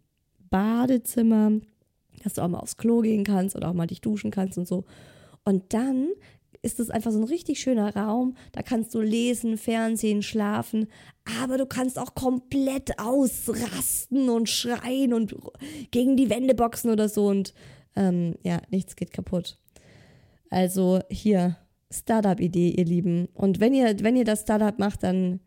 Badezimmer, 0.50 1.52
dass 2.22 2.34
du 2.34 2.42
auch 2.42 2.48
mal 2.48 2.60
aufs 2.60 2.76
Klo 2.76 3.00
gehen 3.00 3.24
kannst 3.24 3.56
oder 3.56 3.68
auch 3.68 3.74
mal 3.74 3.88
dich 3.88 4.00
duschen 4.00 4.30
kannst 4.30 4.56
und 4.56 4.68
so. 4.68 4.84
Und 5.44 5.74
dann 5.74 6.08
ist 6.64 6.80
es 6.80 6.90
einfach 6.90 7.12
so 7.12 7.18
ein 7.18 7.24
richtig 7.24 7.60
schöner 7.60 7.94
Raum. 7.94 8.36
Da 8.52 8.62
kannst 8.62 8.94
du 8.94 9.00
lesen, 9.00 9.58
Fernsehen, 9.58 10.22
schlafen, 10.22 10.88
aber 11.42 11.58
du 11.58 11.66
kannst 11.66 11.98
auch 11.98 12.14
komplett 12.14 12.98
ausrasten 12.98 14.28
und 14.30 14.48
schreien 14.48 15.12
und 15.12 15.34
gegen 15.90 16.16
die 16.16 16.30
Wände 16.30 16.54
boxen 16.54 16.90
oder 16.90 17.08
so 17.08 17.26
und 17.26 17.54
ähm, 17.96 18.34
ja, 18.42 18.60
nichts 18.70 18.96
geht 18.96 19.12
kaputt. 19.12 19.58
Also 20.50 21.00
hier, 21.10 21.56
Startup-Idee, 21.90 22.70
ihr 22.70 22.84
Lieben. 22.84 23.28
Und 23.34 23.60
wenn 23.60 23.74
ihr, 23.74 23.96
wenn 24.00 24.16
ihr 24.16 24.24
das 24.24 24.42
Startup 24.42 24.78
macht, 24.78 25.02
dann 25.02 25.40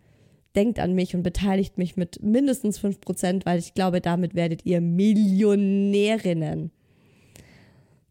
denkt 0.55 0.79
an 0.79 0.93
mich 0.93 1.15
und 1.15 1.23
beteiligt 1.23 1.77
mich 1.77 1.97
mit 1.97 2.21
mindestens 2.23 2.79
5%, 2.79 3.45
weil 3.45 3.59
ich 3.59 3.73
glaube, 3.73 4.01
damit 4.01 4.33
werdet 4.35 4.65
ihr 4.65 4.81
Millionärinnen. 4.81 6.71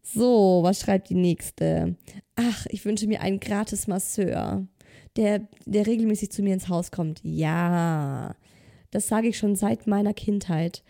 So, 0.01 0.59
was 0.63 0.79
schreibt 0.79 1.09
die 1.09 1.15
nächste? 1.15 1.95
Ach, 2.39 2.67
ich 2.69 2.85
wünsche 2.85 3.07
mir 3.07 3.21
einen 3.21 3.39
gratis 3.39 3.87
Masseur, 3.87 4.67
der, 5.15 5.47
der 5.65 5.87
regelmäßig 5.87 6.31
zu 6.31 6.43
mir 6.43 6.53
ins 6.53 6.69
Haus 6.69 6.91
kommt. 6.91 7.19
Ja, 7.23 8.35
das 8.91 9.07
sage 9.07 9.27
ich 9.27 9.39
schon 9.39 9.55
seit 9.55 9.87
meiner 9.87 10.13
Kindheit, 10.13 10.83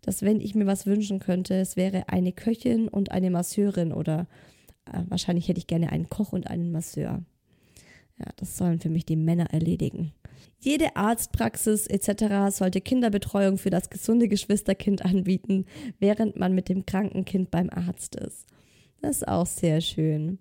dass 0.00 0.22
wenn 0.22 0.40
ich 0.40 0.54
mir 0.54 0.66
was 0.66 0.86
wünschen 0.86 1.18
könnte, 1.18 1.56
es 1.56 1.76
wäre 1.76 2.08
eine 2.08 2.32
Köchin 2.32 2.88
und 2.88 3.10
eine 3.10 3.30
Masseurin 3.30 3.92
oder 3.92 4.26
äh, 4.86 5.02
wahrscheinlich 5.08 5.46
hätte 5.46 5.58
ich 5.58 5.66
gerne 5.66 5.92
einen 5.92 6.08
Koch 6.08 6.32
und 6.32 6.46
einen 6.48 6.72
Masseur. 6.72 7.22
Ja, 8.18 8.26
das 8.36 8.56
sollen 8.56 8.80
für 8.80 8.90
mich 8.90 9.04
die 9.04 9.16
Männer 9.16 9.52
erledigen. 9.52 10.12
Jede 10.58 10.96
Arztpraxis 10.96 11.86
etc. 11.86 12.56
sollte 12.56 12.80
Kinderbetreuung 12.80 13.58
für 13.58 13.70
das 13.70 13.90
gesunde 13.90 14.28
Geschwisterkind 14.28 15.04
anbieten, 15.04 15.66
während 15.98 16.36
man 16.36 16.54
mit 16.54 16.70
dem 16.70 16.86
kranken 16.86 17.26
Kind 17.26 17.50
beim 17.50 17.68
Arzt 17.68 18.16
ist. 18.16 18.46
Das 19.02 19.16
ist 19.16 19.28
auch 19.28 19.46
sehr 19.46 19.82
schön. 19.82 20.38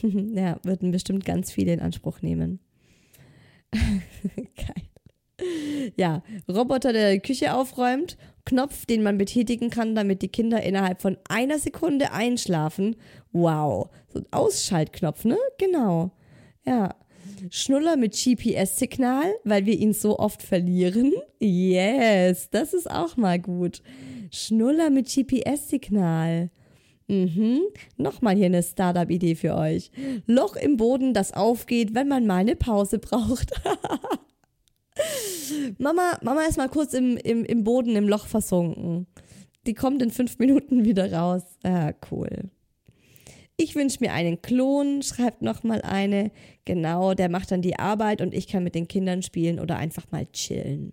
ja, 0.02 0.58
würden 0.62 0.90
bestimmt 0.90 1.24
ganz 1.24 1.52
viele 1.52 1.72
in 1.72 1.80
Anspruch 1.80 2.22
nehmen. 2.22 2.60
Geil. 3.72 4.92
Ja, 5.96 6.22
Roboter, 6.48 6.92
der 6.92 7.12
die 7.12 7.20
Küche 7.20 7.54
aufräumt, 7.54 8.16
Knopf, 8.44 8.86
den 8.86 9.02
man 9.02 9.18
betätigen 9.18 9.70
kann, 9.70 9.94
damit 9.94 10.22
die 10.22 10.28
Kinder 10.28 10.62
innerhalb 10.62 11.00
von 11.00 11.16
einer 11.28 11.58
Sekunde 11.58 12.12
einschlafen. 12.12 12.96
Wow. 13.32 13.88
So 14.08 14.20
ein 14.20 14.26
Ausschaltknopf, 14.30 15.24
ne? 15.24 15.38
Genau. 15.58 16.12
Ja. 16.64 16.94
Schnuller 17.50 17.96
mit 17.96 18.12
GPS-Signal, 18.14 19.34
weil 19.44 19.66
wir 19.66 19.78
ihn 19.78 19.92
so 19.92 20.18
oft 20.18 20.42
verlieren. 20.42 21.12
Yes, 21.40 22.50
das 22.50 22.72
ist 22.72 22.90
auch 22.90 23.16
mal 23.16 23.38
gut. 23.38 23.82
Schnuller 24.30 24.90
mit 24.90 25.08
GPS-Signal. 25.08 26.50
Mhm. 27.08 27.60
Nochmal 27.96 28.36
hier 28.36 28.46
eine 28.46 28.62
Startup-Idee 28.62 29.34
für 29.34 29.54
euch. 29.54 29.90
Loch 30.26 30.56
im 30.56 30.76
Boden, 30.76 31.14
das 31.14 31.32
aufgeht, 31.32 31.94
wenn 31.94 32.08
man 32.08 32.26
mal 32.26 32.38
eine 32.38 32.56
Pause 32.56 32.98
braucht. 32.98 33.52
Mama, 35.78 36.18
Mama 36.22 36.42
ist 36.42 36.58
mal 36.58 36.68
kurz 36.68 36.94
im, 36.94 37.16
im, 37.16 37.44
im 37.44 37.64
Boden 37.64 37.96
im 37.96 38.08
Loch 38.08 38.26
versunken. 38.26 39.06
Die 39.66 39.74
kommt 39.74 40.02
in 40.02 40.10
fünf 40.10 40.38
Minuten 40.38 40.84
wieder 40.84 41.12
raus. 41.12 41.42
Ah, 41.62 41.92
cool. 42.10 42.50
Ich 43.56 43.76
wünsche 43.76 43.98
mir 44.00 44.12
einen 44.12 44.42
Klon, 44.42 45.02
schreibt 45.02 45.42
nochmal 45.42 45.82
eine. 45.82 46.32
Genau, 46.64 47.14
der 47.14 47.28
macht 47.28 47.50
dann 47.50 47.62
die 47.62 47.78
Arbeit 47.78 48.20
und 48.20 48.34
ich 48.34 48.48
kann 48.48 48.64
mit 48.64 48.74
den 48.74 48.88
Kindern 48.88 49.22
spielen 49.22 49.60
oder 49.60 49.76
einfach 49.76 50.10
mal 50.10 50.26
chillen. 50.26 50.92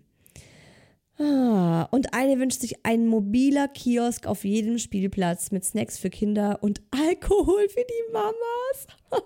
Ah, 1.20 1.86
und 1.90 2.14
eine 2.14 2.38
wünscht 2.38 2.60
sich 2.60 2.86
ein 2.86 3.06
mobiler 3.06 3.68
Kiosk 3.68 4.26
auf 4.26 4.44
jedem 4.44 4.78
Spielplatz 4.78 5.50
mit 5.50 5.66
Snacks 5.66 5.98
für 5.98 6.08
Kinder 6.08 6.62
und 6.62 6.80
Alkohol 6.90 7.68
für 7.68 7.84
die 7.84 8.12
Mamas. 8.12 8.86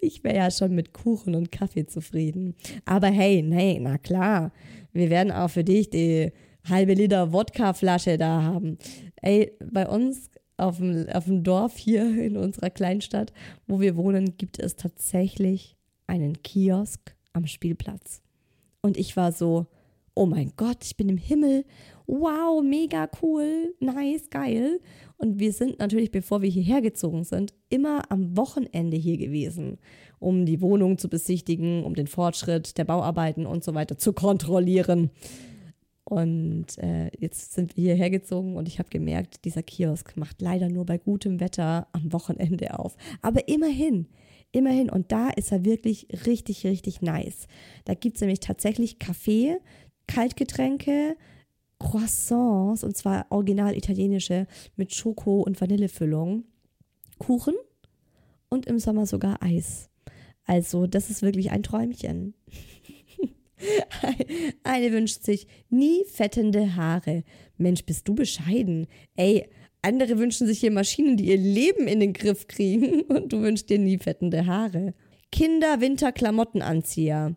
ich 0.00 0.24
wäre 0.24 0.36
ja 0.36 0.50
schon 0.50 0.74
mit 0.74 0.94
Kuchen 0.94 1.34
und 1.34 1.52
Kaffee 1.52 1.84
zufrieden. 1.84 2.54
Aber 2.86 3.08
hey, 3.08 3.42
nee, 3.42 3.78
na 3.78 3.98
klar, 3.98 4.52
wir 4.94 5.10
werden 5.10 5.32
auch 5.32 5.50
für 5.50 5.64
dich 5.64 5.90
die 5.90 6.32
halbe 6.66 6.94
Liter 6.94 7.34
Wodka-Flasche 7.34 8.16
da 8.16 8.42
haben. 8.42 8.78
Ey, 9.20 9.52
bei 9.70 9.86
uns 9.86 10.30
auf 10.56 10.78
dem, 10.78 11.06
auf 11.10 11.26
dem 11.26 11.44
Dorf 11.44 11.76
hier 11.76 12.06
in 12.06 12.38
unserer 12.38 12.70
Kleinstadt, 12.70 13.34
wo 13.66 13.80
wir 13.80 13.96
wohnen, 13.96 14.38
gibt 14.38 14.58
es 14.60 14.76
tatsächlich 14.76 15.76
einen 16.06 16.42
Kiosk 16.42 17.14
am 17.34 17.46
Spielplatz. 17.46 18.22
Und 18.80 18.96
ich 18.96 19.14
war 19.14 19.32
so, 19.32 19.66
oh 20.16 20.26
mein 20.26 20.52
Gott, 20.56 20.78
ich 20.82 20.96
bin 20.96 21.08
im 21.08 21.18
Himmel. 21.18 21.64
Wow, 22.06 22.62
mega 22.62 23.08
cool, 23.22 23.74
nice, 23.80 24.30
geil. 24.30 24.80
Und 25.18 25.38
wir 25.38 25.52
sind 25.52 25.78
natürlich, 25.78 26.10
bevor 26.10 26.42
wir 26.42 26.50
hierher 26.50 26.80
gezogen 26.80 27.24
sind, 27.24 27.52
immer 27.68 28.10
am 28.10 28.36
Wochenende 28.36 28.96
hier 28.96 29.18
gewesen, 29.18 29.78
um 30.18 30.46
die 30.46 30.60
Wohnung 30.60 30.98
zu 30.98 31.08
besichtigen, 31.08 31.84
um 31.84 31.94
den 31.94 32.06
Fortschritt 32.06 32.78
der 32.78 32.84
Bauarbeiten 32.84 33.46
und 33.46 33.62
so 33.62 33.74
weiter 33.74 33.98
zu 33.98 34.12
kontrollieren. 34.12 35.10
Und 36.04 36.78
äh, 36.78 37.10
jetzt 37.18 37.52
sind 37.52 37.76
wir 37.76 37.84
hierher 37.84 38.10
gezogen 38.10 38.56
und 38.56 38.68
ich 38.68 38.78
habe 38.78 38.88
gemerkt, 38.88 39.44
dieser 39.44 39.62
Kiosk 39.62 40.16
macht 40.16 40.40
leider 40.40 40.68
nur 40.68 40.86
bei 40.86 40.98
gutem 40.98 41.40
Wetter 41.40 41.88
am 41.92 42.12
Wochenende 42.12 42.78
auf. 42.78 42.96
Aber 43.22 43.48
immerhin, 43.48 44.06
immerhin. 44.52 44.88
Und 44.88 45.12
da 45.12 45.30
ist 45.30 45.52
er 45.52 45.64
wirklich 45.64 46.06
richtig, 46.26 46.64
richtig 46.64 47.02
nice. 47.02 47.46
Da 47.84 47.94
gibt 47.94 48.16
es 48.16 48.20
nämlich 48.20 48.40
tatsächlich 48.40 48.98
Kaffee, 48.98 49.58
Kaltgetränke, 50.06 51.16
Croissants, 51.78 52.84
und 52.84 52.96
zwar 52.96 53.26
original 53.30 53.76
italienische 53.76 54.46
mit 54.76 54.94
Schoko- 54.94 55.42
und 55.42 55.60
Vanillefüllung, 55.60 56.44
Kuchen 57.18 57.54
und 58.48 58.66
im 58.66 58.78
Sommer 58.78 59.06
sogar 59.06 59.42
Eis. 59.42 59.90
Also, 60.44 60.86
das 60.86 61.10
ist 61.10 61.22
wirklich 61.22 61.50
ein 61.50 61.62
Träumchen. 61.62 62.34
Eine 64.62 64.92
wünscht 64.92 65.22
sich 65.22 65.46
nie 65.70 66.04
fettende 66.04 66.76
Haare. 66.76 67.24
Mensch, 67.56 67.84
bist 67.84 68.06
du 68.06 68.14
bescheiden. 68.14 68.86
Ey, 69.16 69.48
andere 69.82 70.18
wünschen 70.18 70.46
sich 70.46 70.60
hier 70.60 70.70
Maschinen, 70.70 71.16
die 71.16 71.26
ihr 71.26 71.36
Leben 71.36 71.88
in 71.88 72.00
den 72.00 72.12
Griff 72.12 72.48
kriegen 72.48 73.02
und 73.08 73.32
du 73.32 73.42
wünschst 73.42 73.70
dir 73.70 73.78
nie 73.78 73.98
fettende 73.98 74.46
Haare. 74.46 74.94
Kinder 75.32 75.80
Winter 75.80 76.12
Klamottenanzieher 76.12 77.36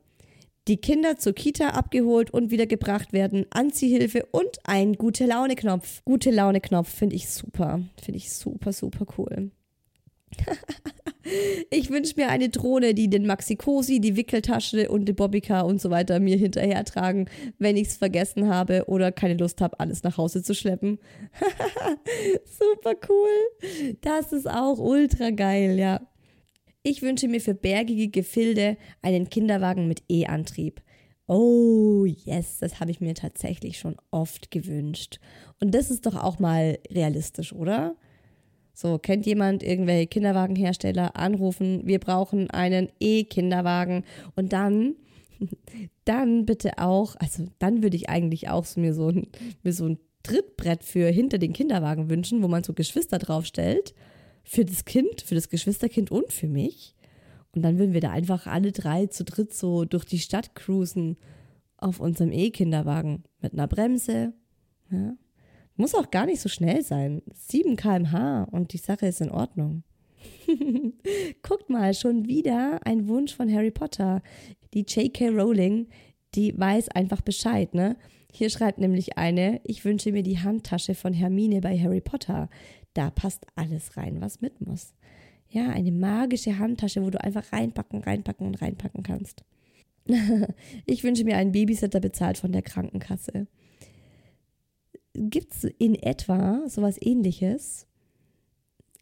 die 0.67 0.77
Kinder 0.77 1.17
zur 1.17 1.33
Kita 1.33 1.69
abgeholt 1.69 2.31
und 2.31 2.51
wieder 2.51 2.67
gebracht 2.67 3.13
werden, 3.13 3.45
Anziehhilfe 3.49 4.27
und 4.31 4.59
ein 4.63 4.93
gute 4.93 5.25
Laune 5.25 5.55
Knopf. 5.55 6.03
Gute 6.05 6.31
Laune 6.31 6.61
Knopf 6.61 6.89
finde 6.89 7.15
ich 7.15 7.29
super. 7.29 7.81
Finde 8.01 8.17
ich 8.17 8.31
super, 8.31 8.73
super 8.73 9.05
cool. 9.17 9.51
ich 11.69 11.89
wünsche 11.89 12.13
mir 12.17 12.29
eine 12.29 12.49
Drohne, 12.49 12.93
die 12.93 13.09
den 13.09 13.25
Maxi-Cosi, 13.25 13.99
die 13.99 14.15
Wickeltasche 14.15 14.89
und 14.89 15.05
die 15.05 15.13
Bobbycar 15.13 15.65
und 15.65 15.81
so 15.81 15.89
weiter 15.89 16.19
mir 16.19 16.37
hinterher 16.37 16.83
tragen, 16.85 17.27
wenn 17.57 17.77
ich 17.77 17.87
es 17.87 17.97
vergessen 17.97 18.47
habe 18.47 18.85
oder 18.87 19.11
keine 19.11 19.35
Lust 19.35 19.61
habe, 19.61 19.79
alles 19.79 20.03
nach 20.03 20.17
Hause 20.17 20.43
zu 20.43 20.53
schleppen. 20.53 20.99
Super 22.45 22.95
cool. 23.09 23.97
Das 24.01 24.31
ist 24.33 24.49
auch 24.49 24.77
ultra 24.77 25.31
geil, 25.31 25.77
ja. 25.77 26.01
Ich 26.89 27.03
wünsche 27.03 27.27
mir 27.27 27.39
für 27.39 27.53
bergige 27.53 28.07
Gefilde 28.07 28.75
einen 29.03 29.29
Kinderwagen 29.29 29.87
mit 29.87 30.01
E-Antrieb. 30.09 30.81
Oh, 31.27 32.03
yes, 32.03 32.57
das 32.57 32.79
habe 32.79 32.89
ich 32.89 32.99
mir 32.99 33.13
tatsächlich 33.13 33.77
schon 33.77 33.95
oft 34.09 34.49
gewünscht. 34.49 35.19
Und 35.61 35.75
das 35.75 35.91
ist 35.91 36.07
doch 36.07 36.15
auch 36.15 36.39
mal 36.39 36.79
realistisch, 36.89 37.53
oder? 37.53 37.95
So, 38.73 38.97
kennt 38.97 39.27
jemand 39.27 39.61
irgendwelche 39.61 40.07
Kinderwagenhersteller 40.07 41.15
anrufen, 41.15 41.83
wir 41.85 41.99
brauchen 41.99 42.49
einen 42.49 42.89
E-Kinderwagen 42.99 44.03
und 44.35 44.51
dann 44.51 44.95
dann 46.05 46.47
bitte 46.47 46.79
auch, 46.79 47.15
also 47.17 47.45
dann 47.59 47.83
würde 47.83 47.97
ich 47.97 48.09
eigentlich 48.09 48.49
auch 48.49 48.65
so 48.65 48.81
mir 48.81 48.95
so 48.95 49.11
mir 49.61 49.73
so 49.73 49.85
ein 49.85 49.99
Trittbrett 50.23 50.83
für 50.83 51.07
hinter 51.09 51.37
den 51.37 51.53
Kinderwagen 51.53 52.09
wünschen, 52.09 52.41
wo 52.41 52.47
man 52.47 52.63
so 52.63 52.73
Geschwister 52.73 53.19
draufstellt 53.19 53.93
für 54.49 54.65
das 54.65 54.83
Kind, 54.83 55.21
für 55.21 55.35
das 55.35 55.49
Geschwisterkind 55.49 56.09
und 56.09 56.33
für 56.33 56.47
mich. 56.47 56.95
Und 57.53 57.61
dann 57.61 57.77
würden 57.77 57.93
wir 57.93 58.01
da 58.01 58.09
einfach 58.09 58.47
alle 58.47 58.71
drei 58.71 59.05
zu 59.05 59.23
dritt 59.23 59.53
so 59.53 59.85
durch 59.85 60.05
die 60.05 60.17
Stadt 60.17 60.55
cruisen 60.55 61.17
auf 61.77 61.99
unserem 61.99 62.31
E-Kinderwagen 62.31 63.23
mit 63.41 63.53
einer 63.53 63.67
Bremse. 63.67 64.33
Ja. 64.89 65.13
Muss 65.75 65.93
auch 65.93 66.09
gar 66.09 66.25
nicht 66.25 66.41
so 66.41 66.49
schnell 66.49 66.83
sein. 66.83 67.21
7 67.31 67.75
km/h 67.75 68.45
und 68.45 68.73
die 68.73 68.77
Sache 68.77 69.05
ist 69.05 69.21
in 69.21 69.29
Ordnung. 69.29 69.83
Guckt 71.43 71.69
mal, 71.69 71.93
schon 71.93 72.27
wieder 72.27 72.79
ein 72.85 73.07
Wunsch 73.07 73.35
von 73.35 73.53
Harry 73.53 73.71
Potter. 73.71 74.23
Die 74.73 74.81
J.K. 74.81 75.29
Rowling, 75.29 75.87
die 76.33 76.57
weiß 76.57 76.89
einfach 76.89 77.21
Bescheid, 77.21 77.73
ne? 77.75 77.97
Hier 78.31 78.49
schreibt 78.49 78.77
nämlich 78.77 79.17
eine, 79.17 79.59
ich 79.63 79.85
wünsche 79.85 80.11
mir 80.11 80.21
die 80.21 80.39
Handtasche 80.39 80.93
von 80.93 81.13
Hermine 81.13 81.61
bei 81.61 81.77
Harry 81.79 82.01
Potter. 82.01 82.49
Da 82.93 83.09
passt 83.09 83.45
alles 83.55 83.97
rein, 83.97 84.21
was 84.21 84.41
mit 84.41 84.65
muss. 84.65 84.93
Ja, 85.49 85.69
eine 85.69 85.91
magische 85.91 86.59
Handtasche, 86.59 87.03
wo 87.03 87.09
du 87.09 87.21
einfach 87.21 87.51
reinpacken, 87.51 88.01
reinpacken 88.01 88.45
und 88.45 88.61
reinpacken 88.61 89.03
kannst. 89.03 89.43
ich 90.85 91.03
wünsche 91.03 91.23
mir 91.23 91.37
einen 91.37 91.51
Babysitter 91.51 91.99
bezahlt 91.99 92.37
von 92.37 92.51
der 92.51 92.61
Krankenkasse. 92.61 93.47
Gibt 95.13 95.53
es 95.53 95.63
in 95.63 95.95
etwa 95.95 96.67
sowas 96.67 96.97
ähnliches? 97.01 97.87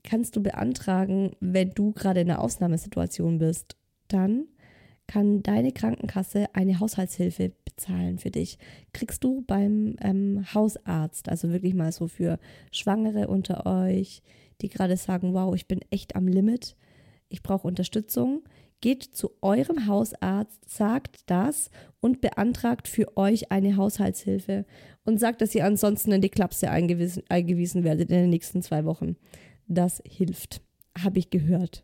Kannst 0.03 0.35
du 0.35 0.43
beantragen, 0.43 1.31
wenn 1.39 1.71
du 1.71 1.91
gerade 1.91 2.21
in 2.21 2.31
einer 2.31 2.41
Ausnahmesituation 2.41 3.39
bist? 3.39 3.75
Dann 4.07 4.45
kann 5.07 5.41
deine 5.41 5.71
Krankenkasse 5.71 6.47
eine 6.53 6.79
Haushaltshilfe 6.79 7.53
bezahlen 7.65 8.19
für 8.19 8.31
dich. 8.31 8.57
Kriegst 8.93 9.23
du 9.23 9.43
beim 9.47 9.95
ähm, 10.01 10.45
Hausarzt, 10.53 11.29
also 11.29 11.51
wirklich 11.51 11.73
mal 11.73 11.91
so 11.91 12.07
für 12.07 12.39
Schwangere 12.71 13.27
unter 13.27 13.65
euch, 13.65 14.21
die 14.61 14.69
gerade 14.69 14.97
sagen, 14.97 15.33
wow, 15.33 15.55
ich 15.55 15.67
bin 15.67 15.79
echt 15.89 16.15
am 16.15 16.27
Limit, 16.27 16.75
ich 17.29 17.41
brauche 17.43 17.67
Unterstützung, 17.67 18.43
geht 18.81 19.03
zu 19.03 19.31
eurem 19.41 19.87
Hausarzt, 19.87 20.69
sagt 20.69 21.21
das 21.27 21.69
und 21.99 22.21
beantragt 22.21 22.87
für 22.87 23.17
euch 23.17 23.51
eine 23.51 23.75
Haushaltshilfe 23.75 24.65
und 25.03 25.19
sagt, 25.19 25.41
dass 25.41 25.55
ihr 25.55 25.65
ansonsten 25.65 26.11
in 26.11 26.21
die 26.21 26.29
Klapse 26.29 26.69
eingewiesen, 26.69 27.23
eingewiesen 27.29 27.83
werdet 27.83 28.09
in 28.09 28.17
den 28.17 28.29
nächsten 28.29 28.61
zwei 28.61 28.85
Wochen. 28.85 29.15
Das 29.67 30.01
hilft, 30.05 30.61
habe 30.97 31.19
ich 31.19 31.29
gehört. 31.29 31.83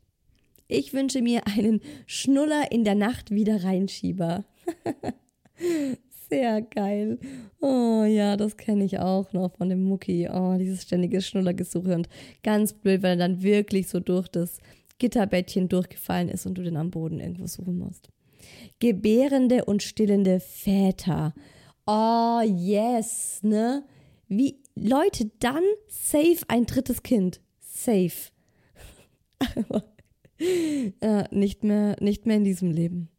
Ich 0.73 0.91
wünsche 0.91 1.21
mir 1.21 1.45
einen 1.45 1.81
Schnuller 2.07 2.71
in 2.71 2.83
der 2.83 2.95
Nacht 2.95 3.29
wieder 3.29 3.63
Reinschieber. 3.63 4.43
Sehr 6.29 6.63
geil. 6.63 7.19
Oh 7.61 8.03
ja, 8.05 8.35
das 8.37 8.57
kenne 8.57 8.83
ich 8.83 8.97
auch 8.97 9.31
noch 9.33 9.55
von 9.55 9.69
dem 9.69 9.83
Mucki. 9.83 10.27
Oh, 10.33 10.55
dieses 10.57 10.81
ständige 10.81 11.21
Schnullergesuche 11.21 11.93
und 11.93 12.09
ganz 12.41 12.73
blöd, 12.73 13.03
weil 13.03 13.11
er 13.11 13.27
dann 13.27 13.43
wirklich 13.43 13.87
so 13.87 13.99
durch 13.99 14.27
das 14.29 14.57
Gitterbettchen 14.97 15.69
durchgefallen 15.69 16.27
ist 16.27 16.47
und 16.47 16.55
du 16.55 16.63
den 16.63 16.77
am 16.77 16.89
Boden 16.89 17.19
irgendwo 17.19 17.45
suchen 17.45 17.77
musst. 17.77 18.09
Gebärende 18.79 19.65
und 19.65 19.83
stillende 19.83 20.39
Väter. 20.39 21.35
Oh, 21.85 22.41
yes, 22.43 23.41
ne? 23.43 23.83
Wie 24.27 24.57
Leute, 24.73 25.29
dann 25.37 25.61
safe 25.87 26.39
ein 26.47 26.65
drittes 26.65 27.03
Kind. 27.03 27.41
Safe. 27.59 28.31
ja, 31.01 31.25
nicht 31.31 31.63
mehr, 31.63 31.95
nicht 31.99 32.25
mehr 32.25 32.37
in 32.37 32.43
diesem 32.43 32.71
Leben. 32.71 33.09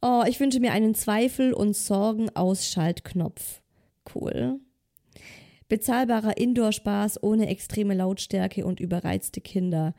Oh, 0.00 0.24
ich 0.26 0.40
wünsche 0.40 0.60
mir 0.60 0.72
einen 0.72 0.94
Zweifel- 0.94 1.52
und 1.52 1.76
Sorgen-Ausschaltknopf. 1.76 3.62
Cool. 4.14 4.58
Bezahlbarer 5.68 6.36
Indoor-Spaß 6.36 7.22
ohne 7.22 7.48
extreme 7.48 7.94
Lautstärke 7.94 8.66
und 8.66 8.80
überreizte 8.80 9.40
Kinder. 9.40 9.94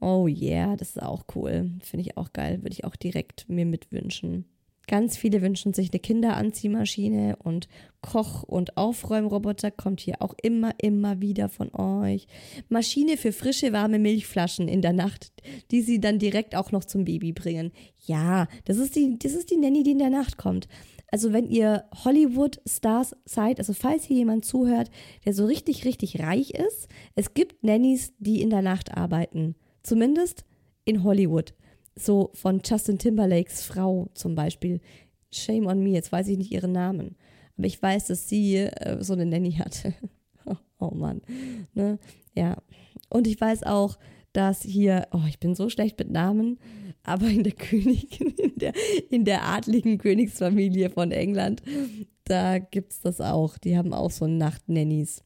Oh 0.00 0.26
yeah, 0.26 0.76
das 0.76 0.90
ist 0.90 1.02
auch 1.02 1.24
cool. 1.34 1.70
Finde 1.82 2.02
ich 2.02 2.16
auch 2.16 2.32
geil. 2.32 2.62
Würde 2.62 2.72
ich 2.72 2.84
auch 2.84 2.96
direkt 2.96 3.48
mir 3.48 3.64
mitwünschen. 3.64 4.44
Ganz 4.86 5.16
viele 5.16 5.40
wünschen 5.42 5.72
sich 5.72 5.90
eine 5.90 6.00
Kinderanziehmaschine 6.00 7.36
und 7.42 7.68
Koch- 8.02 8.42
und 8.42 8.76
Aufräumroboter 8.76 9.70
kommt 9.70 10.00
hier 10.00 10.20
auch 10.20 10.34
immer, 10.42 10.72
immer 10.78 11.20
wieder 11.22 11.48
von 11.48 11.74
euch. 11.74 12.26
Maschine 12.68 13.16
für 13.16 13.32
frische, 13.32 13.72
warme 13.72 13.98
Milchflaschen 13.98 14.68
in 14.68 14.82
der 14.82 14.92
Nacht, 14.92 15.32
die 15.70 15.80
sie 15.80 16.00
dann 16.00 16.18
direkt 16.18 16.54
auch 16.54 16.70
noch 16.70 16.84
zum 16.84 17.04
Baby 17.04 17.32
bringen. 17.32 17.72
Ja, 18.06 18.46
das 18.66 18.76
ist 18.76 18.94
die, 18.94 19.18
das 19.18 19.32
ist 19.32 19.50
die 19.50 19.56
Nanny, 19.56 19.82
die 19.82 19.92
in 19.92 19.98
der 19.98 20.10
Nacht 20.10 20.36
kommt. 20.36 20.68
Also 21.10 21.32
wenn 21.32 21.48
ihr 21.48 21.84
Hollywood-Stars 22.04 23.16
seid, 23.24 23.58
also 23.60 23.72
falls 23.72 24.04
hier 24.04 24.16
jemand 24.16 24.44
zuhört, 24.44 24.90
der 25.24 25.32
so 25.32 25.46
richtig, 25.46 25.84
richtig 25.84 26.20
reich 26.20 26.50
ist, 26.50 26.88
es 27.14 27.34
gibt 27.34 27.62
Nannies, 27.62 28.12
die 28.18 28.42
in 28.42 28.50
der 28.50 28.62
Nacht 28.62 28.96
arbeiten. 28.96 29.54
Zumindest 29.82 30.44
in 30.84 31.04
Hollywood 31.04 31.54
so 31.96 32.30
von 32.34 32.60
Justin 32.64 32.98
Timberlakes 32.98 33.62
Frau 33.62 34.08
zum 34.14 34.34
Beispiel. 34.34 34.80
Shame 35.30 35.66
on 35.66 35.82
me, 35.82 35.90
jetzt 35.90 36.12
weiß 36.12 36.28
ich 36.28 36.38
nicht 36.38 36.52
ihren 36.52 36.72
Namen. 36.72 37.16
Aber 37.56 37.66
ich 37.66 37.80
weiß, 37.80 38.06
dass 38.06 38.28
sie 38.28 38.56
äh, 38.56 39.02
so 39.02 39.12
eine 39.12 39.26
Nanny 39.26 39.52
hatte. 39.52 39.94
oh 40.78 40.90
Mann. 40.94 41.22
Ne? 41.74 41.98
Ja. 42.34 42.56
Und 43.08 43.26
ich 43.26 43.40
weiß 43.40 43.64
auch, 43.64 43.98
dass 44.32 44.62
hier, 44.62 45.06
oh, 45.12 45.22
ich 45.28 45.38
bin 45.38 45.54
so 45.54 45.68
schlecht 45.68 45.98
mit 45.98 46.10
Namen, 46.10 46.58
aber 47.04 47.26
in 47.26 47.44
der 47.44 47.52
Königin, 47.56 48.30
in 48.30 48.56
der, 48.56 48.72
in 49.10 49.24
der 49.24 49.44
adligen 49.44 49.98
Königsfamilie 49.98 50.90
von 50.90 51.12
England, 51.12 51.62
da 52.24 52.58
gibt 52.58 52.92
es 52.92 53.00
das 53.00 53.20
auch. 53.20 53.58
Die 53.58 53.76
haben 53.76 53.92
auch 53.92 54.10
so 54.10 54.26
Nachtnannies 54.26 55.22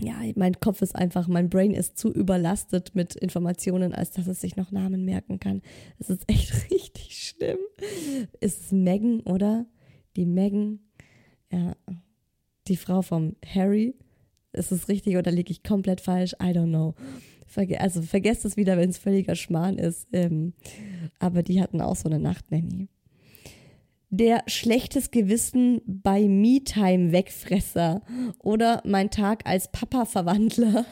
ja, 0.00 0.16
mein 0.34 0.60
Kopf 0.60 0.82
ist 0.82 0.94
einfach, 0.94 1.26
mein 1.26 1.48
Brain 1.48 1.72
ist 1.72 1.96
zu 1.96 2.12
überlastet 2.12 2.94
mit 2.94 3.14
Informationen, 3.14 3.94
als 3.94 4.10
dass 4.10 4.26
es 4.26 4.40
sich 4.40 4.56
noch 4.56 4.70
Namen 4.70 5.04
merken 5.04 5.40
kann. 5.40 5.62
Es 5.98 6.10
ist 6.10 6.30
echt 6.30 6.52
richtig 6.70 7.16
schlimm. 7.16 7.58
Ist 8.40 8.60
es 8.66 8.72
Megan, 8.72 9.20
oder? 9.20 9.66
Die 10.16 10.26
Megan, 10.26 10.80
ja, 11.50 11.76
die 12.68 12.76
Frau 12.76 13.02
vom 13.02 13.36
Harry. 13.46 13.94
Ist 14.52 14.72
es 14.72 14.88
richtig 14.88 15.16
oder 15.16 15.30
liege 15.30 15.52
ich 15.52 15.62
komplett 15.62 16.00
falsch? 16.00 16.32
I 16.34 16.46
don't 16.46 16.68
know. 16.68 16.94
Verge 17.46 17.80
also 17.80 18.02
vergesst 18.02 18.44
es 18.44 18.56
wieder, 18.56 18.76
wenn 18.76 18.90
es 18.90 18.98
völliger 18.98 19.34
Schmarrn 19.34 19.78
ist. 19.78 20.08
Ähm, 20.12 20.54
aber 21.18 21.42
die 21.42 21.60
hatten 21.60 21.80
auch 21.80 21.96
so 21.96 22.08
eine 22.08 22.18
Nachtnanny 22.18 22.88
der 24.16 24.42
schlechtes 24.46 25.10
Gewissen 25.10 25.80
bei 25.86 26.28
Me-Time-Wegfresser 26.28 28.02
oder 28.38 28.82
mein 28.84 29.10
Tag 29.10 29.42
als 29.46 29.70
Papa-Verwandler. 29.70 30.86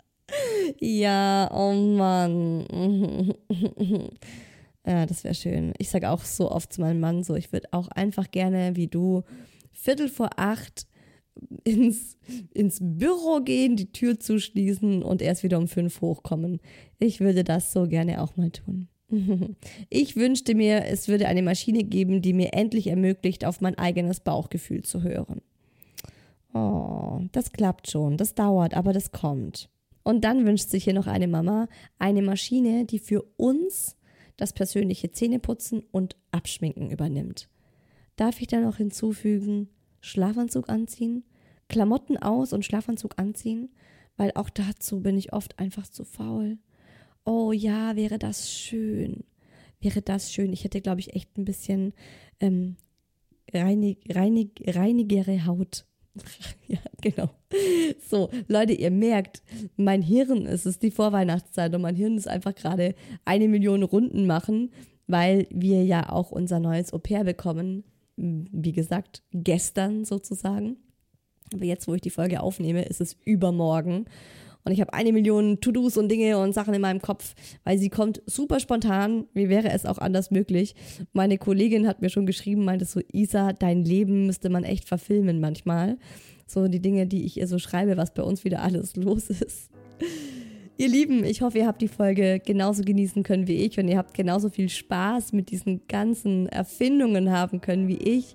ja, 0.80 1.50
oh 1.52 1.72
Mann. 1.72 3.34
ja, 4.86 5.06
das 5.06 5.24
wäre 5.24 5.34
schön. 5.34 5.74
Ich 5.78 5.90
sage 5.90 6.10
auch 6.10 6.24
so 6.24 6.50
oft 6.50 6.72
zu 6.72 6.80
meinem 6.80 7.00
Mann 7.00 7.24
so, 7.24 7.34
ich 7.34 7.52
würde 7.52 7.68
auch 7.72 7.88
einfach 7.88 8.30
gerne 8.30 8.76
wie 8.76 8.88
du 8.88 9.22
Viertel 9.72 10.08
vor 10.08 10.30
acht 10.36 10.86
ins, 11.64 12.16
ins 12.52 12.78
Büro 12.80 13.40
gehen, 13.40 13.76
die 13.76 13.92
Tür 13.92 14.20
zuschließen 14.20 15.02
und 15.02 15.20
erst 15.20 15.42
wieder 15.42 15.58
um 15.58 15.68
fünf 15.68 16.00
hochkommen. 16.00 16.60
Ich 16.98 17.20
würde 17.20 17.44
das 17.44 17.72
so 17.72 17.88
gerne 17.88 18.22
auch 18.22 18.36
mal 18.36 18.50
tun. 18.50 18.88
Ich 19.90 20.16
wünschte 20.16 20.54
mir, 20.54 20.86
es 20.86 21.08
würde 21.08 21.28
eine 21.28 21.42
Maschine 21.42 21.84
geben, 21.84 22.22
die 22.22 22.32
mir 22.32 22.52
endlich 22.54 22.86
ermöglicht, 22.86 23.44
auf 23.44 23.60
mein 23.60 23.76
eigenes 23.78 24.20
Bauchgefühl 24.20 24.82
zu 24.82 25.02
hören. 25.02 25.42
Oh, 26.52 27.22
das 27.32 27.52
klappt 27.52 27.90
schon, 27.90 28.16
das 28.16 28.34
dauert, 28.34 28.74
aber 28.74 28.92
das 28.92 29.12
kommt. 29.12 29.68
Und 30.02 30.24
dann 30.24 30.46
wünscht 30.46 30.68
sich 30.68 30.84
hier 30.84 30.94
noch 30.94 31.06
eine 31.06 31.28
Mama 31.28 31.68
eine 31.98 32.22
Maschine, 32.22 32.84
die 32.84 32.98
für 32.98 33.22
uns 33.36 33.96
das 34.36 34.52
persönliche 34.52 35.10
Zähneputzen 35.10 35.82
und 35.90 36.16
Abschminken 36.30 36.90
übernimmt. 36.90 37.48
Darf 38.16 38.40
ich 38.40 38.46
da 38.46 38.60
noch 38.60 38.76
hinzufügen, 38.76 39.68
Schlafanzug 40.00 40.68
anziehen, 40.68 41.24
Klamotten 41.68 42.16
aus 42.16 42.52
und 42.52 42.64
Schlafanzug 42.64 43.18
anziehen, 43.18 43.70
weil 44.16 44.32
auch 44.34 44.50
dazu 44.50 45.00
bin 45.00 45.16
ich 45.16 45.32
oft 45.32 45.58
einfach 45.58 45.88
zu 45.88 46.04
faul 46.04 46.58
oh 47.24 47.52
ja, 47.52 47.96
wäre 47.96 48.18
das 48.18 48.50
schön. 48.50 49.24
Wäre 49.80 50.02
das 50.02 50.32
schön. 50.32 50.52
Ich 50.52 50.64
hätte, 50.64 50.80
glaube 50.80 51.00
ich, 51.00 51.14
echt 51.14 51.36
ein 51.36 51.44
bisschen 51.44 51.92
ähm, 52.40 52.76
reinig, 53.52 53.98
reinig, 54.08 54.62
reinigere 54.66 55.46
Haut. 55.46 55.86
ja, 56.68 56.78
genau. 57.00 57.30
So, 58.08 58.30
Leute, 58.48 58.72
ihr 58.72 58.90
merkt, 58.90 59.42
mein 59.76 60.02
Hirn, 60.02 60.46
es 60.46 60.66
ist 60.66 60.82
die 60.82 60.90
Vorweihnachtszeit 60.90 61.74
und 61.74 61.82
mein 61.82 61.96
Hirn 61.96 62.16
ist 62.16 62.28
einfach 62.28 62.54
gerade 62.54 62.94
eine 63.24 63.48
Million 63.48 63.82
Runden 63.82 64.26
machen, 64.26 64.70
weil 65.06 65.46
wir 65.50 65.84
ja 65.84 66.10
auch 66.10 66.30
unser 66.30 66.60
neues 66.60 66.92
Au-pair 66.92 67.24
bekommen. 67.24 67.84
Wie 68.16 68.72
gesagt, 68.72 69.22
gestern 69.32 70.04
sozusagen. 70.04 70.76
Aber 71.52 71.64
jetzt, 71.64 71.88
wo 71.88 71.94
ich 71.94 72.00
die 72.00 72.10
Folge 72.10 72.40
aufnehme, 72.40 72.84
ist 72.84 73.00
es 73.00 73.16
übermorgen. 73.24 74.06
Und 74.64 74.72
ich 74.72 74.80
habe 74.80 74.94
eine 74.94 75.12
Million 75.12 75.60
To-Dos 75.60 75.98
und 75.98 76.08
Dinge 76.08 76.38
und 76.38 76.54
Sachen 76.54 76.72
in 76.72 76.80
meinem 76.80 77.02
Kopf, 77.02 77.34
weil 77.64 77.78
sie 77.78 77.90
kommt 77.90 78.22
super 78.24 78.60
spontan. 78.60 79.26
Wie 79.34 79.50
wäre 79.50 79.70
es 79.70 79.84
auch 79.84 79.98
anders 79.98 80.30
möglich? 80.30 80.74
Meine 81.12 81.36
Kollegin 81.36 81.86
hat 81.86 82.00
mir 82.00 82.08
schon 82.08 82.24
geschrieben, 82.24 82.64
meinte 82.64 82.86
so, 82.86 83.00
Isa, 83.12 83.52
dein 83.52 83.84
Leben 83.84 84.26
müsste 84.26 84.48
man 84.48 84.64
echt 84.64 84.88
verfilmen 84.88 85.38
manchmal. 85.38 85.98
So 86.46 86.66
die 86.68 86.80
Dinge, 86.80 87.06
die 87.06 87.24
ich 87.24 87.36
ihr 87.36 87.46
so 87.46 87.58
schreibe, 87.58 87.98
was 87.98 88.14
bei 88.14 88.22
uns 88.22 88.44
wieder 88.44 88.62
alles 88.62 88.96
los 88.96 89.28
ist. 89.28 89.70
Ihr 90.78 90.88
Lieben, 90.88 91.24
ich 91.24 91.42
hoffe, 91.42 91.58
ihr 91.58 91.66
habt 91.66 91.82
die 91.82 91.88
Folge 91.88 92.40
genauso 92.44 92.82
genießen 92.82 93.22
können 93.22 93.46
wie 93.46 93.58
ich 93.58 93.78
und 93.78 93.86
ihr 93.86 93.98
habt 93.98 94.14
genauso 94.14 94.48
viel 94.48 94.70
Spaß 94.70 95.34
mit 95.34 95.50
diesen 95.50 95.86
ganzen 95.88 96.48
Erfindungen 96.48 97.30
haben 97.30 97.60
können 97.60 97.86
wie 97.86 97.98
ich. 97.98 98.34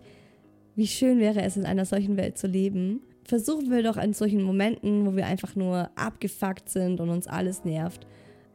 Wie 0.75 0.87
schön 0.87 1.19
wäre 1.19 1.41
es, 1.41 1.57
in 1.57 1.65
einer 1.65 1.85
solchen 1.85 2.15
Welt 2.17 2.37
zu 2.37 2.47
leben 2.47 3.01
versuchen 3.29 3.69
wir 3.69 3.83
doch 3.83 3.97
in 3.97 4.13
solchen 4.13 4.41
Momenten, 4.41 5.05
wo 5.05 5.15
wir 5.15 5.27
einfach 5.27 5.55
nur 5.55 5.91
abgefuckt 5.95 6.67
sind 6.67 6.99
und 6.99 7.09
uns 7.09 7.27
alles 7.27 7.63
nervt, 7.63 8.07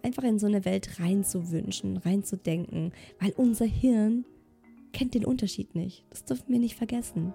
einfach 0.02 0.24
in 0.24 0.40
so 0.40 0.46
eine 0.46 0.64
Welt 0.64 0.98
reinzuwünschen, 0.98 1.96
reinzudenken, 1.98 2.92
weil 3.20 3.32
unser 3.36 3.66
Hirn 3.66 4.24
kennt 4.92 5.14
den 5.14 5.24
Unterschied 5.24 5.76
nicht. 5.76 6.04
Das 6.10 6.24
dürfen 6.24 6.52
wir 6.52 6.58
nicht 6.58 6.74
vergessen. 6.74 7.32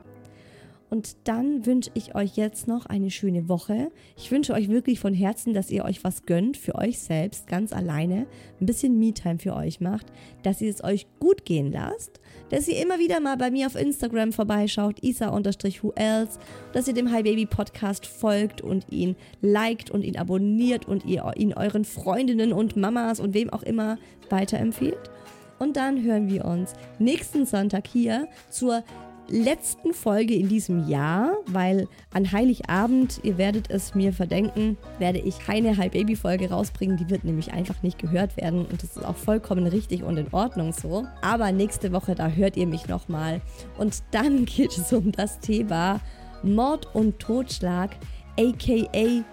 Und 0.89 1.15
dann 1.25 1.65
wünsche 1.65 1.91
ich 1.93 2.15
euch 2.15 2.35
jetzt 2.35 2.67
noch 2.67 2.87
eine 2.87 3.11
schöne 3.11 3.47
Woche. 3.47 3.91
Ich 4.17 4.31
wünsche 4.31 4.53
euch 4.53 4.69
wirklich 4.69 4.99
von 4.99 5.13
Herzen, 5.13 5.53
dass 5.53 5.69
ihr 5.69 5.85
euch 5.85 6.03
was 6.03 6.23
gönnt 6.23 6.57
für 6.57 6.75
euch 6.75 6.99
selbst, 6.99 7.47
ganz 7.47 7.73
alleine, 7.73 8.25
ein 8.59 8.65
bisschen 8.65 8.97
Me-Time 8.97 9.37
für 9.37 9.55
euch 9.55 9.81
macht, 9.81 10.07
dass 10.41 10.61
ihr 10.61 10.69
es 10.69 10.83
euch 10.83 11.05
gut 11.19 11.45
gehen 11.45 11.71
lasst, 11.71 12.19
dass 12.49 12.67
ihr 12.67 12.81
immer 12.81 12.97
wieder 12.97 13.19
mal 13.19 13.37
bei 13.37 13.51
mir 13.51 13.67
auf 13.67 13.75
Instagram 13.75 14.33
vorbeischaut, 14.33 15.03
isa-who 15.03 15.93
else, 15.95 16.39
dass 16.73 16.87
ihr 16.87 16.93
dem 16.93 17.11
Hi 17.11 17.21
Baby 17.21 17.45
Podcast 17.45 18.07
folgt 18.07 18.61
und 18.61 18.91
ihn 18.91 19.15
liked 19.41 19.91
und 19.91 20.03
ihn 20.03 20.17
abonniert 20.17 20.87
und 20.87 21.05
ihr 21.05 21.31
ihn 21.35 21.53
euren 21.53 21.85
Freundinnen 21.85 22.51
und 22.51 22.75
Mamas 22.75 23.19
und 23.19 23.35
wem 23.35 23.51
auch 23.51 23.63
immer 23.63 23.99
weiterempfiehlt. 24.29 25.11
Und 25.59 25.75
dann 25.75 26.01
hören 26.03 26.29
wir 26.29 26.45
uns 26.45 26.73
nächsten 26.99 27.45
Sonntag 27.45 27.85
hier 27.85 28.27
zur 28.49 28.83
letzten 29.29 29.93
Folge 29.93 30.33
in 30.33 30.49
diesem 30.49 30.87
Jahr, 30.87 31.33
weil 31.47 31.87
an 32.13 32.31
Heiligabend, 32.31 33.19
ihr 33.23 33.37
werdet 33.37 33.69
es 33.69 33.95
mir 33.95 34.13
verdenken, 34.13 34.77
werde 34.97 35.19
ich 35.19 35.39
keine 35.39 35.77
High 35.77 35.91
Baby 35.91 36.15
Folge 36.15 36.49
rausbringen. 36.49 36.97
Die 36.97 37.09
wird 37.09 37.23
nämlich 37.23 37.53
einfach 37.53 37.81
nicht 37.83 37.99
gehört 37.99 38.37
werden 38.37 38.65
und 38.65 38.83
das 38.83 38.97
ist 38.97 39.05
auch 39.05 39.15
vollkommen 39.15 39.67
richtig 39.67 40.03
und 40.03 40.17
in 40.17 40.33
Ordnung 40.33 40.73
so. 40.73 41.05
Aber 41.21 41.51
nächste 41.51 41.91
Woche, 41.91 42.15
da 42.15 42.27
hört 42.29 42.57
ihr 42.57 42.67
mich 42.67 42.87
nochmal. 42.87 43.41
Und 43.77 44.03
dann 44.11 44.45
geht 44.45 44.77
es 44.77 44.91
um 44.93 45.11
das 45.11 45.39
Thema 45.39 46.01
Mord 46.43 46.93
und 46.93 47.19
Totschlag, 47.19 47.91
aka 48.37 49.23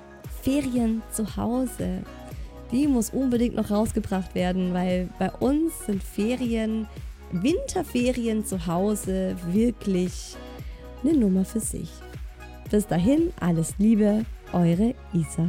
Ferien 0.43 1.03
zu 1.11 1.37
Hause. 1.37 2.03
Die 2.73 2.89
muss 2.89 3.11
unbedingt 3.11 3.55
noch 3.55 3.71
rausgebracht 3.71 4.35
werden, 4.35 4.75
weil 4.75 5.09
bei 5.19 5.31
uns 5.31 5.87
sind 5.87 6.03
Ferien 6.03 6.87
Winterferien 7.43 8.45
zu 8.45 8.67
Hause 8.67 9.37
wirklich 9.51 10.37
eine 11.03 11.17
Nummer 11.17 11.45
für 11.45 11.61
sich. 11.61 11.91
Bis 12.71 12.87
dahin, 12.87 13.33
alles 13.41 13.75
Liebe, 13.79 14.25
eure 14.53 14.95
Isa. 15.13 15.47